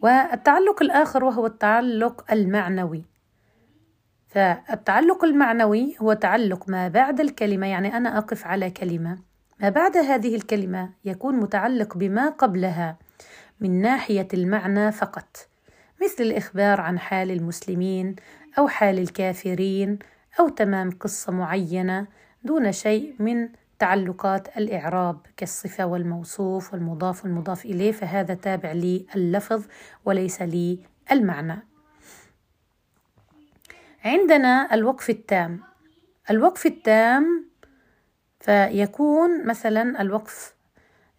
والتعلق 0.03 0.82
الآخر 0.82 1.24
وهو 1.24 1.47
التعلق 1.47 2.32
المعنوي. 2.32 3.05
فالتعلق 4.28 5.24
المعنوي 5.24 5.97
هو 6.01 6.12
تعلق 6.12 6.68
ما 6.68 6.89
بعد 6.89 7.20
الكلمة 7.20 7.66
يعني 7.66 7.97
أنا 7.97 8.18
أقف 8.18 8.47
على 8.47 8.70
كلمة. 8.70 9.18
ما 9.61 9.68
بعد 9.68 9.97
هذه 9.97 10.37
الكلمة 10.37 10.91
يكون 11.05 11.35
متعلق 11.35 11.97
بما 11.97 12.28
قبلها 12.28 12.97
من 13.61 13.80
ناحية 13.80 14.28
المعنى 14.35 14.93
فقط 14.93 15.49
مثل 16.03 16.24
الإخبار 16.24 16.80
عن 16.80 16.99
حال 16.99 17.30
المسلمين 17.30 18.16
أو 18.59 18.68
حال 18.68 18.99
الكافرين 18.99 19.99
أو 20.41 20.49
تمام 20.49 20.91
قصة 20.91 21.32
معينة 21.32 22.07
دون 22.45 22.72
شيء 22.72 23.14
من 23.18 23.49
تعلقات 23.85 24.57
الإعراب 24.57 25.26
كالصفة 25.37 25.87
والموصوف 25.87 26.72
والمضاف 26.72 27.24
والمضاف 27.24 27.64
إليه 27.64 27.93
فهذا 27.93 28.35
تابع 28.35 28.72
لللفظ 28.72 29.64
وليس 30.05 30.43
للمعنى. 30.43 31.59
عندنا 34.05 34.74
الوقف 34.74 35.11
التام. 35.11 35.61
الوقف 36.30 36.66
التام 36.66 37.45
فيكون 38.41 39.47
مثلا 39.47 40.01
الوقف 40.01 40.55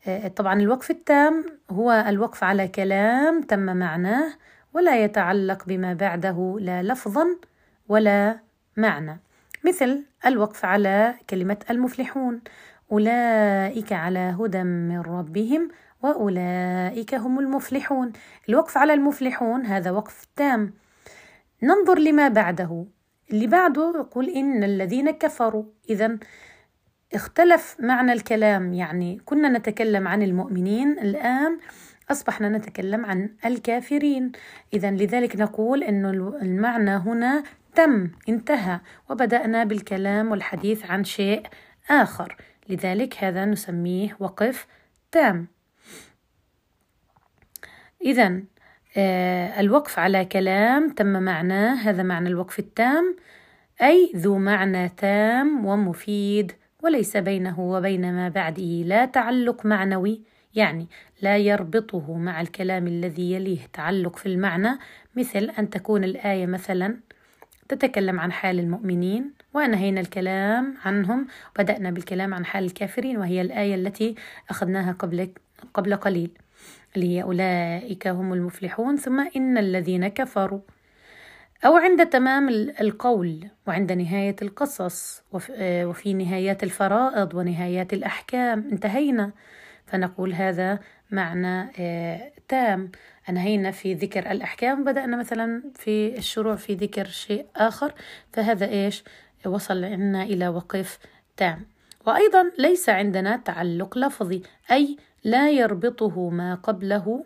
آه، 0.07 0.27
طبعا 0.27 0.59
الوقف 0.59 0.91
التام 0.91 1.45
هو 1.71 1.91
الوقف 2.07 2.43
على 2.43 2.67
كلام 2.67 3.41
تم 3.41 3.77
معناه 3.77 4.33
ولا 4.73 5.03
يتعلق 5.03 5.65
بما 5.65 5.93
بعده 5.93 6.57
لا 6.59 6.83
لفظا 6.83 7.25
ولا 7.87 8.39
معنى. 8.77 9.19
مثل 9.65 10.03
الوقف 10.25 10.65
على 10.65 11.15
كلمة 11.29 11.57
المفلحون. 11.69 12.41
أولئك 12.91 13.93
على 13.93 14.35
هدى 14.39 14.63
من 14.63 14.99
ربهم 15.01 15.69
وأولئك 16.03 17.15
هم 17.15 17.39
المفلحون. 17.39 18.11
الوقف 18.49 18.77
على 18.77 18.93
المفلحون 18.93 19.65
هذا 19.65 19.91
وقف 19.91 20.27
تام. 20.35 20.73
ننظر 21.63 21.99
لما 21.99 22.27
بعده. 22.27 22.85
اللي 23.31 23.47
بعده 23.47 23.93
يقول 23.95 24.29
إن 24.29 24.63
الذين 24.63 25.11
كفروا. 25.11 25.63
إذا 25.89 26.17
اختلف 27.13 27.77
معنى 27.79 28.13
الكلام. 28.13 28.73
يعني 28.73 29.21
كنا 29.25 29.49
نتكلم 29.49 30.07
عن 30.07 30.21
المؤمنين 30.21 30.99
الآن 30.99 31.57
أصبحنا 32.11 32.49
نتكلم 32.49 33.05
عن 33.05 33.29
الكافرين. 33.45 34.31
إذا 34.73 34.91
لذلك 34.91 35.35
نقول 35.35 35.83
أن 35.83 36.05
المعنى 36.41 36.91
هنا 36.91 37.43
تم 37.75 38.11
انتهى 38.29 38.79
وبدأنا 39.09 39.63
بالكلام 39.63 40.31
والحديث 40.31 40.85
عن 40.85 41.03
شيء 41.03 41.47
آخر. 41.89 42.37
لذلك 42.69 43.23
هذا 43.23 43.45
نسميه 43.45 44.17
وقف 44.19 44.67
تام. 45.11 45.47
إذا 48.01 48.41
آه، 48.97 49.59
الوقف 49.59 49.99
على 49.99 50.25
كلام 50.25 50.89
تم 50.89 51.23
معناه 51.23 51.73
هذا 51.73 52.03
معنى 52.03 52.29
الوقف 52.29 52.59
التام 52.59 53.15
أي 53.81 54.11
ذو 54.15 54.37
معنى 54.37 54.89
تام 54.89 55.65
ومفيد 55.65 56.51
وليس 56.83 57.17
بينه 57.17 57.59
وبين 57.59 58.13
ما 58.13 58.29
بعده 58.29 58.63
لا 58.63 59.05
تعلق 59.05 59.65
معنوي 59.65 60.21
يعني 60.55 60.87
لا 61.21 61.37
يربطه 61.37 62.17
مع 62.17 62.41
الكلام 62.41 62.87
الذي 62.87 63.33
يليه 63.33 63.59
تعلق 63.73 64.15
في 64.15 64.25
المعنى 64.25 64.79
مثل 65.15 65.51
أن 65.59 65.69
تكون 65.69 66.03
الآية 66.03 66.45
مثلا 66.45 66.97
تتكلم 67.69 68.19
عن 68.19 68.31
حال 68.31 68.59
المؤمنين 68.59 69.31
وأنهينا 69.53 70.01
الكلام 70.01 70.77
عنهم 70.85 71.27
بدأنا 71.59 71.91
بالكلام 71.91 72.33
عن 72.33 72.45
حال 72.45 72.63
الكافرين 72.65 73.17
وهي 73.17 73.41
الآية 73.41 73.75
التي 73.75 74.15
أخذناها 74.49 74.91
قبل 74.91 75.29
قبل 75.73 75.95
قليل. 75.95 76.29
اللي 76.95 77.17
هي 77.17 77.23
أولئك 77.23 78.07
هم 78.07 78.33
المفلحون 78.33 78.97
ثم 78.97 79.27
إن 79.35 79.57
الذين 79.57 80.07
كفروا. 80.07 80.59
أو 81.65 81.75
عند 81.75 82.05
تمام 82.05 82.49
القول 82.81 83.47
وعند 83.67 83.91
نهاية 83.91 84.35
القصص 84.41 85.23
آه، 85.51 85.85
وفي 85.85 86.13
نهايات 86.13 86.63
الفرائض 86.63 87.33
ونهايات 87.33 87.93
الأحكام. 87.93 88.69
انتهينا. 88.71 89.31
فنقول 89.85 90.33
هذا 90.33 90.79
معنى 91.11 91.71
آه، 91.79 92.31
تام. 92.47 92.91
أنهينا 93.29 93.71
في 93.71 93.93
ذكر 93.93 94.31
الأحكام 94.31 94.83
بدأنا 94.83 95.17
مثلا 95.17 95.63
في 95.75 96.17
الشروع 96.17 96.55
في 96.55 96.73
ذكر 96.75 97.05
شيء 97.07 97.45
آخر 97.55 97.93
فهذا 98.33 98.69
إيش؟ 98.69 99.03
وصل 99.45 99.83
عنا 99.83 100.23
إلى 100.23 100.47
وقف 100.47 100.99
تام. 101.37 101.65
وأيضا 102.05 102.51
ليس 102.59 102.89
عندنا 102.89 103.37
تعلق 103.37 103.97
لفظي 103.97 104.41
أي 104.71 104.97
لا 105.23 105.51
يربطه 105.51 106.29
ما 106.29 106.55
قبله 106.55 107.25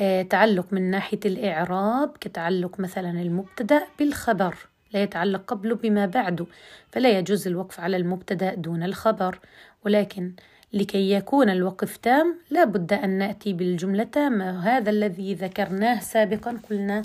آه، 0.00 0.22
تعلق 0.22 0.72
من 0.72 0.90
ناحية 0.90 1.20
الإعراب 1.24 2.16
كتعلق 2.20 2.80
مثلا 2.80 3.10
المبتدأ 3.10 3.86
بالخبر 3.98 4.56
لا 4.92 5.02
يتعلق 5.02 5.44
قبله 5.44 5.74
بما 5.74 6.06
بعده 6.06 6.46
فلا 6.92 7.18
يجوز 7.18 7.46
الوقف 7.46 7.80
على 7.80 7.96
المبتدأ 7.96 8.54
دون 8.54 8.82
الخبر. 8.82 9.38
ولكن 9.84 10.32
لكي 10.74 11.10
يكون 11.12 11.50
الوقف 11.50 11.96
تام 11.96 12.38
لا 12.50 12.64
بد 12.64 12.92
أن 12.92 13.10
نأتي 13.10 13.52
بالجملة 13.52 14.04
تامة. 14.04 14.68
هذا 14.68 14.90
الذي 14.90 15.34
ذكرناه 15.34 16.00
سابقا 16.00 16.58
قلنا 16.70 17.02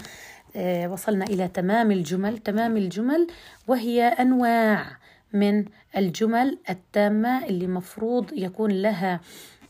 آه، 0.55 0.88
وصلنا 0.88 1.26
إلى 1.26 1.47
تمام 1.47 1.91
الجمل. 1.91 2.38
تمام 2.38 2.78
الجمل 2.78 3.28
وهي 3.67 4.03
أنواع 4.03 4.86
من 5.34 5.65
الجمل 5.97 6.57
التامة 6.70 7.45
اللي 7.45 7.67
مفروض 7.67 8.34
يكون 8.34 8.72
لها 8.72 9.20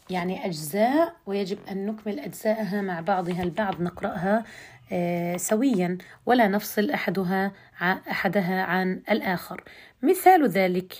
يعني 0.09 0.45
أجزاء 0.45 1.15
ويجب 1.25 1.57
أن 1.71 1.85
نكمل 1.85 2.19
أجزاءها 2.19 2.81
مع 2.81 2.99
بعضها 2.99 3.43
البعض 3.43 3.81
نقرأها 3.81 4.43
آه، 4.91 5.37
سويا 5.37 5.97
ولا 6.25 6.47
نفصل 6.47 6.89
أحدها 6.91 7.51
أحدها 7.81 8.63
عن 8.63 9.01
الآخر. 9.11 9.63
مثال 10.03 10.49
ذلك 10.49 10.93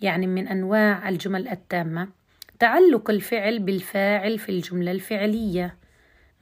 يعني 0.00 0.26
من 0.26 0.48
أنواع 0.48 1.08
الجمل 1.08 1.48
التامة. 1.48 2.08
تعلق 2.58 3.10
الفعل 3.10 3.58
بالفاعل 3.58 4.38
في 4.38 4.48
الجملة 4.48 4.90
الفعلية. 4.90 5.76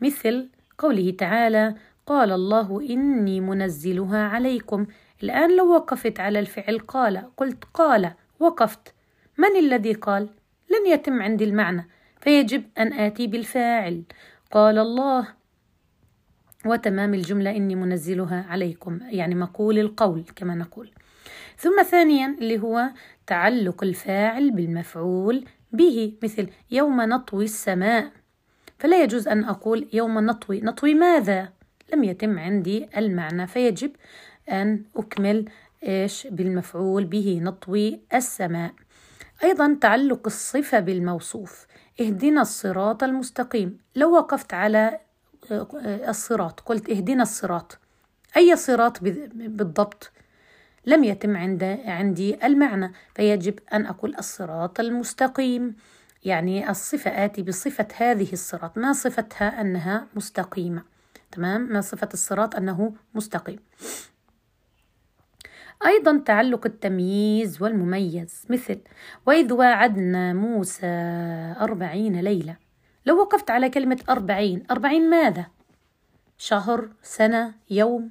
مثل 0.00 0.48
قوله 0.78 1.10
تعالى 1.10 1.74
قال 2.06 2.32
الله 2.32 2.80
إني 2.90 3.40
منزلها 3.40 4.28
عليكم. 4.28 4.86
الآن 5.22 5.56
لو 5.56 5.74
وقفت 5.74 6.20
على 6.20 6.38
الفعل 6.38 6.78
قال 6.78 7.22
قلت 7.36 7.64
قال 7.74 8.12
وقفت. 8.40 8.94
من 9.38 9.56
الذي 9.58 9.92
قال؟ 9.92 10.28
لن 10.70 10.92
يتم 10.92 11.22
عندي 11.22 11.44
المعنى. 11.44 11.88
فيجب 12.20 12.64
أن 12.78 12.92
آتي 12.92 13.26
بالفاعل. 13.26 14.02
قال 14.52 14.78
الله. 14.78 15.28
وتمام 16.66 17.14
الجملة 17.14 17.50
إني 17.50 17.74
منزلها 17.74 18.46
عليكم. 18.48 19.00
يعني 19.02 19.34
مقول 19.34 19.78
القول 19.78 20.24
كما 20.36 20.54
نقول. 20.54 20.90
ثم 21.56 21.82
ثانيا 21.82 22.36
اللي 22.40 22.58
هو 22.58 22.90
تعلق 23.26 23.84
الفاعل 23.84 24.50
بالمفعول 24.50 25.44
به 25.76 26.14
مثل 26.22 26.48
يوم 26.70 27.00
نطوي 27.00 27.44
السماء. 27.44 28.10
فلا 28.78 29.02
يجوز 29.02 29.28
أن 29.28 29.44
أقول 29.44 29.88
يوم 29.92 30.18
نطوي. 30.18 30.60
نطوي 30.60 30.94
ماذا؟ 30.94 31.48
لم 31.92 32.04
يتم 32.04 32.38
عندي 32.38 32.88
المعنى 32.96 33.46
فيجب 33.46 33.90
أن 34.48 34.82
أكمل 34.96 35.44
إيش؟ 35.82 36.26
بالمفعول 36.26 37.04
به 37.04 37.40
نطوي 37.42 38.00
السماء. 38.14 38.72
أيضا 39.44 39.78
تعلق 39.80 40.20
الصفة 40.26 40.80
بالموصوف. 40.80 41.66
اهدنا 42.00 42.42
الصراط 42.42 43.02
المستقيم. 43.02 43.78
لو 43.96 44.12
وقفت 44.12 44.54
على 44.54 45.00
آه، 45.50 46.10
الصراط 46.10 46.60
قلت 46.60 46.90
اهدنا 46.90 47.22
الصراط. 47.22 47.78
أي 48.36 48.56
صراط 48.56 49.00
بالضبط؟ 49.34 50.12
لم 50.86 51.04
يتم 51.04 51.36
عند 51.36 51.64
عندي 51.84 52.46
المعنى 52.46 52.92
فيجب 53.14 53.58
أن 53.72 53.86
أقول 53.86 54.14
الصراط 54.18 54.80
المستقيم. 54.80 55.76
يعني 56.24 56.70
الصفة 56.70 57.24
آتي 57.24 57.42
بصفة 57.42 57.88
هذه 57.96 58.32
الصراط. 58.32 58.78
ما 58.78 58.92
صفتها 58.92 59.60
أنها 59.60 60.06
مستقيمة؟ 60.14 60.82
تمام؟ 61.32 61.60
ما 61.72 61.80
صفة 61.80 62.08
الصراط 62.14 62.56
أنه 62.56 62.94
مستقيم؟ 63.14 63.58
أيضا 65.86 66.18
تعلق 66.26 66.66
التمييز 66.66 67.62
والمميز. 67.62 68.44
مثل 68.50 68.80
وإذ 69.26 69.52
واعدنا 69.52 70.32
موسى 70.32 70.86
أربعين 71.60 72.20
ليلة. 72.20 72.56
لو 73.06 73.20
وقفت 73.20 73.50
على 73.50 73.70
كلمة 73.70 74.00
أربعين 74.08 74.62
أربعين 74.70 75.10
ماذا؟ 75.10 75.46
شهر 76.38 76.88
سنة 77.02 77.54
يوم؟ 77.70 78.10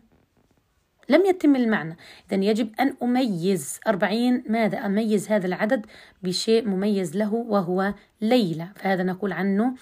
لم 1.10 1.26
يتم 1.26 1.56
المعنى. 1.56 1.98
إذا 2.32 2.44
يجب 2.44 2.70
أن 2.80 2.96
أميز. 3.04 3.80
أربعين 3.88 4.44
ماذا؟ 4.50 4.86
أميز 4.86 5.32
هذا 5.32 5.48
العدد 5.48 5.86
بشيء 6.24 6.68
مميز 6.68 7.18
له 7.18 7.34
وهو 7.34 7.94
ليلة. 8.22 8.72
فهذا 8.76 9.04
نقول 9.04 9.34
عنه 9.34 9.76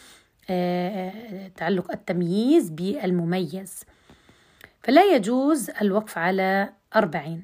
آه، 0.50 1.52
تعلق 1.56 1.92
التمييز 1.92 2.70
بالمميز. 2.70 3.84
فلا 4.84 5.16
يجوز 5.16 5.70
الوقف 5.82 6.18
على 6.18 6.70
أربعين. 6.96 7.44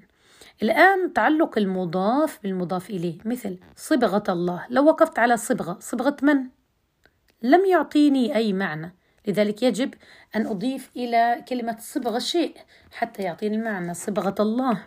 الآن 0.63 1.13
تعلق 1.13 1.57
المضاف 1.57 2.39
بالمضاف 2.43 2.89
إليه. 2.89 3.17
مثل 3.25 3.57
صبغة 3.75 4.23
الله. 4.30 4.65
لو 4.69 4.86
وقفت 4.86 5.19
على 5.19 5.38
صبغة 5.38 5.78
صبغة 5.82 6.17
من؟ 6.21 6.38
لم 7.41 7.65
يعطيني 7.65 8.36
أي 8.36 8.53
معنى. 8.53 8.95
لذلك 9.28 9.63
يجب 9.63 9.93
أن 10.36 10.47
أضيف 10.47 10.91
إلى 10.95 11.43
كلمة 11.49 11.78
صبغة 11.80 12.19
شيء 12.19 12.57
حتى 12.91 13.23
يعطيني 13.23 13.55
المعنى 13.55 13.93
صبغة 13.93 14.36
الله. 14.39 14.84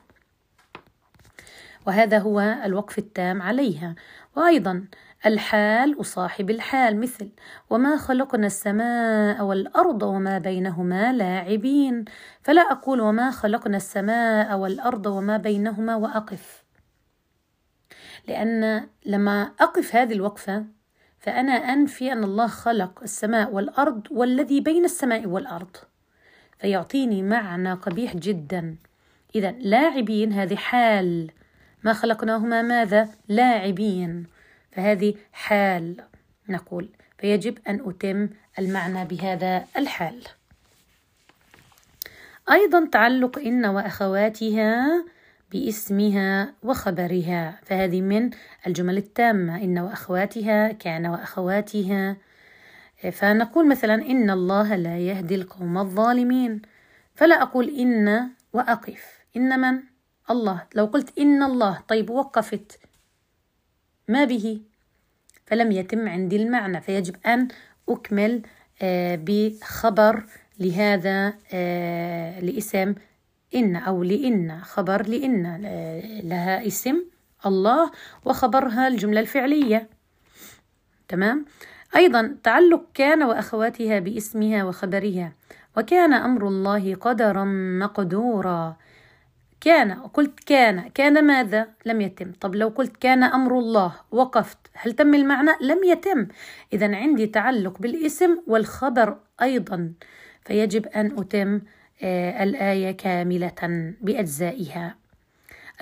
وهذا 1.87 2.19
هو 2.19 2.41
الوقف 2.41 2.99
التام 2.99 3.43
عليها. 3.43 3.95
وأيضا 4.37 4.85
الحال 5.27 5.99
وصاحب 5.99 6.51
الحال 6.51 7.01
مثل 7.01 7.31
وما 7.71 7.97
خلقنا 7.97 8.47
السماء 8.47 9.45
والأرض 9.45 10.03
وما 10.03 10.39
بينهما 10.39 11.13
لاعبين. 11.13 12.05
فلا 12.43 12.63
أقول 12.63 13.01
وما 13.01 13.31
خلقنا 13.31 13.77
السماء 13.77 14.57
والأرض 14.59 15.07
وما 15.07 15.37
بينهما 15.37 15.97
وأقف. 15.97 16.65
لأن 18.29 18.89
لما 19.07 19.43
أقف 19.61 19.97
هذه 19.97 20.13
الوقفة 20.13 20.80
فأنا 21.21 21.53
أنفي 21.53 22.13
أن 22.13 22.25
الله 22.25 22.47
خلق 22.47 23.03
السماء 23.03 23.53
والأرض 23.53 24.07
والذي 24.11 24.61
بين 24.61 24.85
السماء 24.85 25.27
والأرض 25.27 25.77
فيعطيني 26.61 27.23
معنى 27.23 27.73
قبيح 27.73 28.17
جدا. 28.17 28.77
إذا 29.35 29.51
لاعبين 29.51 30.33
هذه 30.33 30.57
حال. 30.57 31.31
ما 31.85 31.93
خلقناهما 31.93 32.63
ماذا؟ 32.63 33.09
لاعبين. 33.29 34.27
فهذه 34.73 35.15
حال 35.33 35.97
نقول. 36.49 36.89
فيجب 37.19 37.59
أن 37.69 37.81
أتم 37.89 38.29
المعنى 38.59 39.05
بهذا 39.05 39.65
الحال. 39.77 40.23
أيضا 42.51 42.87
تعلق 42.93 43.39
إن 43.39 43.67
وأخواتها 43.67 45.05
باسمها 45.53 46.55
وخبرها. 46.63 47.61
فهذه 47.63 48.01
من 48.01 48.31
الجمل 48.67 48.97
التامة. 48.97 49.65
إن 49.65 49.79
وأخواتها 49.79 50.73
كان 50.73 51.07
وأخواتها. 51.07 52.17
فنقول 53.13 53.69
مثلا 53.69 53.95
إن 53.95 54.31
الله 54.31 54.77
لا 54.77 54.99
يهدي 54.99 55.35
القوم 55.35 55.79
الظالمين. 55.79 56.63
فلا 57.15 57.43
أقول 57.43 57.69
إن 57.69 58.29
وأقف. 58.53 59.19
إن 59.37 59.61
من؟ 59.61 59.81
الله. 60.31 60.67
لو 60.75 60.85
قلت 60.85 61.19
إن 61.19 61.43
الله 61.43 61.81
طيب 61.89 62.11
وقفت. 62.11 62.81
ما 64.09 64.25
به؟ 64.25 64.61
فلم 65.47 65.73
يتم 65.73 66.09
عندي 66.09 66.37
المعنى. 66.37 66.81
فيجب 66.81 67.17
أن 67.27 67.49
أكمل 67.89 68.43
آه، 68.83 69.19
بخبر 69.23 70.25
لهذا 70.61 71.35
آه، 71.53 72.41
لإسم 72.41 72.95
إن 73.55 73.77
أو 73.77 74.03
لإن 74.03 74.61
خبر 74.63 75.07
لإن 75.07 75.61
لها 76.25 76.67
اسم 76.67 77.05
الله 77.47 77.91
وخبرها 78.25 78.89
الجملة 78.89 79.21
الفعلية. 79.21 79.89
تمام؟ 81.09 81.45
أيضا 81.97 82.37
تعلق 82.43 82.85
كان 82.95 83.23
وأخواتها 83.23 83.99
باسمها 83.99 84.65
وخبرها 84.65 85.33
وكان 85.77 86.13
أمر 86.13 86.49
الله 86.49 86.95
قدرا 86.95 87.45
مقدورا. 87.81 88.77
كان 89.61 89.93
قلت 89.93 90.41
كان. 90.41 90.89
كان 90.89 91.27
ماذا؟ 91.27 91.69
لم 91.87 92.01
يتم. 92.01 92.33
طب 92.41 92.55
لو 92.55 92.69
قلت 92.69 92.97
كان 92.97 93.23
أمر 93.23 93.59
الله 93.59 93.95
وقفت. 94.11 94.59
هل 94.75 94.93
تم 94.93 95.15
المعنى؟ 95.15 95.51
لم 95.61 95.85
يتم. 95.85 96.29
إذا 96.73 96.97
عندي 96.97 97.27
تعلق 97.27 97.79
بالاسم 97.79 98.39
والخبر 98.47 99.17
أيضا 99.43 99.93
فيجب 100.45 100.87
أن 100.87 101.19
أتم 101.19 101.61
الآية 102.03 102.91
كاملة 102.91 103.93
بأجزائها. 104.01 104.97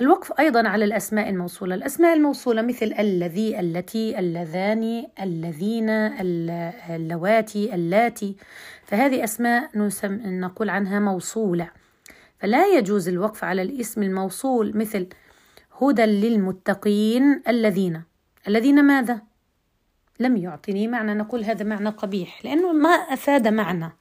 الوقف 0.01 0.39
أيضا 0.39 0.67
على 0.67 0.85
الأسماء 0.85 1.29
الموصولة. 1.29 1.75
الأسماء 1.75 2.17
الموصولة 2.17 2.61
مثل 2.61 2.95
الذي 2.99 3.59
التي 3.59 4.19
اللذان 4.19 5.05
الذين 5.21 5.89
اللواتي 6.89 7.75
اللاتي. 7.75 8.35
فهذه 8.85 9.23
أسماء 9.23 9.69
نقول 10.25 10.69
عنها 10.69 10.99
موصولة. 10.99 11.69
فلا 12.39 12.67
يجوز 12.77 13.07
الوقف 13.07 13.43
على 13.43 13.61
الاسم 13.61 14.03
الموصول 14.03 14.77
مثل 14.77 15.07
هدى 15.81 16.05
للمتقين 16.05 17.41
الذين. 17.47 18.03
الذين 18.47 18.83
ماذا؟ 18.83 19.21
لم 20.19 20.37
يعطني 20.37 20.87
معنى. 20.87 21.13
نقول 21.13 21.43
هذا 21.43 21.63
معنى 21.65 21.89
قبيح 21.89 22.45
لأنه 22.45 22.73
ما 22.73 22.89
أفاد 22.89 23.47
معنى. 23.47 23.91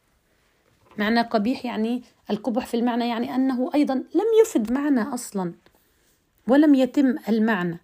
معنى 0.99 1.21
قبيح 1.21 1.65
يعني 1.65 2.03
القبح 2.31 2.67
في 2.67 2.75
المعنى 2.75 3.09
يعني 3.09 3.35
أنه 3.35 3.71
أيضا 3.75 3.95
لم 3.95 4.27
يفد 4.43 4.73
معنى 4.73 5.01
أصلا 5.01 5.53
ولم 6.49 6.75
يتم 6.75 7.15
المعنى. 7.29 7.79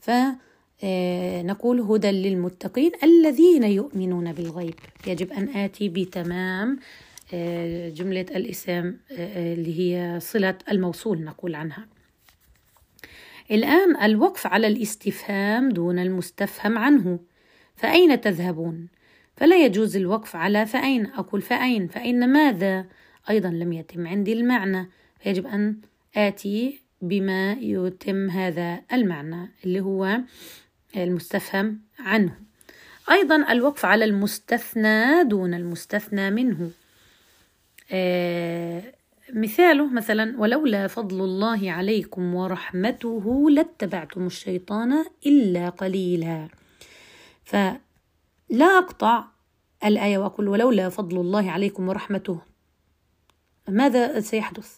فنقول 0.00 1.80
آه، 1.80 1.94
هدى 1.94 2.10
للمتقين 2.10 2.92
الذين 3.02 3.64
يؤمنون 3.64 4.32
بالغيب. 4.32 4.74
يجب 5.06 5.32
أن 5.32 5.48
آتي 5.48 5.88
بتمام 5.88 6.78
آه، 7.34 7.88
جملة 7.88 8.26
الإسم 8.30 8.96
آه، 9.12 9.54
اللي 9.54 9.80
هي 9.80 10.20
صلة 10.20 10.58
الموصول 10.70 11.24
نقول 11.24 11.54
عنها. 11.54 11.86
الآن 13.50 13.96
الوقف 14.02 14.46
على 14.46 14.66
الاستفهام 14.66 15.68
دون 15.68 15.98
المستفهم 15.98 16.78
عنه. 16.78 17.18
فأين 17.76 18.20
تذهبون؟ 18.20 18.88
فلا 19.36 19.64
يجوز 19.64 19.96
الوقف 19.96 20.36
على 20.36 20.66
فأين؟ 20.66 21.06
أقول 21.06 21.42
فأين؟ 21.42 21.88
فأين 21.88 22.28
ماذا؟ 22.28 22.86
أيضا 23.30 23.48
لم 23.48 23.72
يتم 23.72 24.06
عندي 24.06 24.32
المعنى 24.32 24.88
فيجب 25.20 25.46
أن 25.46 25.76
آتي 26.16 26.80
بما 27.02 27.52
يتم 27.52 28.30
هذا 28.30 28.80
المعنى 28.92 29.50
اللي 29.64 29.80
هو 29.80 30.20
المستفهم 30.96 31.80
عنه. 31.98 32.34
أيضا 33.10 33.52
الوقف 33.52 33.84
على 33.84 34.04
المستثنى 34.04 35.24
دون 35.24 35.54
المستثنى 35.54 36.30
منه. 36.30 36.70
آه 37.92 38.82
مثاله 39.32 39.92
مثلا 39.92 40.40
ولولا 40.40 40.86
فضل 40.86 41.20
الله 41.20 41.70
عليكم 41.70 42.34
ورحمته 42.34 43.50
لاتبعتم 43.50 44.26
الشيطان 44.26 45.04
إلا 45.26 45.68
قليلا. 45.68 46.48
فلا 48.50 48.64
أقطع 48.64 49.24
الآية 49.84 50.18
وأقول 50.18 50.48
ولولا 50.48 50.88
فضل 50.88 51.20
الله 51.20 51.50
عليكم 51.50 51.88
ورحمته. 51.88 52.40
ماذا 53.68 54.20
سيحدث؟ 54.20 54.76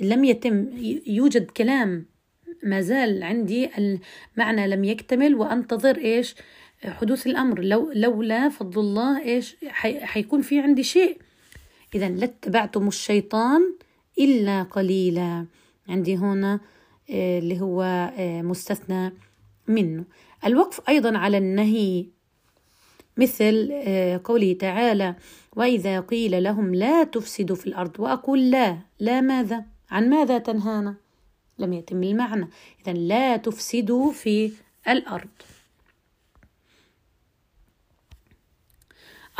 لم 0.00 0.24
يتم 0.24 0.68
يوجد 1.06 1.50
كلام 1.50 2.06
ما 2.62 2.80
زال 2.80 3.22
عندي 3.22 3.70
المعنى 3.78 4.68
لم 4.68 4.84
يكتمل 4.84 5.34
وأنتظر 5.34 5.96
إيش؟ 5.96 6.34
حدوث 6.84 7.26
الأمر. 7.26 7.60
لو 7.60 7.92
لولا 7.94 8.48
فضل 8.48 8.80
الله 8.80 9.22
إيش؟ 9.22 9.56
حيكون 10.02 10.42
في 10.42 10.60
عندي 10.60 10.82
شيء. 10.82 11.18
اذا 11.94 12.08
لاتبعتم 12.08 12.88
الشيطان 12.88 13.74
إلا 14.18 14.62
قليلا. 14.62 15.46
عندي 15.88 16.16
هنا 16.16 16.60
آه، 17.10 17.38
اللي 17.38 17.60
هو 17.60 17.82
آه، 18.18 18.42
مستثنى 18.42 19.12
منه. 19.66 20.04
الوقف 20.46 20.88
أيضا 20.88 21.18
على 21.18 21.38
النهي. 21.38 22.06
مثل 23.20 23.68
آه، 23.72 24.20
قوله 24.24 24.52
تعالى 24.52 25.14
وإذا 25.56 26.00
قيل 26.00 26.42
لهم 26.42 26.74
لا 26.74 27.04
تفسدوا 27.04 27.56
في 27.56 27.66
الأرض 27.66 28.00
وأقول 28.00 28.50
لا. 28.50 28.78
لا 29.00 29.20
ماذا؟ 29.20 29.64
عن 29.90 30.10
ماذا 30.10 30.38
تنهانا؟ 30.38 30.94
لم 31.58 31.72
يتم 31.72 32.02
المعنى. 32.02 32.48
اذا 32.82 32.92
لا 32.92 33.36
تفسدوا 33.36 34.12
في 34.12 34.52
الأرض. 34.88 35.28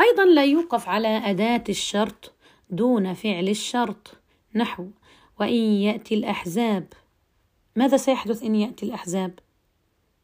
أيضا 0.01 0.25
لا 0.25 0.45
يوقف 0.45 0.89
على 0.89 1.07
أداة 1.07 1.63
الشرط 1.69 2.33
دون 2.69 3.13
فعل 3.13 3.49
الشرط. 3.49 4.13
نحو 4.55 4.87
وإن 5.39 5.63
يأتي 5.87 6.15
الأحزاب. 6.15 6.93
ماذا 7.75 7.97
سيحدث 7.97 8.43
إن 8.43 8.55
يأتي 8.55 8.85
الأحزاب؟ 8.85 9.39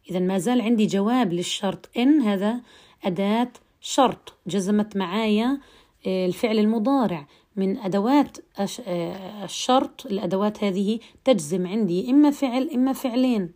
اذا 0.10 0.20
ما 0.20 0.38
زال 0.38 0.62
عندي 0.62 0.86
جواب 0.86 1.34
للشرط. 1.34 1.90
إن 1.98 2.22
هذا 2.22 2.62
أداة 3.04 3.52
شرط 3.82 4.34
جزمت 4.48 4.98
معايا 4.98 5.60
آه، 6.08 6.26
الفعل 6.26 6.60
المضارع. 6.60 7.28
من 7.56 7.78
أدوات 7.78 8.38
آه، 8.60 9.44
الشرط 9.44 10.06
الأدوات 10.06 10.64
هذه 10.64 11.00
تجزم 11.26 11.68
عندي 11.68 12.12
إما 12.12 12.32
فعل 12.32 12.70
إما 12.74 12.94
فعلين 12.94 13.52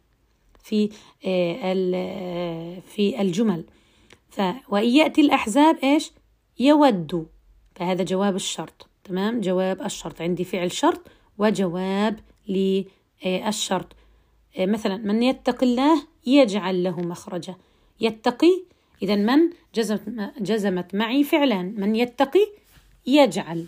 في 0.63 0.89
آه، 1.25 2.79
في 2.79 3.21
الجمل. 3.21 3.65
ف 4.29 4.41
وإن 4.69 4.89
يأتي 4.89 5.21
الأحزاب 5.21 5.77
إيش؟ 5.83 6.11
يود 6.59 7.27
فهذا 7.75 8.03
جواب 8.03 8.35
الشرط 8.35 8.89
تمام؟ 9.03 9.41
جواب 9.41 9.81
الشرط. 9.81 10.21
عندي 10.21 10.43
فعل 10.43 10.71
شرط 10.71 11.01
وجواب 11.37 12.19
للشرط 12.47 13.95
مثلا 14.59 14.97
من 14.97 15.23
يتق 15.23 15.63
الله 15.63 16.03
يجعل 16.25 16.83
له 16.83 17.01
مخرجا 17.01 17.55
يتقي 18.01 18.70
إذا 19.01 19.15
من 19.15 19.39
جزمت, 19.75 20.01
جزمت 20.39 20.95
معي 20.95 21.23
فعلان 21.23 21.75
من 21.77 21.95
يتقي 21.95 22.47
يجعل. 23.07 23.65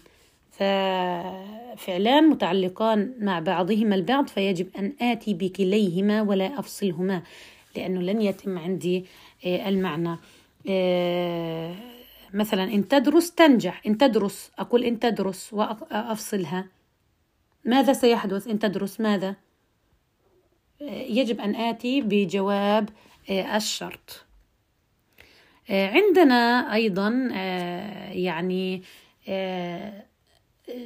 ففعلان 0.51 2.29
متعلقان 2.29 3.13
مع 3.19 3.39
بعضهما 3.39 3.95
البعض 3.95 4.27
فيجب 4.27 4.67
أن 4.77 4.93
آتي 5.01 5.33
بكليهما 5.33 6.21
ولا 6.21 6.59
أفصلهما 6.59 7.23
لأنه 7.75 8.01
لن 8.01 8.21
يتم 8.21 8.57
عندي 8.59 9.05
آه، 9.45 9.69
المعنى. 9.69 10.17
آه، 10.69 11.75
مثلا 12.33 12.63
إن 12.63 12.87
تدرس 12.87 13.31
تنجح 13.31 13.81
إن 13.87 13.97
تدرس 13.97 14.51
أقول 14.59 14.83
إن 14.83 14.99
تدرس 14.99 15.53
وأفصلها. 15.53 16.65
ماذا 17.65 17.93
سيحدث؟ 17.93 18.47
إن 18.47 18.59
تدرس 18.59 19.01
ماذا؟ 19.01 19.35
آه، 20.81 20.85
يجب 20.91 21.39
أن 21.39 21.55
آتي 21.55 22.01
بجواب 22.01 22.89
الشرط. 23.29 24.25
عندنا 25.69 26.73
أيضا 26.73 27.09
يعني 28.11 28.83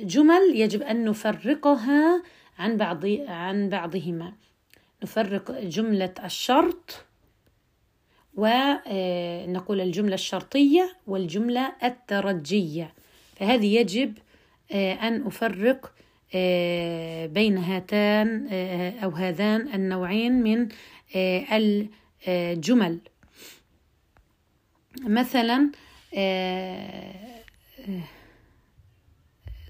جمل 0.03 0.53
يجب 0.55 0.81
أن 0.81 1.05
نفرقها 1.05 2.23
عن 2.59 2.77
بعض 2.77 3.05
عن 3.27 3.69
بعضهما. 3.69 4.33
نفرق 5.03 5.51
جملة 5.51 6.13
الشرط 6.23 7.05
ونقول 8.35 9.81
الجملة 9.81 10.13
الشرطية 10.13 10.95
والجملة 11.07 11.73
الترجية. 11.83 12.93
فهذه 13.35 13.75
يجب 13.75 14.17
آه، 14.71 15.27
أفرق 15.27 15.93
آه، 16.35 17.25
بين 17.25 17.57
هاتان 17.57 18.47
آه، 18.51 18.99
أو 18.99 19.09
هذان 19.09 19.73
النوعين 19.73 20.43
من 20.43 20.67
الجمل. 22.27 22.99
مثلا 25.03 25.71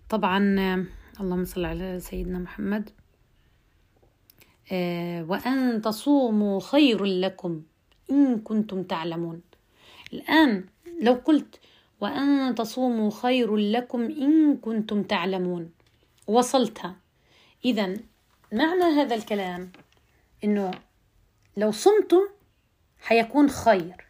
طبعا 0.09 0.37
اللهم 1.19 1.45
صل 1.45 1.65
على 1.65 1.99
سيدنا 1.99 2.39
محمد 2.39 2.89
آه، 4.71 5.23
وأن 5.23 5.81
تصوموا 5.81 6.59
خير 6.59 7.05
لكم 7.05 7.63
إن 8.11 8.39
كنتم 8.39 8.83
تعلمون. 8.83 9.41
الآن 10.13 10.65
لو 11.01 11.13
قلت 11.13 11.59
وأن 12.01 12.55
تصوموا 12.55 13.11
خير 13.11 13.55
لكم 13.55 14.01
إن 14.01 14.57
كنتم 14.57 15.03
تعلمون 15.03 15.71
وصلتها 16.27 16.95
إذا 17.65 17.97
معنى 18.53 18.83
هذا 18.83 19.15
الكلام 19.15 19.71
إنه 20.43 20.71
لو 21.57 21.71
صمتم 21.71 22.21
حيكون 22.99 23.49
خير. 23.49 24.06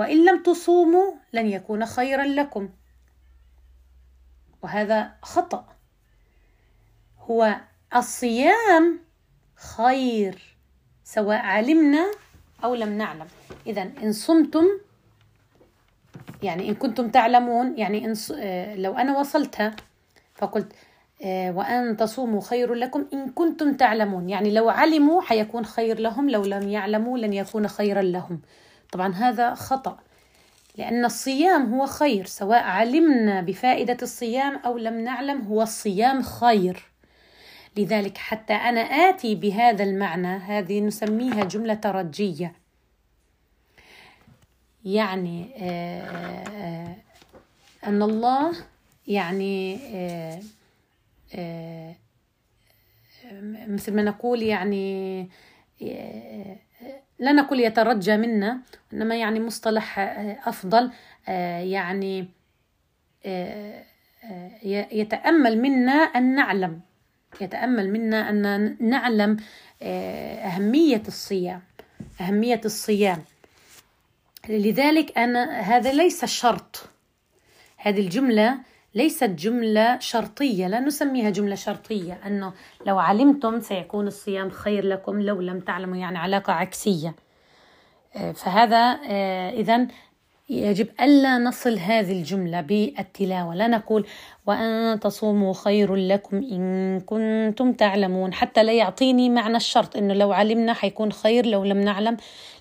وإن 0.00 0.24
لم 0.24 0.42
تصوموا 0.42 1.12
لن 1.32 1.46
يكون 1.46 1.86
خيرا 1.86 2.24
لكم. 2.24 2.68
وهذا 4.62 5.12
خطأ. 5.22 5.66
هو 7.18 7.56
الصيام 7.96 9.00
خير 9.76 10.56
سواء 11.04 11.38
علمنا 11.38 12.10
أو 12.64 12.74
لم 12.74 12.98
نعلم. 12.98 13.26
إذا 13.66 13.82
إن 14.02 14.12
صمتم 14.12 14.64
يعني 16.42 16.68
إن 16.68 16.74
كنتم 16.74 17.10
تعلمون 17.10 17.78
يعني 17.78 18.04
إن 18.04 18.14
آه، 18.34 18.76
لو 18.76 18.94
أنا 18.94 19.18
وصلتها 19.18 19.76
فقلت 20.34 20.72
آه، 21.22 21.52
وأن 21.52 21.96
تصوموا 21.96 22.40
خير 22.40 22.74
لكم 22.74 23.06
إن 23.12 23.30
كنتم 23.30 23.74
تعلمون. 23.74 24.30
يعني 24.30 24.50
لو 24.50 24.68
علموا 24.68 25.22
حيكون 25.22 25.64
خير 25.64 26.00
لهم 26.00 26.30
لو 26.30 26.42
لم 26.42 26.68
يعلموا 26.68 27.18
لن 27.18 27.32
يكون 27.32 27.68
خيرا 27.68 28.02
لهم. 28.02 28.40
طبعا 28.92 29.14
هذا 29.14 29.54
خطأ 29.54 29.98
لأن 30.76 31.04
الصيام 31.04 31.74
هو 31.74 31.86
خير 31.86 32.26
سواء 32.26 32.62
علمنا 32.62 33.40
بفائدة 33.40 33.96
الصيام 34.02 34.56
أو 34.56 34.78
لم 34.78 35.00
نعلم 35.00 35.40
هو 35.40 35.62
الصيام 35.62 36.22
خير. 36.22 36.90
لذلك 37.76 38.18
حتى 38.18 38.52
أنا 38.52 38.80
آتي 38.80 39.34
بهذا 39.34 39.84
المعنى 39.84 40.36
هذه 40.36 40.80
نسميها 40.80 41.44
جملة 41.44 41.74
ترجية 41.74 42.52
يعني 44.84 45.54
آه، 45.56 46.96
أن 47.86 48.02
الله 48.02 48.52
يعني 49.06 49.78
مثل 53.68 53.94
ما 53.94 54.02
نقول 54.02 54.42
يعني 54.42 55.28
لا 57.20 57.32
نقول 57.32 57.60
يترجى 57.60 58.16
منا 58.16 58.60
إنما 58.92 59.16
يعني 59.16 59.40
مصطلح 59.40 59.98
أفضل 60.46 60.90
يعني 61.28 62.28
يتأمل 64.92 65.58
منا 65.58 65.92
أن 65.92 66.34
نعلم 66.34 66.80
يتأمل 67.40 67.90
منا 67.90 68.30
أن 68.30 68.76
نعلم 68.80 69.36
أهمية 69.82 71.02
الصيام 71.08 71.62
أهمية 72.20 72.60
الصيام. 72.64 73.24
لذلك 74.48 75.18
أنا 75.18 75.60
هذا 75.60 75.92
ليس 75.92 76.24
شرط. 76.24 76.88
هذه 77.76 78.00
الجملة 78.00 78.58
ليست 78.94 79.24
جملة 79.30 79.98
شرطية 79.98 80.66
لا 80.66 80.80
نسميها 80.80 81.30
جملة 81.30 81.54
شرطية 81.54 82.18
أنه 82.26 82.52
لو 82.86 82.98
علمتم 82.98 83.60
سيكون 83.60 84.06
الصيام 84.06 84.50
خير 84.50 84.84
لكم 84.84 85.22
لو 85.22 85.40
لم 85.40 85.60
تعلموا 85.60 85.96
يعني 85.96 86.18
علاقة 86.18 86.52
عكسية. 86.52 87.14
آه، 88.16 88.32
فهذا 88.32 88.98
آه، 89.08 89.50
إذا 89.50 89.86
يجب 90.48 90.88
ألا 91.00 91.38
نصل 91.38 91.78
هذه 91.78 92.12
الجملة 92.12 92.60
بالتلاوة. 92.60 93.54
لا 93.54 93.68
نقول 93.68 94.06
وأن 94.46 95.00
تصوموا 95.00 95.54
خير 95.54 95.94
لكم 95.94 96.36
إن 96.36 97.00
كنتم 97.00 97.72
تعلمون. 97.72 98.34
حتى 98.34 98.62
لا 98.62 98.72
يعطيني 98.72 99.30
معنى 99.30 99.56
الشرط 99.56 99.96
إنه 99.96 100.14
لو 100.14 100.32
علمنا 100.32 100.72
حيكون 100.72 101.12
خير 101.12 101.46
لو 101.46 101.64
لم 101.64 101.80
نعلم 101.80 102.16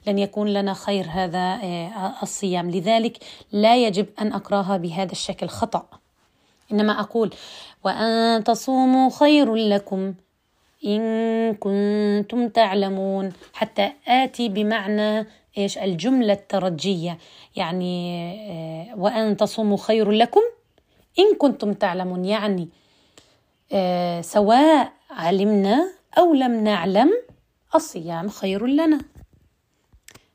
لن 0.08 0.20
يكون 0.20 0.48
لنا 0.48 0.74
خير 0.74 1.06
هذا 1.10 1.60
آه، 1.64 2.14
الصيام. 2.24 2.72
لذلك 2.72 3.18
لا 3.52 3.78
يجب 3.88 4.06
أن 4.22 4.34
أقراها 4.34 4.78
بهذا 4.78 5.12
الشكل 5.12 5.48
خطأ. 5.48 5.99
إنما 6.72 7.00
أقول 7.00 7.34
وأن 7.84 8.44
تصوموا 8.44 9.10
خير 9.10 9.56
لكم 9.56 10.14
إن 10.86 11.54
كنتم 11.54 12.50
تعلمون. 12.50 13.34
حتى 13.54 13.92
آتي 14.08 14.50
بمعنى 14.50 15.28
إيش؟ 15.58 15.78
الجملة 15.78 16.34
الترجية. 16.34 17.18
يعني 17.56 17.96
آه، 18.52 19.00
وأن 19.00 19.38
تصوموا 19.38 19.78
خير 19.78 20.12
لكم 20.12 20.42
إن 21.20 21.36
كنتم 21.38 21.74
تعلمون. 21.74 22.26
يعني 22.26 22.70
آه، 23.74 24.22
سواء 24.22 24.94
علمنا 25.12 25.92
أو 26.18 26.34
لم 26.34 26.64
نعلم 26.64 27.12
الصيام 27.76 28.30
خير 28.30 28.66
لنا. 28.66 29.00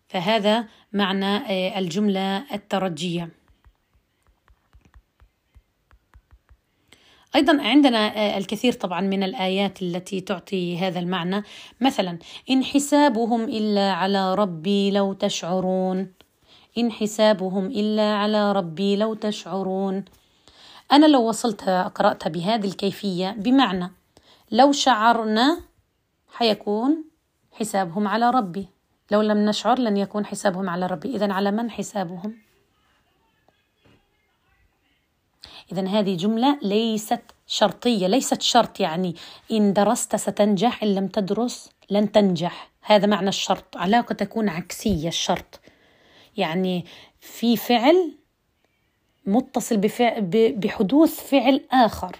فهذا 0.08 0.64
معنى 0.92 1.36
آه، 1.36 1.78
الجملة 1.78 2.54
الترجية. 2.54 3.43
أيضا 7.34 7.62
عندنا 7.62 8.16
آه، 8.16 8.38
الكثير 8.38 8.72
طبعا 8.72 9.00
من 9.00 9.22
الآيات 9.22 9.82
التي 9.82 10.20
تعطي 10.20 10.78
هذا 10.78 10.98
المعنى. 11.00 11.42
مثلا 11.80 12.18
إن 12.50 12.64
حسابهم 12.64 13.44
إلا 13.44 13.92
على 13.92 14.34
ربي 14.34 14.90
لو 14.90 15.12
تشعرون. 15.12 16.12
إن 16.78 16.92
حسابهم 16.92 17.66
إلا 17.66 18.14
على 18.14 18.52
ربي 18.52 18.96
لو 18.96 19.14
تشعرون. 19.14 20.04
أنا 20.92 21.06
لو 21.06 21.28
وصلت 21.28 21.62
قرأت 21.94 22.28
بهذه 22.28 22.66
الكيفية 22.66 23.30
بمعنى 23.30 23.90
لو 24.50 24.72
شعرنا 24.72 25.60
حيكون 26.32 27.04
حسابهم 27.52 28.08
على 28.08 28.30
ربي. 28.30 28.68
لو 29.10 29.20
لم 29.20 29.38
نشعر 29.38 29.78
لن 29.78 29.96
يكون 29.96 30.26
حسابهم 30.26 30.70
على 30.70 30.86
ربي. 30.86 31.16
إذا 31.16 31.32
على 31.32 31.50
من 31.50 31.70
حسابهم؟ 31.70 32.43
إذا 35.72 35.88
هذه 35.88 36.16
جملة 36.16 36.58
ليست 36.62 37.20
شرطية 37.46 38.06
ليست 38.06 38.42
شرط 38.42 38.80
يعني 38.80 39.14
إن 39.52 39.72
درست 39.72 40.16
ستنجح 40.16 40.82
إن 40.82 40.94
لم 40.94 41.08
تدرس 41.08 41.70
لن 41.90 42.12
تنجح. 42.12 42.70
هذا 42.80 43.06
معنى 43.06 43.28
الشرط. 43.28 43.76
علاقة 43.76 44.12
تكون 44.12 44.48
عكسية 44.48 45.08
الشرط. 45.08 45.60
يعني 46.36 46.84
في 47.20 47.56
فعل 47.56 48.12
متصل 49.26 49.76
بحدوث 50.56 51.30
فعل 51.30 51.60
آخر. 51.72 52.16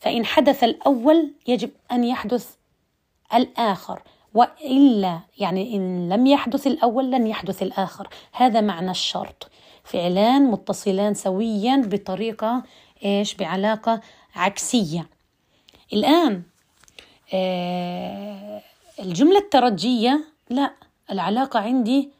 فإن 0.00 0.26
حدث 0.26 0.64
الأول 0.64 1.34
يجب 1.46 1.70
أن 1.92 2.04
يحدث 2.04 2.54
الآخر. 3.34 4.02
وإلا 4.34 5.20
يعني 5.38 5.76
إن 5.76 6.08
لم 6.08 6.26
يحدث 6.26 6.66
الأول 6.66 7.10
لن 7.10 7.26
يحدث 7.26 7.62
الآخر. 7.62 8.08
هذا 8.32 8.60
معنى 8.60 8.90
الشرط. 8.90 9.50
فعلان 9.88 10.42
متصلان 10.50 11.14
سويا 11.14 11.82
بطريقة 11.86 12.62
إيش؟ 13.04 13.34
بعلاقة 13.34 14.00
عكسية. 14.34 15.08
الآن 15.92 16.42
آه 17.34 18.62
الجملة 19.00 19.38
الترجية 19.38 20.24
لا 20.50 20.72
العلاقة 21.10 21.60
عندي 21.60 22.10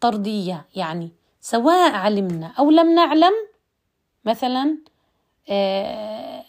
طردية 0.00 0.64
يعني 0.76 1.10
سواء 1.40 1.92
علمنا 1.92 2.52
أو 2.58 2.70
لم 2.70 2.94
نعلم 2.94 3.32
مثلا 4.24 4.78
آه 5.48 6.44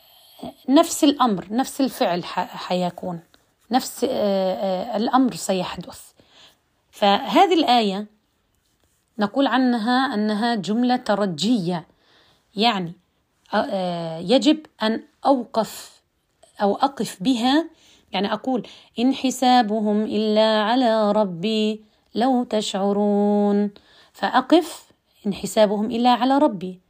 نفس 0.69 1.03
الأمر 1.03 1.47
نفس 1.51 1.81
الفعل 1.81 2.23
حيكون 2.25 3.19
نفس 3.71 4.05
آه 4.09 4.97
الأمر 4.97 5.33
سيحدث. 5.35 6.11
فهذه 6.91 7.53
الآية 7.53 8.14
نقول 9.19 9.47
عنها 9.47 10.13
أنها 10.13 10.55
جملة 10.55 10.95
ترجية. 10.95 11.87
يعني 12.55 12.93
يجب 14.19 14.65
أن 14.83 15.03
أوقف 15.25 16.01
أو 16.61 16.75
أقف 16.75 17.23
بها. 17.23 17.69
يعني 18.11 18.33
أقول 18.33 18.67
إن 18.99 19.13
حسابهم 19.13 20.03
إلا 20.03 20.61
على 20.61 21.11
ربي 21.11 21.83
لو 22.15 22.43
تشعرون. 22.43 23.71
فأقف 24.13 24.91
إن 25.27 25.33
حسابهم 25.33 25.85
إلا 25.85 26.09
على 26.09 26.37
ربي 26.37 26.81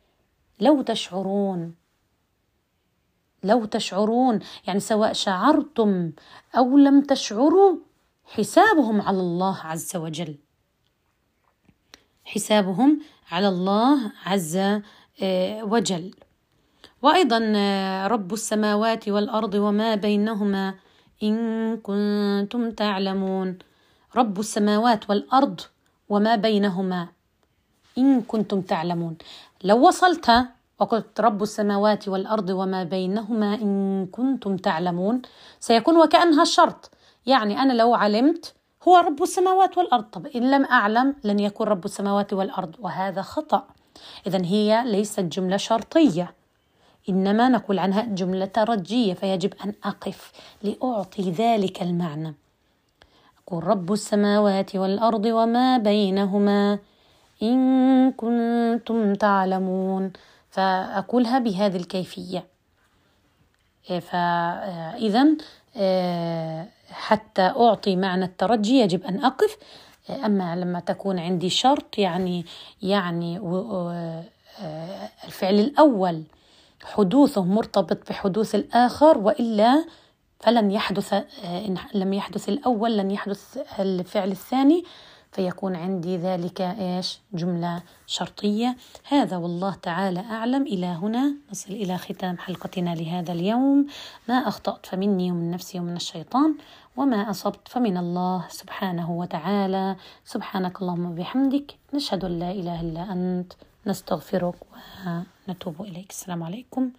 لو 0.59 0.81
تشعرون. 0.81 1.75
لو 3.43 3.65
تشعرون. 3.65 4.39
يعني 4.67 4.79
سواء 4.79 5.13
شعرتم 5.13 6.11
أو 6.57 6.77
لم 6.77 7.01
تشعروا 7.01 7.77
حسابهم 8.25 9.01
على 9.01 9.19
الله 9.19 9.57
عز 9.57 9.95
وجل. 9.95 10.37
حسابهم 12.25 12.99
على 13.31 13.47
الله 13.47 14.11
عز 14.25 14.55
آه، 15.21 15.63
وجل. 15.63 16.11
وأيضا 17.01 17.53
آه، 17.55 18.07
رب 18.07 18.33
السماوات 18.33 19.09
والأرض 19.09 19.53
وما 19.55 19.95
بينهما 19.95 20.73
إن 21.23 21.77
كنتم 21.77 22.71
تعلمون. 22.71 23.57
رب 24.15 24.39
السماوات 24.39 25.09
والأرض 25.09 25.61
وما 26.09 26.35
بينهما 26.35 27.07
إن 27.97 28.21
كنتم 28.21 28.61
تعلمون. 28.61 29.17
لو 29.63 29.87
وصلت 29.87 30.31
وقلت 30.79 31.21
رب 31.21 31.43
السماوات 31.43 32.07
والأرض 32.07 32.49
وما 32.49 32.83
بينهما 32.83 33.53
إن 33.55 34.05
كنتم 34.11 34.57
تعلمون 34.57 35.21
سيكون 35.59 35.97
وكأنها 35.97 36.43
شرط 36.43 36.91
يعني 37.25 37.59
أنا 37.59 37.73
لو 37.73 37.93
علمت 37.93 38.53
هو 38.87 38.97
رب 38.97 39.23
السماوات 39.23 39.77
والأرض. 39.77 40.03
طب 40.03 40.27
إن 40.27 40.51
لم 40.51 40.65
أعلم 40.65 41.15
لن 41.23 41.39
يكون 41.39 41.67
رب 41.67 41.85
السماوات 41.85 42.33
والأرض 42.33 42.75
وهذا 42.79 43.21
خطأ. 43.21 43.67
اذا 44.27 44.45
هي 44.45 44.83
ليست 44.85 45.19
جملة 45.19 45.57
شرطية. 45.57 46.33
إنما 47.09 47.49
نقول 47.49 47.79
عنها 47.79 48.01
جملة 48.01 48.45
ترجية 48.45 49.13
فيجب 49.13 49.53
أن 49.65 49.73
أقف 49.83 50.31
لأعطي 50.63 51.31
ذلك 51.31 51.81
المعنى. 51.81 52.35
أقول 53.47 53.63
رب 53.63 53.93
السماوات 53.93 54.75
والأرض 54.75 55.25
وما 55.25 55.77
بينهما 55.77 56.79
إن 57.43 58.11
كنتم 58.11 59.13
تعلمون. 59.13 60.13
فأقولها 60.49 61.39
بهذه 61.39 61.75
الكيفية. 61.75 62.45
فإذا 64.01 65.27
حتى 66.91 67.41
أعطي 67.41 67.95
معنى 67.95 68.25
الترجي 68.25 68.79
يجب 68.79 69.03
أن 69.03 69.25
أقف. 69.25 69.57
أما 70.25 70.55
لما 70.55 70.79
تكون 70.79 71.19
عندي 71.19 71.49
شرط 71.49 71.97
يعني 71.97 72.45
يعني 72.81 73.37
الفعل 75.23 75.59
الأول 75.59 76.23
حدوثه 76.83 77.43
مرتبط 77.43 78.09
بحدوث 78.09 78.55
الآخر 78.55 79.17
وإلا 79.17 79.85
فلن 80.39 80.71
يحدث 80.71 81.13
إن 81.43 81.77
لم 81.93 82.13
يحدث 82.13 82.49
الأول 82.49 82.97
لن 82.97 83.11
يحدث 83.11 83.57
الفعل 83.79 84.31
الثاني. 84.31 84.83
فيكون 85.35 85.75
عندي 85.75 86.17
ذلك 86.17 86.61
إيش؟ 86.61 87.19
جملة 87.33 87.83
شرطية. 88.07 88.77
هذا 89.07 89.37
والله 89.37 89.73
تعالى 89.73 90.19
أعلم. 90.19 90.63
إلى 90.63 90.85
هنا 90.85 91.35
نصل 91.51 91.73
إلى 91.73 91.97
ختام 91.97 92.37
حلقتنا 92.37 92.95
لهذا 92.95 93.31
اليوم. 93.31 93.87
ما 94.29 94.35
أخطأت 94.35 94.85
فمني 94.85 95.31
ومن 95.31 95.51
نفسي 95.51 95.79
ومن 95.79 95.95
الشيطان 95.95 96.55
وما 96.97 97.29
أصبت 97.29 97.67
فمن 97.67 97.97
الله 97.97 98.45
سبحانه 98.49 99.11
وتعالى. 99.11 99.95
سبحانك 100.25 100.81
اللهم 100.81 101.05
وبحمدك. 101.11 101.75
نشهد 101.93 102.25
أن 102.25 102.39
لا 102.39 102.51
إله 102.51 102.81
إلا 102.81 103.11
أنت. 103.11 103.53
نستغفرك 103.87 104.55
ونتوب 105.47 105.81
إليك. 105.81 106.09
السلام 106.09 106.43
عليكم 106.43 106.91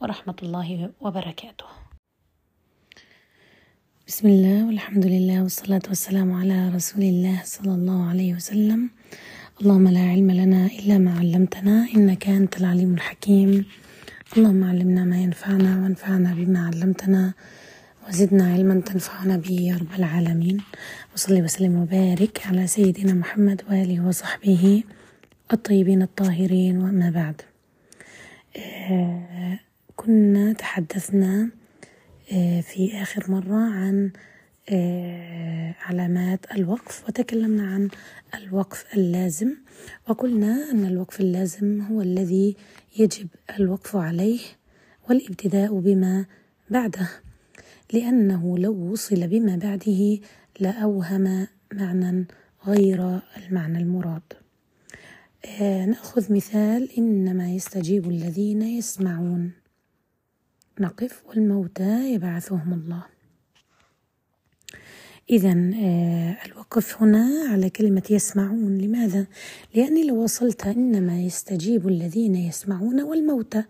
ورحمة 0.00 0.36
الله 0.42 0.90
وبركاته. 1.00 1.83
بسم 4.08 4.28
الله 4.28 4.66
والحمد 4.66 5.06
لله 5.06 5.42
والصلاة 5.42 5.82
والسلام 5.88 6.32
على 6.32 6.68
رسول 6.68 7.02
الله 7.02 7.40
صلى 7.44 7.74
الله 7.74 8.08
عليه 8.08 8.34
وسلم. 8.34 8.90
اللهم 9.60 9.88
لا 9.88 10.00
علم 10.00 10.30
لنا 10.30 10.66
إلا 10.66 10.98
ما 10.98 11.18
علمتنا 11.18 11.88
إنك 11.96 12.28
أنت 12.28 12.60
العليم 12.60 12.94
الحكيم. 12.94 13.64
اللهم 14.36 14.64
علمنا 14.64 15.04
ما 15.04 15.18
ينفعنا 15.22 15.82
وانفعنا 15.82 16.34
بما 16.34 16.66
علمتنا 16.66 17.32
وزدنا 18.08 18.52
علما 18.52 18.80
تنفعنا 18.80 19.36
به 19.36 19.50
يا 19.50 19.76
رب 19.76 19.92
العالمين. 19.98 20.60
وصلي 21.14 21.42
وسلم 21.42 21.76
وبارك 21.76 22.46
على 22.46 22.66
سيدنا 22.66 23.12
محمد 23.14 23.62
وآله 23.70 24.06
وصحبه 24.06 24.82
الطيبين 25.52 26.02
الطاهرين 26.02 26.76
وما 26.76 27.10
بعد. 27.10 27.42
آه 28.56 29.58
كنا 29.96 30.52
تحدثنا 30.52 31.48
في 32.62 32.90
آخر 33.02 33.30
مرة 33.30 33.56
عن 33.56 34.10
آه 34.68 35.74
علامات 35.80 36.40
الوقف 36.54 37.08
وتكلمنا 37.08 37.66
عن 37.66 37.88
الوقف 38.34 38.84
اللازم. 38.96 39.54
وقلنا 40.08 40.70
أن 40.70 40.84
الوقف 40.84 41.20
اللازم 41.20 41.80
هو 41.80 42.00
الذي 42.00 42.56
يجب 42.98 43.28
الوقف 43.58 43.96
عليه 43.96 44.40
والابتداء 45.08 45.78
بما 45.78 46.24
بعده 46.70 47.08
لأنه 47.92 48.58
لو 48.58 48.72
وصل 48.92 49.26
بما 49.26 49.56
بعده 49.56 50.18
لأوهم 50.60 51.46
معنى 51.72 52.24
غير 52.66 53.20
المعنى 53.36 53.78
المراد. 53.78 54.22
آه 55.60 55.84
نأخذ 55.86 56.32
مثال 56.32 56.88
إنما 56.98 57.50
يستجيب 57.50 58.10
الذين 58.10 58.62
يسمعون. 58.62 59.63
نقف 60.80 61.22
والموتى 61.28 62.14
يبعثهم 62.14 62.72
الله 62.72 63.04
إذا 65.30 65.52
آه 65.74 66.36
الوقف 66.46 67.02
هنا 67.02 67.48
على 67.50 67.70
كلمة 67.70 68.02
يسمعون 68.10 68.78
لماذا؟ 68.78 69.26
لأني 69.74 70.04
لو 70.06 70.22
وصلت 70.22 70.66
إنما 70.66 71.20
يستجيب 71.20 71.88
الذين 71.88 72.34
يسمعون 72.34 73.00
والموتى 73.00 73.64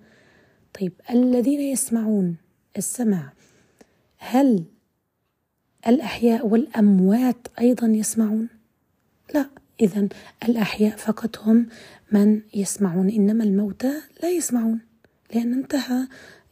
طيب 0.81 0.93
الذين 1.11 1.61
يسمعون 1.61 2.37
السمع 2.77 3.33
هل 4.19 4.65
الأحياء 5.87 6.47
والأموات 6.47 7.49
أيضا 7.61 7.87
يسمعون؟ 7.87 8.49
لا 9.35 9.47
إذا 9.81 10.09
الأحياء 10.49 10.97
فقط 10.97 11.39
هم 11.39 11.67
من 12.13 12.41
يسمعون 12.55 13.11
إنما 13.11 13.45
الموتى 13.45 13.93
لا 14.23 14.31
يسمعون 14.31 14.81
لأن 15.35 15.53
انتهى 15.53 16.09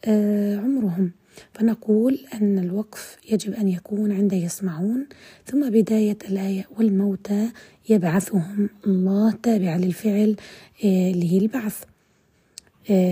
عمرهم. 0.07 1.12
فنقول 1.53 2.19
أن 2.35 2.59
الوقف 2.59 3.16
يجب 3.31 3.53
أن 3.55 3.69
يكون 3.69 4.12
عند 4.12 4.33
يسمعون 4.33 5.07
ثم 5.47 5.70
بداية 5.70 6.19
الآية 6.29 6.66
والموتى 6.79 7.53
يبعثهم 7.89 8.69
الله 8.87 9.33
تابع 9.43 9.77
للفعل 9.77 10.37
اللي 10.85 11.33
هي 11.33 11.39
البعث. 11.39 11.85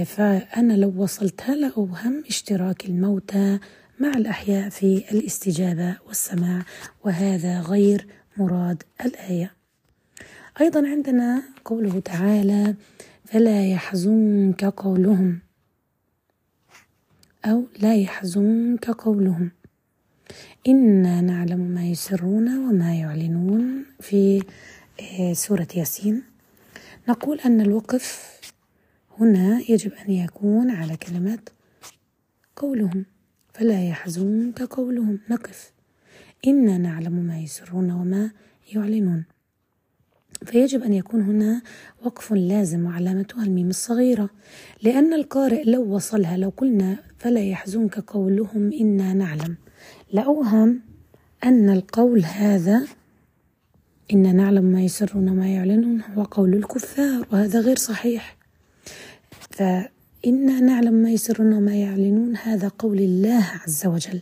فأنا 0.05 0.73
لو 0.73 0.93
وصلتها 0.97 1.55
لأوهم 1.55 2.25
اشتراك 2.29 2.85
الموتى 2.85 3.59
مع 4.01 4.09
الأحياء 4.09 4.69
في 4.69 5.05
الاستجابة 5.13 5.97
والسماع 6.07 6.63
وهذا 7.05 7.61
غير 7.61 8.07
مراد 8.37 8.83
الآية. 9.05 9.53
أيضا 10.61 10.89
عندنا 10.89 11.43
قوله 11.65 12.01
تعالى 12.01 12.75
فلا 13.25 13.67
يحزنك 13.67 14.65
قولهم 14.65 15.39
أو 17.45 17.67
لا 17.79 17.97
يحزنك 17.97 18.91
قولهم. 18.91 19.51
إنا 20.69 21.21
نعلم 21.21 21.61
ما 21.61 21.87
يسرون 21.87 22.59
وما 22.69 22.95
يعلنون 22.95 23.85
في 24.01 24.43
سورة 25.33 25.69
ياسين. 25.77 26.23
نقول 27.09 27.41
أن 27.41 27.61
الوقف 27.61 28.41
هنا 29.21 29.61
يجب 29.69 29.93
أن 29.93 30.13
يكون 30.13 30.71
على 30.71 30.97
كلمة 30.97 31.39
قولهم 32.57 33.05
فلا 33.55 33.89
يحزنك 33.89 34.63
قولهم. 34.63 35.21
نقف. 35.31 35.73
إنا 36.47 36.79
نعلم 36.79 37.13
ما 37.13 37.39
يسرون 37.39 37.91
وما 37.91 38.31
يعلنون. 38.75 39.25
فيجب 40.47 40.83
أن 40.83 40.93
يكون 40.93 41.23
هنا 41.23 41.63
وقف 42.05 42.33
لازم 42.33 42.87
وعلامتها 42.87 43.45
الميم 43.45 43.69
الصغيرة 43.69 44.31
لأن 44.83 45.13
القارئ 45.13 45.65
لو 45.65 45.95
وصلها 45.95 46.37
لو 46.37 46.53
قلنا 46.57 46.97
فلا 47.19 47.41
يحزنك 47.41 47.99
قولهم 47.99 48.73
إنا 48.73 49.15
نعلم. 49.15 49.57
لأوهم 50.13 50.81
أن 51.45 51.71
القول 51.71 52.25
هذا 52.25 52.87
إنا 54.13 54.33
نعلم 54.33 54.65
ما 54.65 54.83
يسرون 54.83 55.29
وما 55.29 55.49
يعلنون 55.49 56.03
هو 56.03 56.23
قول 56.23 56.55
الكفار 56.55 57.27
وهذا 57.33 57.61
غير 57.61 57.77
صحيح. 57.77 58.37
فإنا 59.51 60.61
نعلم 60.61 60.95
ما 60.95 61.11
يسرون 61.11 61.53
وما 61.53 61.75
يعلنون 61.75 62.37
هذا 62.37 62.69
قول 62.69 62.99
الله 62.99 63.45
عز 63.67 63.87
وجل. 63.87 64.21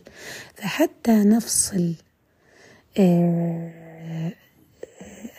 فحتى 0.55 1.23
نفصل 1.23 1.93
آه 2.97 3.79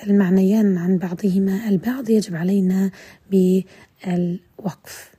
المعنيان 0.07 0.79
عن 0.79 0.99
بعضهما. 0.99 1.69
البعض 1.69 2.11
يجب 2.11 2.37
علينا 2.37 2.91
بالوقف. 3.31 5.15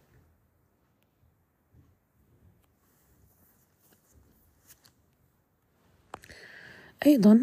أيضا 7.06 7.40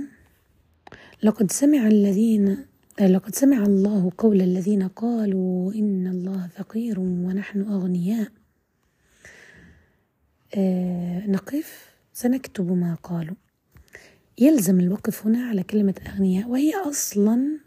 لقد 1.23 1.53
سمع 1.53 1.87
الذين 1.87 2.67
لقد 3.01 3.35
سمع 3.35 3.63
الله 3.63 4.13
قول 4.19 4.43
الذين 4.43 4.89
قالوا 4.89 5.73
إن 5.75 6.07
الله 6.07 6.47
فقير 6.49 7.01
ونحن 7.01 7.61
أغنياء. 7.61 8.33
آه 10.55 11.27
نقف. 11.27 11.89
سنكتب 12.13 12.73
ما 12.73 12.95
قالوا. 12.95 13.37
يلزم 14.41 14.81
الوقف 14.81 15.27
هنا 15.27 15.49
على 15.49 15.63
كلمة 15.63 15.95
أغنياء 16.07 16.49
وهي 16.49 16.75
أصلا 16.75 17.59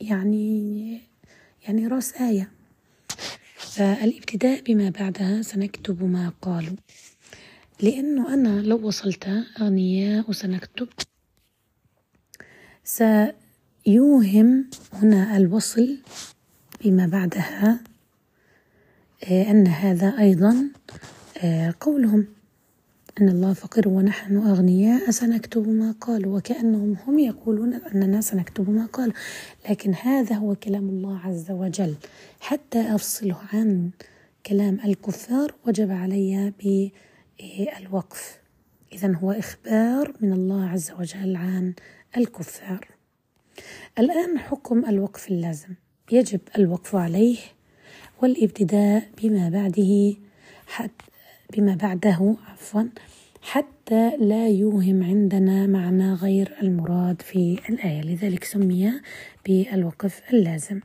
يعني 0.00 1.00
يعني 1.62 1.86
رأس 1.86 2.12
آية 2.14 2.50
فالابتداء 3.56 4.62
بما 4.62 4.90
بعدها 4.90 5.42
سنكتب 5.42 6.04
ما 6.04 6.32
قالوا. 6.42 6.76
لأنه 7.82 8.34
أنا 8.34 8.62
لو 8.62 8.86
وصلت 8.86 9.28
أغنياء 9.60 10.30
وسنكتب 10.30 10.88
سيوهم 12.84 14.70
هنا 14.92 15.36
الوصل 15.36 15.98
بما 16.84 17.06
بعدها 17.06 17.80
أن 19.30 19.66
هذا 19.66 20.18
أيضا 20.18 20.70
قولهم. 21.80 22.26
أن 23.20 23.28
الله 23.28 23.52
فقير 23.52 23.88
ونحن 23.88 24.36
أغنياء. 24.36 25.10
سنكتب 25.10 25.68
ما 25.68 25.94
قالوا 26.00 26.36
وكأنهم 26.36 26.96
هم 27.06 27.18
يقولون 27.18 27.74
أننا 27.74 28.20
سنكتب 28.20 28.70
ما 28.70 28.86
قالوا 28.86 29.14
لكن 29.70 29.94
هذا 29.94 30.36
هو 30.36 30.54
كلام 30.54 30.88
الله 30.88 31.18
عز 31.18 31.50
وجل. 31.50 31.94
حتى 32.40 32.94
أفصله 32.94 33.36
عن 33.52 33.90
كلام 34.46 34.80
الكفار 34.84 35.54
وجب 35.66 35.90
علي 35.90 36.52
بالوقف 37.38 38.40
إذا 38.92 39.16
هو 39.16 39.32
إخبار 39.32 40.14
من 40.20 40.32
الله 40.32 40.68
عز 40.68 40.92
وجل 40.98 41.36
عن 41.36 41.74
الكفار. 42.16 42.88
الآن 43.98 44.38
حكم 44.38 44.84
الوقف 44.84 45.28
اللازم. 45.28 45.74
يجب 46.12 46.40
الوقف 46.58 46.96
عليه 46.96 47.38
والابتداء 48.22 49.08
بما 49.22 49.48
بعده 49.48 50.14
حتى 50.66 51.04
بما 51.56 51.74
بعده 51.74 52.36
عفوا 52.46 52.82
حتى 53.42 54.16
لا 54.16 54.48
يوهم 54.48 55.02
عندنا 55.02 55.66
معنى 55.66 56.12
غير 56.12 56.52
المراد 56.62 57.22
في 57.22 57.58
الآية. 57.68 58.02
لذلك 58.02 58.44
سمي 58.44 58.92
بالوقف 59.46 60.22
اللازم. 60.32 60.80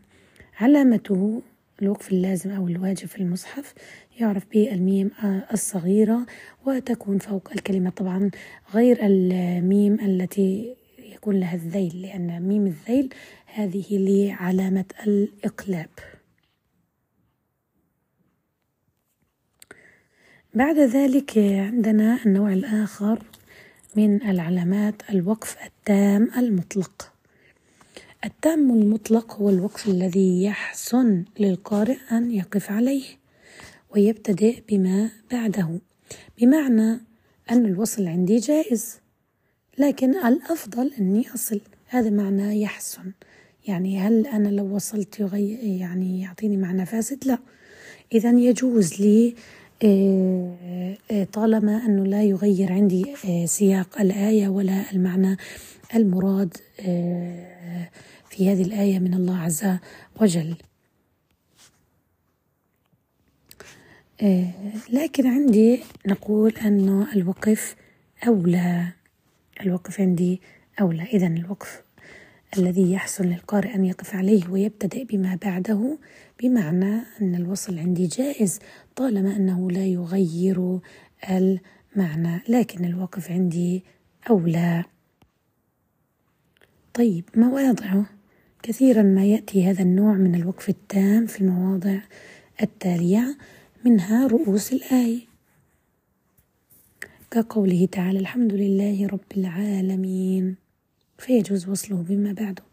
علامته 0.60 1.41
الوقف 1.82 2.11
اللازم 2.11 2.52
أو 2.52 2.68
الواجب 2.68 3.07
في 3.07 3.18
المصحف 3.18 3.73
يعرف 4.19 4.45
بالميم 4.52 5.11
الصغيرة 5.53 6.26
وتكون 6.65 7.18
فوق 7.18 7.49
الكلمة. 7.52 7.90
طبعا 7.90 8.32
غير 8.73 8.98
الميم 9.02 9.94
التي 9.94 10.76
يكون 11.14 11.40
لها 11.40 11.56
الذيل 11.56 12.02
لأن 12.02 12.41
ميم 12.48 12.68
الذيل 12.68 13.14
هذه 13.45 13.86
لعلامة 13.91 14.86
الإقلاب. 15.07 15.90
بعد 20.56 20.80
ذلك 20.80 21.38
عندنا 21.38 22.19
النوع 22.26 22.53
الآخر 22.53 23.23
من 23.95 24.30
العلامات 24.30 24.95
الوقف 25.10 25.56
التام 25.65 26.30
المطلق. 26.38 27.11
التام 28.26 28.72
المطلق 28.72 29.34
هو 29.34 29.49
الوقف 29.49 29.88
الذي 29.88 30.44
يحسن 30.44 31.26
للقارئ 31.40 31.98
أن 32.11 32.32
يقف 32.32 32.72
عليه 32.72 33.03
ويبتدئ 33.90 34.61
بما 34.69 35.10
بعده 35.32 35.80
بمعنى 36.41 36.99
أن 37.52 37.65
الوصل 37.65 38.07
عندي 38.07 38.38
جائز 38.38 38.99
لكن 39.77 40.26
الأفضل 40.26 40.91
أني 40.99 41.34
أصل. 41.34 41.61
هذا 41.88 42.10
معنى 42.10 42.61
يحسن. 42.61 43.11
يعني 43.68 43.99
هل 43.99 44.27
أنا 44.27 44.49
لو 44.49 44.76
وصلت 44.76 45.19
يغير 45.19 45.60
يعني 45.64 46.22
يعطيني 46.22 46.57
معنى 46.57 46.86
فاسد؟ 46.86 47.27
لا. 47.27 47.38
إذا 48.14 48.32
يجوز 48.32 49.02
لي 49.02 49.36
طالما 51.34 51.86
أنه 51.86 52.06
لا 52.06 52.24
يغير 52.24 52.74
عندي 52.74 53.16
آه، 53.26 53.45
سياق 53.45 54.02
الآية 54.02 54.48
ولا 54.48 54.91
المعنى 54.91 55.38
المراد 55.95 56.57
في 58.30 58.52
هذه 58.52 58.62
الآية 58.62 58.99
من 58.99 59.14
الله 59.14 59.38
عز 59.38 59.78
وجل. 60.22 60.56
لكن 64.90 65.28
عندي 65.28 65.84
نقول 66.07 66.53
أن 66.57 67.07
الوقف 67.16 67.76
أولى 68.28 68.88
الوقف 69.62 70.02
عندي 70.02 70.41
أولى. 70.82 71.03
إذا 71.03 71.28
الوقف 71.28 71.85
الذي 72.57 72.91
يحسن 72.91 73.26
للقارئ 73.26 73.76
أن 73.76 73.86
يقف 73.86 74.15
عليه 74.15 74.49
ويبتدئ 74.49 75.03
بما 75.03 75.36
بعده 75.36 75.98
بمعنى 76.44 77.02
أن 77.22 77.36
الوصل 77.36 77.80
عندي 77.80 78.07
جائز 78.07 78.60
طالما 78.95 79.36
أنه 79.36 79.72
لا 79.72 79.86
يغير 79.86 80.80
المعنى 81.30 82.41
لكن 82.49 82.86
الوقف 82.86 83.32
عندي 83.32 83.84
أولى. 84.30 84.84
طيب 86.94 87.23
مواضعه 87.36 88.06
كثيرا 88.64 89.02
ما 89.02 89.26
يأتي 89.26 89.65
هذا 89.65 89.82
النوع 89.82 90.14
من 90.14 90.36
الوقف 90.36 90.69
التام 90.69 91.26
في 91.26 91.41
المواضع 91.41 91.99
التالية 92.61 93.38
منها 93.86 94.27
رؤوس 94.27 94.73
الآية 94.73 95.19
كقوله 97.32 97.88
تعالى 97.91 98.19
الحمد 98.19 98.53
لله 98.53 99.07
رب 99.07 99.38
العالمين. 99.38 100.64
فيجوز 101.17 101.69
وصله 101.69 101.97
بما 102.09 102.33
بعده 102.33 102.63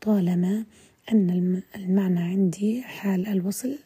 طالما 0.00 0.64
أن 1.12 1.62
المعنى 1.76 2.20
عندي 2.20 2.82
حال 2.82 3.26
الوصل 3.26 3.78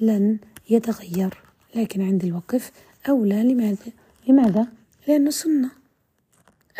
لن 0.00 0.38
يتغير 0.70 1.34
لكن 1.74 2.02
عند 2.02 2.24
الوقف 2.24 2.72
أولى 3.08 3.42
لماذا؟ 3.42 3.92
لماذا؟ 4.28 4.66
لأنه 5.08 5.30
سنة. 5.30 5.70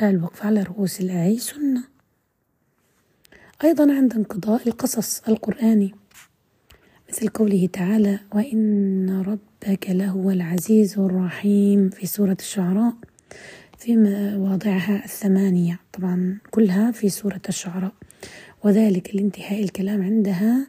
الوقف 0.03 0.47
على 0.47 0.63
رؤوس 0.63 1.01
الآية 1.01 1.39
سنة. 1.39 1.85
أيضا 3.65 3.95
عند 3.95 4.15
انقضاء 4.15 4.69
القصص 4.69 5.23
القرآني 5.29 5.95
مثل 7.09 7.29
قوله 7.29 7.69
تعالى 7.73 8.21
وإن 8.35 9.23
ربك 9.27 9.91
لهو 9.91 10.31
العزيز 10.31 10.99
الرحيم 10.99 11.91
في 11.91 12.07
سورة 12.07 12.37
الشعراء. 12.41 12.95
في 13.85 13.97
مواضعها 13.97 15.05
الثمانية. 15.05 15.81
طبعا 15.93 16.39
كلها 16.51 16.91
في 16.91 17.09
سورة 17.09 17.41
الشعراء. 17.49 17.93
وذلك 18.65 19.15
لانتهاء 19.15 19.65
الكلام 19.65 20.03
عندها 20.03 20.67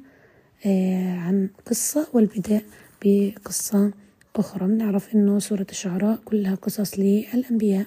آه، 0.66 1.14
عن 1.18 1.50
قصة 1.66 2.08
والبداء 2.14 2.64
بقصة 3.06 3.92
أخرى. 4.36 4.68
بنعرف 4.68 5.16
أنه 5.16 5.40
سورة 5.40 5.66
الشعراء 5.70 6.20
كلها 6.26 6.56
قصص 6.56 7.00
للأنبياء. 7.00 7.86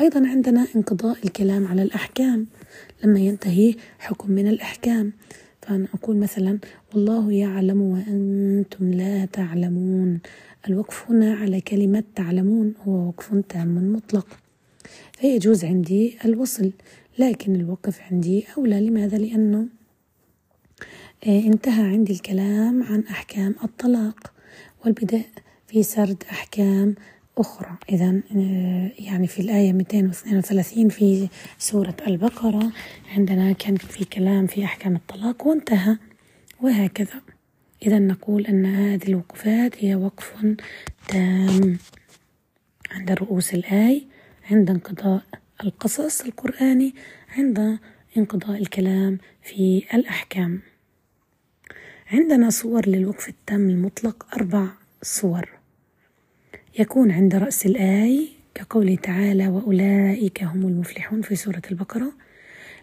أيضا 0.00 0.28
عندنا 0.28 0.66
انقضاء 0.76 1.16
الكلام 1.24 1.66
على 1.66 1.82
الأحكام. 1.82 2.46
لما 3.04 3.20
ينتهي 3.20 3.74
حكم 3.98 4.32
من 4.32 4.48
الأحكام. 4.48 5.12
فأنا 5.62 5.88
أقول 5.94 6.16
مثلا 6.16 6.58
والله 6.94 7.32
يعلم 7.32 7.82
وأنتم 7.82 8.90
لا 8.90 9.24
تعلمون. 9.24 10.20
الوقف 10.66 11.10
هنا 11.10 11.34
على 11.34 11.60
كلمة 11.60 12.04
تعلمون 12.14 12.74
هو 12.86 13.08
وقف 13.08 13.34
تام 13.48 13.92
مطلق. 13.92 14.26
فيجوز 15.20 15.64
عندي 15.64 16.18
الوصل 16.24 16.72
لكن 17.18 17.54
الوقف 17.54 18.00
عندي 18.10 18.44
أولى. 18.56 18.80
لماذا؟ 18.80 19.18
لأنه 19.18 19.66
آه، 21.26 21.40
انتهى 21.40 21.82
عندي 21.84 22.12
الكلام 22.12 22.82
عن 22.82 23.04
أحكام 23.10 23.54
الطلاق 23.64 24.32
والبدء 24.84 25.22
في 25.66 25.82
سرد 25.82 26.22
أحكام 26.30 26.94
أخرى. 27.38 27.76
إذا 27.90 28.22
آه، 28.36 28.90
يعني 28.98 29.26
في 29.26 29.42
الآية 29.42 29.72
232 29.72 30.88
في 30.88 31.28
سورة 31.58 31.96
البقرة 32.06 32.72
عندنا 33.16 33.52
كان 33.52 33.76
في 33.76 34.04
كلام 34.04 34.46
في 34.46 34.64
أحكام 34.64 34.96
الطلاق 34.96 35.46
وانتهى. 35.46 35.96
وهكذا. 36.60 37.20
إذا 37.82 37.98
نقول 37.98 38.46
أن 38.46 38.66
هذه 38.66 39.08
الوقفات 39.08 39.84
هي 39.84 39.94
وقف 39.94 40.34
تام 41.08 41.78
عند 42.90 43.10
رؤوس 43.10 43.54
الآي 43.54 44.06
عند 44.50 44.70
انقضاء 44.70 45.22
القصص 45.64 46.20
القرآني 46.20 46.94
عند 47.36 47.78
انقضاء 48.16 48.58
الكلام 48.58 49.18
في 49.42 49.84
الأحكام. 49.94 50.60
عندنا 52.12 52.50
صور 52.50 52.88
للوقف 52.88 53.28
التام 53.28 53.68
المطلق 53.70 54.34
أربع 54.34 54.66
صور. 55.02 55.48
يكون 56.78 57.10
عند 57.10 57.34
رأس 57.34 57.66
الآي 57.66 58.28
كقوله 58.54 58.96
تعالى 58.96 59.48
وأولئك 59.48 60.42
هم 60.42 60.66
المفلحون 60.66 61.22
في 61.22 61.36
سورة 61.36 61.62
البقرة 61.70 62.12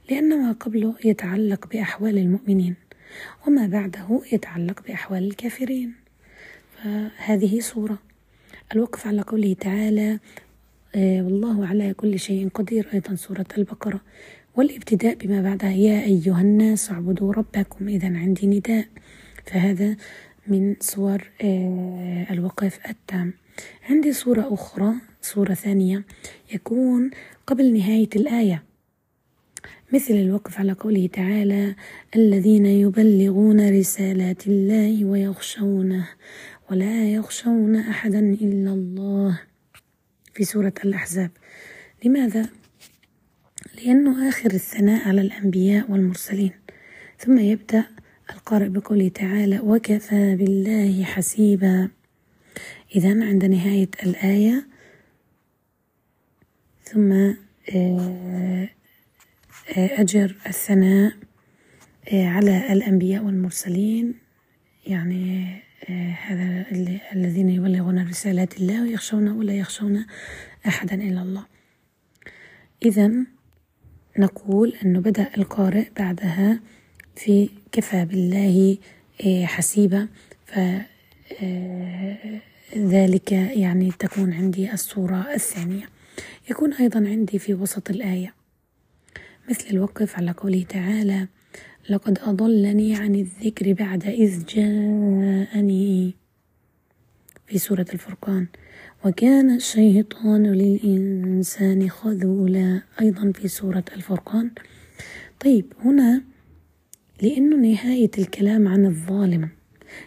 لأن 0.09 0.41
ما 0.41 0.51
قبله 0.51 0.95
يتعلق 1.05 1.67
بأحوال 1.67 2.17
المؤمنين. 2.17 2.84
وما 3.47 3.67
بعده 3.67 4.21
يتعلق 4.31 4.83
بأحوال 4.87 5.23
الكافرين. 5.27 5.93
فهذه 6.83 7.59
صورة. 7.59 7.97
الوقف 8.75 9.07
على 9.07 9.21
قوله 9.21 9.53
تعالى 9.59 10.19
آه، 10.95 11.21
والله 11.21 11.67
على 11.67 11.93
كل 11.93 12.19
شيء 12.19 12.49
قدير. 12.49 12.87
أيضا 12.93 13.15
سورة 13.15 13.45
البقرة. 13.57 14.01
والابتداء 14.55 15.15
بما 15.15 15.41
بعدها 15.41 15.71
يا 15.71 16.03
أيها 16.03 16.41
الناس 16.41 16.91
اعبدوا 16.91 17.33
ربكم 17.33 17.87
إذا 17.87 18.07
عندي 18.07 18.47
نداء. 18.47 18.87
فهذا 19.45 19.95
من 20.47 20.75
صور 20.79 21.21
آه، 21.41 22.27
الوقف 22.31 22.79
التام. 22.89 23.33
عندي 23.89 24.13
صورة 24.13 24.53
أخرى 24.53 24.93
صورة 25.21 25.53
ثانية 25.53 26.03
يكون 26.53 27.11
قبل 27.47 27.73
نهاية 27.77 28.09
الآية. 28.15 28.63
مثل 29.93 30.13
الوقف 30.13 30.59
على 30.59 30.71
قوله 30.71 31.07
تعالى 31.07 31.75
الذين 32.15 32.65
يبلغون 32.65 33.79
رسالات 33.79 34.47
الله 34.47 35.05
ويخشونه 35.05 36.07
ولا 36.71 37.11
يخشون 37.11 37.75
أحدا 37.75 38.19
إلا 38.19 38.73
الله. 38.73 39.39
في 40.33 40.43
سورة 40.43 40.73
الأحزاب. 40.85 41.31
لماذا؟ 42.05 42.49
لأنه 43.75 44.29
آخر 44.29 44.51
الثناء 44.53 45.07
على 45.07 45.21
الأنبياء 45.21 45.91
والمرسلين. 45.91 46.51
ثم 47.19 47.39
يبدأ 47.39 47.83
القارئ 48.29 48.69
بقوله 48.69 49.07
تعالى 49.07 49.59
وكفى 49.59 50.35
بالله 50.35 51.03
حسيبا. 51.03 51.89
إذا 52.95 53.25
عند 53.25 53.45
نهاية 53.45 53.89
الآية 54.03 54.67
ثم 56.83 57.11
آه، 57.75 58.69
أجر 59.77 60.35
الثناء 60.47 61.13
آه، 62.13 62.27
على 62.27 62.73
الأنبياء 62.73 63.23
والمرسلين. 63.23 64.13
يعني 64.87 65.55
هذا 66.27 66.65
الذين 67.13 67.49
يبلغون 67.49 68.07
رسالات 68.09 68.57
الله 68.57 68.81
ويخشون 68.81 69.27
ولا 69.27 69.53
يخشون 69.53 70.05
أحدا 70.67 70.95
إلا 70.95 71.21
الله. 71.21 71.45
إذا 72.85 73.11
نقول 74.19 74.73
أنه 74.85 74.99
بدأ 74.99 75.29
القارئ 75.37 75.89
بعدها 75.99 76.59
في 77.15 77.49
كفى 77.71 78.05
بالله 78.05 78.77
حسيبا. 79.45 80.07
ف 80.45 80.59
ذلك 82.77 83.31
يعني 83.31 83.91
تكون 83.99 84.33
عندي 84.33 84.73
الصورة 84.73 85.33
الثانية. 85.33 85.89
يكون 86.49 86.73
أيضا 86.73 86.99
عندي 86.99 87.39
في 87.39 87.53
وسط 87.53 87.89
الآية. 87.89 88.33
مثل 89.49 89.65
الوقف 89.71 90.17
على 90.17 90.31
قوله 90.31 90.63
تعالى 90.69 91.27
لقد 91.89 92.19
أضلني 92.19 92.95
عن 92.95 93.15
الذكر 93.15 93.73
بعد 93.73 94.05
إذ 94.05 94.45
جاءني. 94.45 96.15
في 97.47 97.57
سورة 97.57 97.85
الفرقان 97.93 98.47
وكان 99.05 99.55
الشيطان 99.55 100.43
للإنسان 100.43 101.89
خذولا. 101.89 102.81
أيضا 103.01 103.31
في 103.31 103.47
سورة 103.47 103.83
الفرقان. 103.95 104.51
طيب 105.39 105.73
هنا 105.85 106.21
لأنه 107.21 107.55
نهاية 107.55 108.11
الكلام 108.17 108.67
عن 108.67 108.85
الظالم 108.85 109.49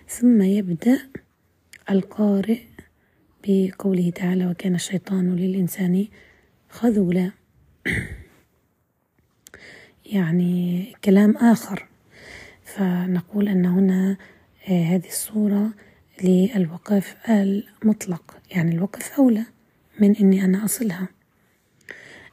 ثم 0.09 0.43
يبدأ 0.43 0.99
القارئ 1.91 2.61
بقوله 3.45 4.11
تعالى 4.11 4.47
وكان 4.47 4.75
الشيطان 4.75 5.37
للإنسان 5.37 6.07
خذولا. 6.71 7.31
يعني 10.13 10.87
كلام 11.05 11.37
آخر. 11.37 11.87
فنقول 12.65 13.49
أن 13.49 13.67
هنا 13.67 14.17
آه، 14.69 14.83
هذه 14.85 15.07
الصورة 15.07 15.71
للوقف 16.25 17.17
المطلق. 17.29 18.37
يعني 18.51 18.75
الوقف 18.75 19.13
أولى 19.19 19.45
من 20.01 20.17
أني 20.17 20.45
أنا 20.45 20.65
أصلها. 20.65 21.09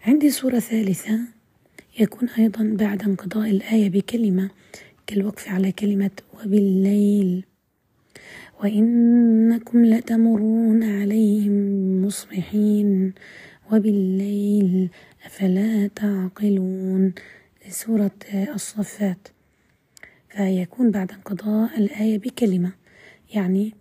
عندي 0.05 0.29
صورة 0.29 0.59
ثالثة 0.59 1.19
يكون 1.99 2.29
أيضا 2.29 2.75
بعد 2.79 3.03
انقضاء 3.03 3.49
الآية 3.49 3.89
بكلمة 3.89 4.49
كالوقف 5.07 5.49
على 5.49 5.71
كلمة 5.71 6.11
وبالليل. 6.33 7.45
وإنكم 8.63 9.85
لتمرون 9.85 10.83
عليهم 10.83 12.05
مصبحين 12.05 13.13
وبالليل 13.71 14.89
أفلا 15.25 15.87
تعقلون. 15.87 17.13
سورة 17.69 18.11
الصفات 18.33 19.27
فيكون 20.29 20.91
بعد 20.91 21.11
انقضاء 21.11 21.77
الآية 21.77 22.19
بكلمة 22.19 22.71
يعني 23.33 23.73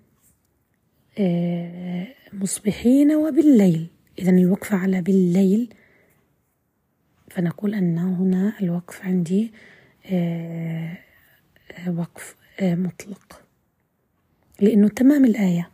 آه، 1.19 2.07
مصبحين 2.33 3.13
وبالليل. 3.13 3.87
إذا 4.19 4.31
الوقف 4.31 4.75
على 4.75 5.03
بالليل 5.03 5.75
فنقول 7.31 7.75
أن 7.75 7.99
هنا 7.99 8.53
الوقف 8.61 9.05
عندي 9.05 9.53
آه، 10.07 10.99
وقف 11.89 12.37
آه، 12.61 12.75
مطلق. 12.75 13.43
لأنه 14.61 14.89
تمام 14.89 15.25
الآية 15.25 15.71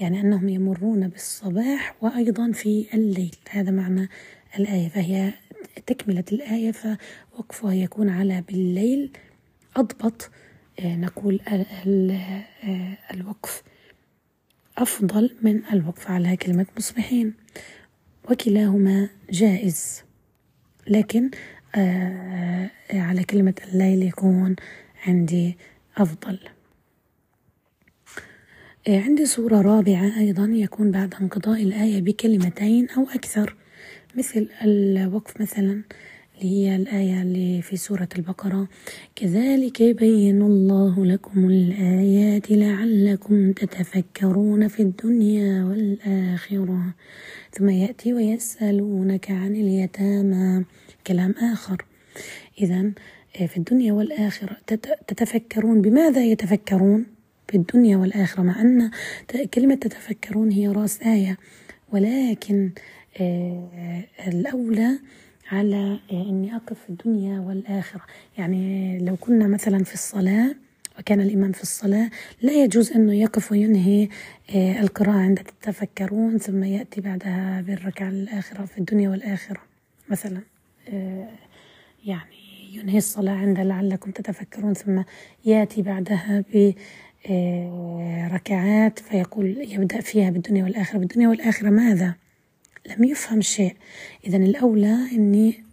يعني 0.00 0.20
أنهم 0.20 0.48
يمرون 0.48 1.08
بالصباح 1.08 1.96
وأيضا 2.00 2.52
في 2.52 2.86
الليل. 2.94 3.36
هذا 3.50 3.70
معنى 3.70 4.08
الآية 4.58 4.88
فهي 4.88 5.32
تكملة 5.86 6.24
الآية 6.32 6.72
فوقفها 7.32 7.74
يكون 7.74 8.08
على 8.08 8.42
بالليل. 8.48 9.10
أضبط 9.76 10.30
آه، 10.80 10.96
نقول 10.96 11.40
آه، 11.48 12.98
الوقف. 13.14 13.62
أفضل 14.78 15.36
من 15.42 15.62
الوقف 15.72 16.10
على 16.10 16.36
كلمة 16.36 16.66
مصبحين. 16.76 17.34
وكلاهما 18.30 19.08
جائز. 19.30 20.02
لكن 20.86 21.30
آه، 21.74 22.70
على 22.92 23.24
كلمة 23.24 23.54
الليل 23.68 24.02
يكون 24.02 24.56
عندي 25.06 25.56
أفضل. 25.96 26.38
عندي 28.88 29.26
صورة 29.26 29.60
رابعة 29.60 30.18
أيضا 30.18 30.44
يكون 30.44 30.90
بعد 30.90 31.14
انقضاء 31.20 31.62
الآية 31.62 32.00
بكلمتين 32.02 32.90
أو 32.90 33.02
أكثر. 33.14 33.56
مثل 34.14 34.48
الوقف 34.62 35.40
مثلا 35.40 35.82
اللي 36.42 36.66
هي 36.66 36.76
الآية 36.76 37.22
اللي 37.22 37.62
في 37.62 37.76
سورة 37.76 38.08
البقرة. 38.18 38.68
كذلك 39.16 39.80
يبين 39.80 40.42
الله 40.42 41.06
لكم 41.06 41.50
الآيات 41.50 42.50
لعلكم 42.50 43.52
تتفكرون 43.52 44.68
في 44.68 44.82
الدنيا 44.82 45.64
والآخرة. 45.64 46.94
ثم 47.52 47.68
يأتي 47.68 48.12
ويسألونك 48.12 49.30
عن 49.30 49.56
اليتامى. 49.56 50.64
كلام 51.06 51.34
آخر. 51.52 51.84
إذا 52.60 52.92
آه، 53.40 53.46
في 53.46 53.56
الدنيا 53.56 53.92
والآخرة 53.92 54.56
تتفكرون 55.06 55.80
بماذا 55.82 56.24
يتفكرون؟ 56.24 57.06
في 57.48 57.56
الدنيا 57.56 57.96
والآخرة 57.96 58.42
مع 58.42 58.60
أن 58.60 58.90
كلمة 59.54 59.74
تتفكرون 59.74 60.50
هي 60.50 60.68
رأس 60.68 61.02
آية. 61.02 61.38
ولكن 61.92 62.70
آه، 63.20 64.04
الأولى 64.28 64.98
على 65.52 65.98
إني 66.12 66.56
أقف 66.56 66.78
في 66.82 66.90
الدنيا 66.90 67.40
والآخرة. 67.40 68.02
يعني 68.38 68.98
لو 68.98 69.16
كنا 69.16 69.46
مثلا 69.46 69.84
في 69.84 69.94
الصلاة 69.94 70.54
وكان 70.98 71.20
الإمام 71.20 71.52
في 71.52 71.62
الصلاة 71.62 72.10
لا 72.42 72.52
يجوز 72.52 72.92
أنه 72.92 73.14
يقف 73.14 73.52
وينهي 73.52 74.08
آه، 74.54 74.80
القراءة 74.80 75.16
عند 75.16 75.38
تتفكرون 75.38 76.38
ثم 76.38 76.64
يأتي 76.64 77.00
بعدها 77.00 77.60
بالركعة 77.60 78.08
الآخرة 78.08 78.64
في 78.64 78.78
الدنيا 78.78 79.10
والآخرة 79.10 79.60
مثلا. 80.10 80.40
آه، 80.88 81.28
يعني 82.04 82.36
ينهي 82.72 82.98
الصلاة 82.98 83.32
عند 83.32 83.60
لعلكم 83.60 84.10
تتفكرون 84.10 84.74
ثم 84.74 85.02
يأتي 85.44 85.82
بعدها 85.82 86.44
ب 86.54 86.72
ركعات 88.32 88.98
فيقول 88.98 89.46
يبدأ 89.58 90.00
فيها 90.00 90.30
بالدنيا 90.30 90.64
والآخرة. 90.64 90.98
بالدنيا 90.98 91.28
والآخرة 91.28 91.70
ماذا؟ 91.70 92.14
لم 92.86 93.04
يفهم 93.04 93.40
شيء. 93.40 93.76
إذا 94.26 94.36
الأولى 94.36 94.96
أني 95.12 95.64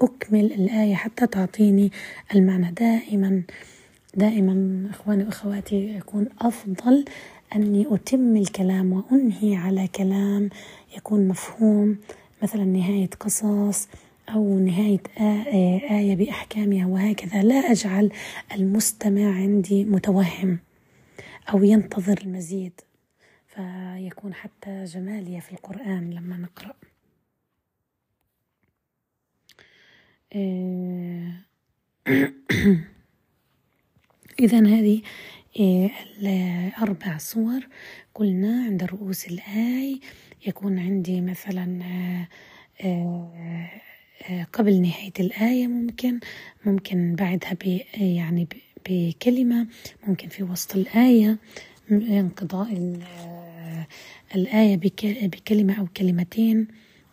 أكمل 0.00 0.44
الآية 0.52 0.94
حتى 0.94 1.26
تعطيني 1.26 1.92
المعنى. 2.34 2.72
دائما 2.72 3.42
دائما 4.14 4.86
إخواني 4.90 5.24
وأخواتي 5.24 5.96
يكون 5.96 6.26
أفضل 6.40 7.04
أني 7.56 7.86
أتم 7.90 8.36
الكلام 8.36 8.92
وأنهي 8.92 9.56
على 9.56 9.88
كلام 9.88 10.50
يكون 10.96 11.28
مفهوم 11.28 11.96
مثلا 12.42 12.64
نهاية 12.64 13.10
قصص 13.20 13.88
أو 14.28 14.58
نهاية 14.58 15.02
آية 15.90 16.16
بأحكامها. 16.16 16.86
وهكذا 16.86 17.42
لا 17.42 17.54
أجعل 17.54 18.10
المستمع 18.54 19.34
عندي 19.34 19.84
متوهم 19.84 20.58
أو 21.52 21.64
ينتظر 21.64 22.18
المزيد. 22.24 22.72
فيكون 23.58 24.34
حتى 24.34 24.84
جمالية 24.84 25.40
في 25.40 25.52
القرآن 25.52 26.10
لما 26.10 26.36
نقرأ. 26.36 26.74
آه، 30.32 31.32
إذا 34.40 34.58
هذه 34.58 35.02
آه، 35.60 35.90
الأربع 36.20 37.18
صور 37.18 37.68
قلنا 38.14 38.64
عند 38.64 38.84
رؤوس 38.84 39.26
الآي. 39.26 40.00
يكون 40.46 40.78
عندي 40.78 41.20
مثلا 41.20 41.80
آه، 42.80 43.66
قبل 44.52 44.82
نهاية 44.82 45.12
الآية 45.20 45.66
ممكن 45.66 46.20
ممكن 46.66 47.14
بعدها 47.14 47.56
يعني 47.94 48.48
بكلمة 48.88 49.66
ممكن 50.06 50.28
في 50.28 50.42
وسط 50.42 50.76
الآية 50.76 51.38
انقضاء 51.90 52.72
الآية 54.34 54.76
بكلمة 55.26 55.78
أو 55.78 55.86
كلمتين 55.96 56.68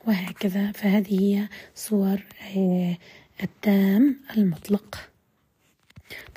وهكذا. 0.07 0.71
فهذه 0.71 1.21
هي 1.21 1.47
صور 1.75 2.23
آه، 2.57 2.97
التام 3.43 4.19
المطلق. 4.37 5.09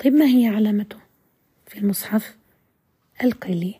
طيب 0.03 0.13
ما 0.13 0.25
هي 0.25 0.47
علامته 0.47 0.97
في 1.67 1.79
المصحف؟ 1.79 2.37
القلي. 3.23 3.79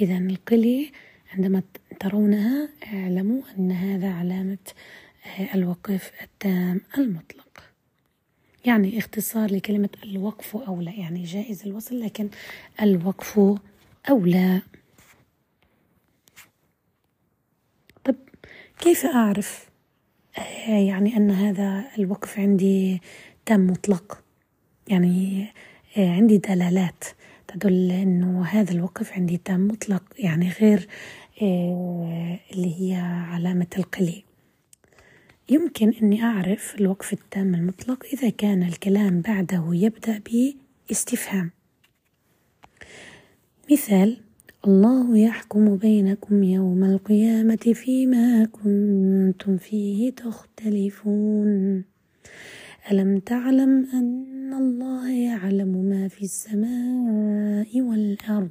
إذا 0.00 0.18
القلي 0.18 0.92
عندما 1.34 1.62
ترونها 2.00 2.68
اعلموا 2.86 3.42
أن 3.58 3.72
هذا 3.72 4.10
علامة 4.10 4.58
آه، 5.26 5.54
الوقف 5.54 6.12
التام 6.22 6.80
المطلق. 6.98 7.42
يعني 8.64 8.98
اختصار 8.98 9.52
لكلمة 9.52 9.88
الوقف 10.04 10.56
أولى 10.56 10.98
يعني 10.98 11.22
جائز 11.24 11.62
الوصل 11.66 12.00
لكن 12.00 12.28
الوقف 12.82 13.58
أولى 14.10 14.62
طب 18.04 18.14
كيف 18.82 19.06
أعرف 19.06 19.70
آه، 20.38 20.70
يعني 20.70 21.16
أن 21.16 21.30
هذا 21.30 21.84
الوقف 21.98 22.38
عندي 22.38 23.00
تام 23.46 23.66
مطلق؟ 23.66 24.24
يعني 24.88 25.46
آه، 25.96 26.10
عندي 26.10 26.38
دلالات 26.38 27.04
تدل 27.48 27.90
أنه 27.90 28.44
هذا 28.44 28.72
الوقف 28.72 29.12
عندي 29.12 29.36
تام 29.36 29.68
مطلق 29.68 30.02
يعني 30.18 30.50
غير 30.50 30.88
آه، 31.42 32.38
اللي 32.52 32.80
هي 32.80 32.94
علامة 33.32 33.66
القلي 33.78 34.24
يمكن 35.48 35.92
أني 36.02 36.24
أعرف 36.24 36.74
الوقف 36.80 37.12
التام 37.12 37.54
المطلق 37.54 38.04
إذا 38.12 38.30
كان 38.30 38.62
الكلام 38.62 39.20
بعده 39.20 39.64
يبدأ 39.72 40.22
باستفهام. 40.88 41.50
مثال 43.72 44.31
الله 44.66 45.18
يحكم 45.18 45.76
بينكم 45.76 46.42
يوم 46.42 46.84
القيامة 46.84 47.72
فيما 47.74 48.44
كنتم 48.44 49.56
فيه 49.56 50.10
تختلفون. 50.10 51.84
ألم 52.90 53.18
تعلم 53.18 53.86
أن 53.94 54.54
الله 54.54 55.10
يعلم 55.10 55.68
ما 55.68 56.08
في 56.08 56.22
السماء 56.22 57.80
والأرض؟ 57.80 58.50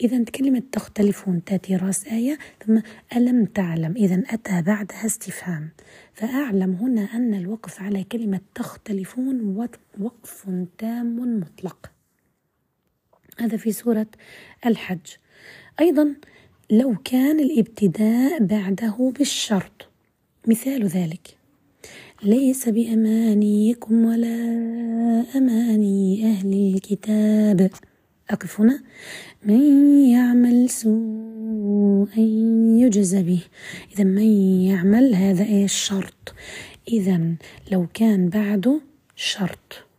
إذا 0.00 0.24
كلمة 0.24 0.62
تختلفون 0.72 1.44
تأتي 1.44 1.76
رأس 1.76 2.06
آية 2.06 2.38
ثم 2.66 2.80
ألم 3.16 3.44
تعلم؟ 3.44 3.96
إذا 3.96 4.22
أتى 4.30 4.62
بعدها 4.62 5.06
استفهام. 5.06 5.68
فأعلم 6.14 6.72
هنا 6.74 7.02
أن 7.02 7.34
الوقف 7.34 7.82
على 7.82 8.04
كلمة 8.04 8.40
تختلفون 8.54 9.56
وقف 9.98 10.48
تام 10.78 11.40
مطلق. 11.40 11.99
هذا 13.40 13.56
في 13.56 13.72
سورة 13.72 14.06
الحج. 14.66 15.06
أيضا 15.80 16.14
لو 16.70 16.96
كان 17.04 17.40
الابتداء 17.40 18.44
بعده 18.44 19.12
بالشرط 19.18 19.88
مثال 20.46 20.86
ذلك 20.86 21.36
ليس 22.22 22.68
بأمانيكم 22.68 24.04
ولا 24.04 24.36
أماني 25.36 26.26
أهل 26.26 26.74
الكتاب. 26.74 27.70
أقف 28.30 28.60
هنا. 28.60 28.82
من 29.44 29.94
يعمل 30.08 30.70
سوءا 30.70 32.20
يجز 32.80 33.14
به. 33.16 33.42
إذا 33.94 34.04
من 34.04 34.30
يعمل 34.62 35.14
هذا 35.14 35.44
إيه 35.44 35.64
الشرط 35.64 36.34
إذا 36.88 37.34
لو 37.72 37.86
كان 37.94 38.28
بعده 38.28 38.80
شرط. 39.16 39.89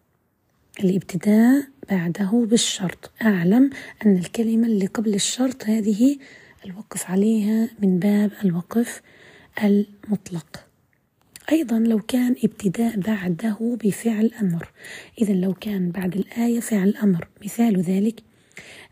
الإبتداء 0.80 1.64
بعده 1.90 2.48
بالشرط. 2.50 3.12
أعلم 3.22 3.70
أن 4.06 4.18
الكلمة 4.18 4.68
اللي 4.68 4.86
قبل 4.86 5.14
الشرط 5.14 5.66
هذه 5.66 6.18
الوقف 6.66 7.10
عليها 7.12 7.70
من 7.80 8.00
باب 8.00 8.32
الوقف 8.44 9.02
المطلق. 9.64 10.66
أيضا 11.52 11.80
لو 11.80 12.00
كان 12.00 12.36
ابتداء 12.44 13.00
بعده 13.00 13.78
بفعل 13.84 14.32
أمر. 14.42 14.72
إذا 15.22 15.34
لو 15.34 15.54
كان 15.54 15.92
بعد 15.92 16.16
الآية 16.16 16.60
فعل 16.60 16.96
أمر. 17.04 17.28
مثال 17.44 17.82
ذلك 17.82 18.24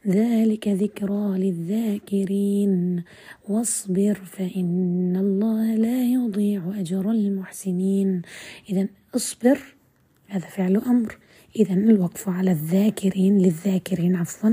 ذلك 0.08 0.68
ذكرى 0.68 1.38
للذاكرين. 1.38 3.04
واصبر 3.50 4.14
فإن 4.14 5.16
الله 5.16 5.76
لا 5.76 6.04
يضيع 6.04 6.74
أجر 6.78 7.12
المحسنين. 7.12 8.22
إذا 8.70 8.88
اصبر 9.16 9.60
هذا 10.28 10.48
فعل 10.48 10.78
أمر. 10.78 11.18
إذا 11.56 11.74
الوقف 11.74 12.30
على 12.30 12.52
الذاكرين 12.52 13.38
للذاكرين 13.38 14.16
عفوا 14.16 14.50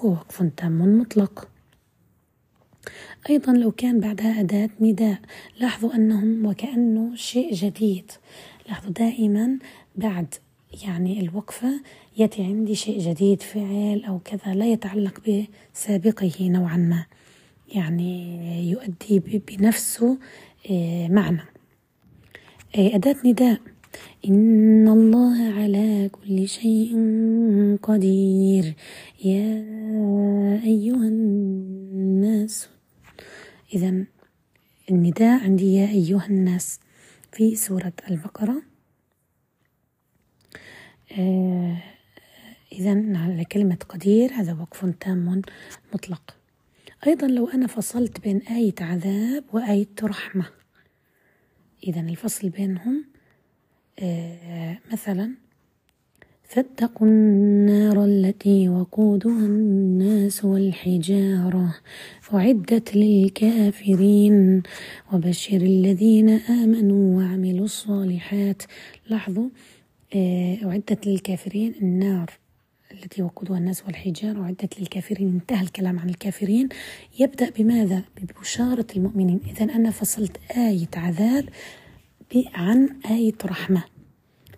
هو 0.00 0.10
وقف 0.10 0.42
تام 0.56 0.98
مطلق. 0.98 1.48
أيضا 3.30 3.52
لو 3.52 3.70
كان 3.72 4.00
بعدها 4.00 4.40
أداة 4.40 4.70
نداء 4.80 5.18
لاحظوا 5.60 5.94
أنهم 5.94 6.46
وكأنه 6.46 7.16
شيء 7.16 7.54
جديد. 7.54 8.12
لاحظوا 8.68 8.90
دائما 8.90 9.58
بعد 9.96 10.34
يعني 10.84 11.20
الوقفة 11.20 11.80
يأتي 12.16 12.42
عندي 12.42 12.74
شيء 12.74 13.00
جديد 13.00 13.42
فعل 13.42 14.04
أو 14.08 14.18
كذا 14.18 14.54
لا 14.54 14.66
يتعلق 14.66 15.46
بسابقه 15.74 16.32
نوعا 16.40 16.76
ما. 16.76 17.06
يعني 17.74 18.70
يؤدي 18.70 19.42
بنفسه 19.48 20.18
آه، 20.70 21.08
معنى. 21.08 21.42
آه، 22.76 22.94
أداة 22.96 23.16
نداء. 23.24 23.60
إن 24.26 24.88
الله 24.88 25.52
على 25.52 26.10
كل 26.12 26.48
شيء 26.48 26.96
قدير. 27.82 28.74
يا 29.24 29.64
أيها 30.64 31.08
الناس 31.08 32.68
إذا 33.74 34.04
النداء 34.90 35.44
عندي 35.44 35.74
يا 35.74 35.88
أيها 35.88 36.26
الناس. 36.26 36.80
في 37.32 37.56
سورة 37.56 37.92
البقرة. 38.10 38.62
آه 41.18 41.76
إذا 42.72 43.18
على 43.18 43.44
كلمة 43.44 43.78
قدير 43.88 44.32
هذا 44.32 44.52
وقف 44.52 44.94
تام 45.00 45.42
مطلق. 45.94 46.36
أيضا 47.06 47.26
لو 47.26 47.48
أنا 47.48 47.66
فصلت 47.66 48.20
بين 48.20 48.38
آية 48.38 48.74
عذاب 48.80 49.44
وآية 49.52 49.88
رحمة. 50.02 50.46
إذا 51.84 52.00
الفصل 52.00 52.48
بينهم 52.48 53.04
مثلا 54.92 55.30
فاتقوا 56.48 57.06
النار 57.06 58.04
التي 58.04 58.68
وقودها 58.68 59.46
الناس 59.46 60.44
والحجارة 60.44 61.74
أعدت 62.34 62.96
للكافرين. 62.96 64.62
وبشر 65.12 65.56
الذين 65.56 66.28
آمنوا 66.28 67.16
وعملوا 67.18 67.64
الصالحات. 67.64 68.62
لاحظوا 69.08 69.48
آه، 70.14 70.58
أعدت 70.64 71.06
للكافرين 71.06 71.74
النار 71.82 72.30
التي 72.92 73.22
وقودها 73.22 73.58
الناس 73.58 73.82
والحجار 73.86 74.42
أعدت 74.42 74.80
للكافرين 74.80 75.28
انتهى 75.28 75.62
الكلام 75.62 75.98
عن 75.98 76.08
الكافرين. 76.08 76.68
يبدأ 77.18 77.50
بماذا؟ 77.50 78.02
ببشارة 78.22 78.86
المؤمنين. 78.96 79.40
إذا 79.46 79.64
أنا 79.64 79.90
فصلت 79.90 80.36
آية 80.56 80.88
عذاب 80.96 81.48
عن 82.54 82.88
آية 83.10 83.34
رحمة. 83.44 83.84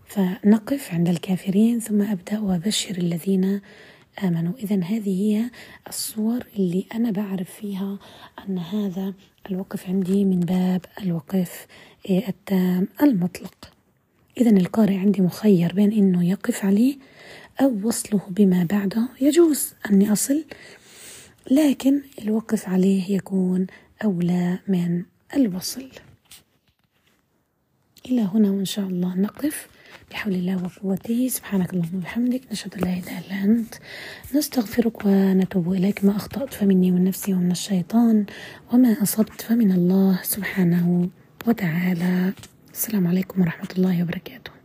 فنقف 0.07 0.95
عند 0.95 1.09
الكافرين 1.09 1.81
ثم 1.81 2.03
أبدأ 2.03 2.39
وأبشر 2.39 2.99
الذين 2.99 3.61
آمنوا. 4.25 4.53
إذا 4.59 4.85
هذه 4.85 5.23
هي 5.23 5.51
الصور 5.89 6.47
اللي 6.57 6.87
أنا 6.95 7.11
بعرف 7.11 7.51
فيها 7.51 7.99
أن 8.49 8.59
هذا 8.59 9.15
الوقف 9.51 9.89
عندي 9.89 10.25
من 10.25 10.41
باب 10.41 10.85
الوقف 11.03 11.67
التام 12.11 12.89
المطلق. 13.03 13.73
إذا 14.39 14.51
القارئ 14.51 14.97
عندي 14.97 15.23
مخير 15.23 15.75
بين 15.75 15.93
إنه 15.93 16.31
يقف 16.31 16.65
عليه 16.65 16.97
أو 17.61 17.81
وصله 17.83 18.21
بما 18.29 18.65
بعده. 18.65 19.09
يجوز 19.21 19.75
أني 19.91 20.13
أصل 20.13 20.45
لكن 21.51 22.03
الوقف 22.23 22.69
عليه 22.69 23.17
يكون 23.17 23.67
أولى 24.05 24.59
من 24.69 25.03
الوصل. 25.37 25.89
إلى 28.09 28.23
هنا 28.23 28.51
وإن 28.51 28.65
شاء 28.65 28.87
الله 28.87 29.15
نقف 29.15 29.69
بحول 30.11 30.35
الله 30.35 30.57
وقوته. 30.65 31.29
سبحانك 31.29 31.73
اللهم 31.73 31.95
وبحمدك 31.95 32.41
نشهد 32.53 32.75
أن 32.75 32.81
لا 32.81 32.93
إله 32.93 33.19
إلا 33.19 33.45
أنت 33.45 33.75
نستغفرك 34.35 35.05
ونتوب 35.05 35.73
إليك. 35.73 36.05
ما 36.05 36.17
أخطأت 36.17 36.55
فمني 36.55 36.93
ومن 36.93 37.05
نفسي 37.05 37.35
ومن 37.35 37.51
الشيطان 37.51 38.27
وما 38.73 39.03
أصبت 39.03 39.41
فمن 39.41 39.73
الله 39.73 40.19
سبحانه 40.23 41.09
وتعالى. 41.47 42.33
السلام 42.73 43.07
عليكم 43.07 43.41
ورحمة 43.41 43.69
الله 43.79 44.03
وبركاته. 44.03 44.58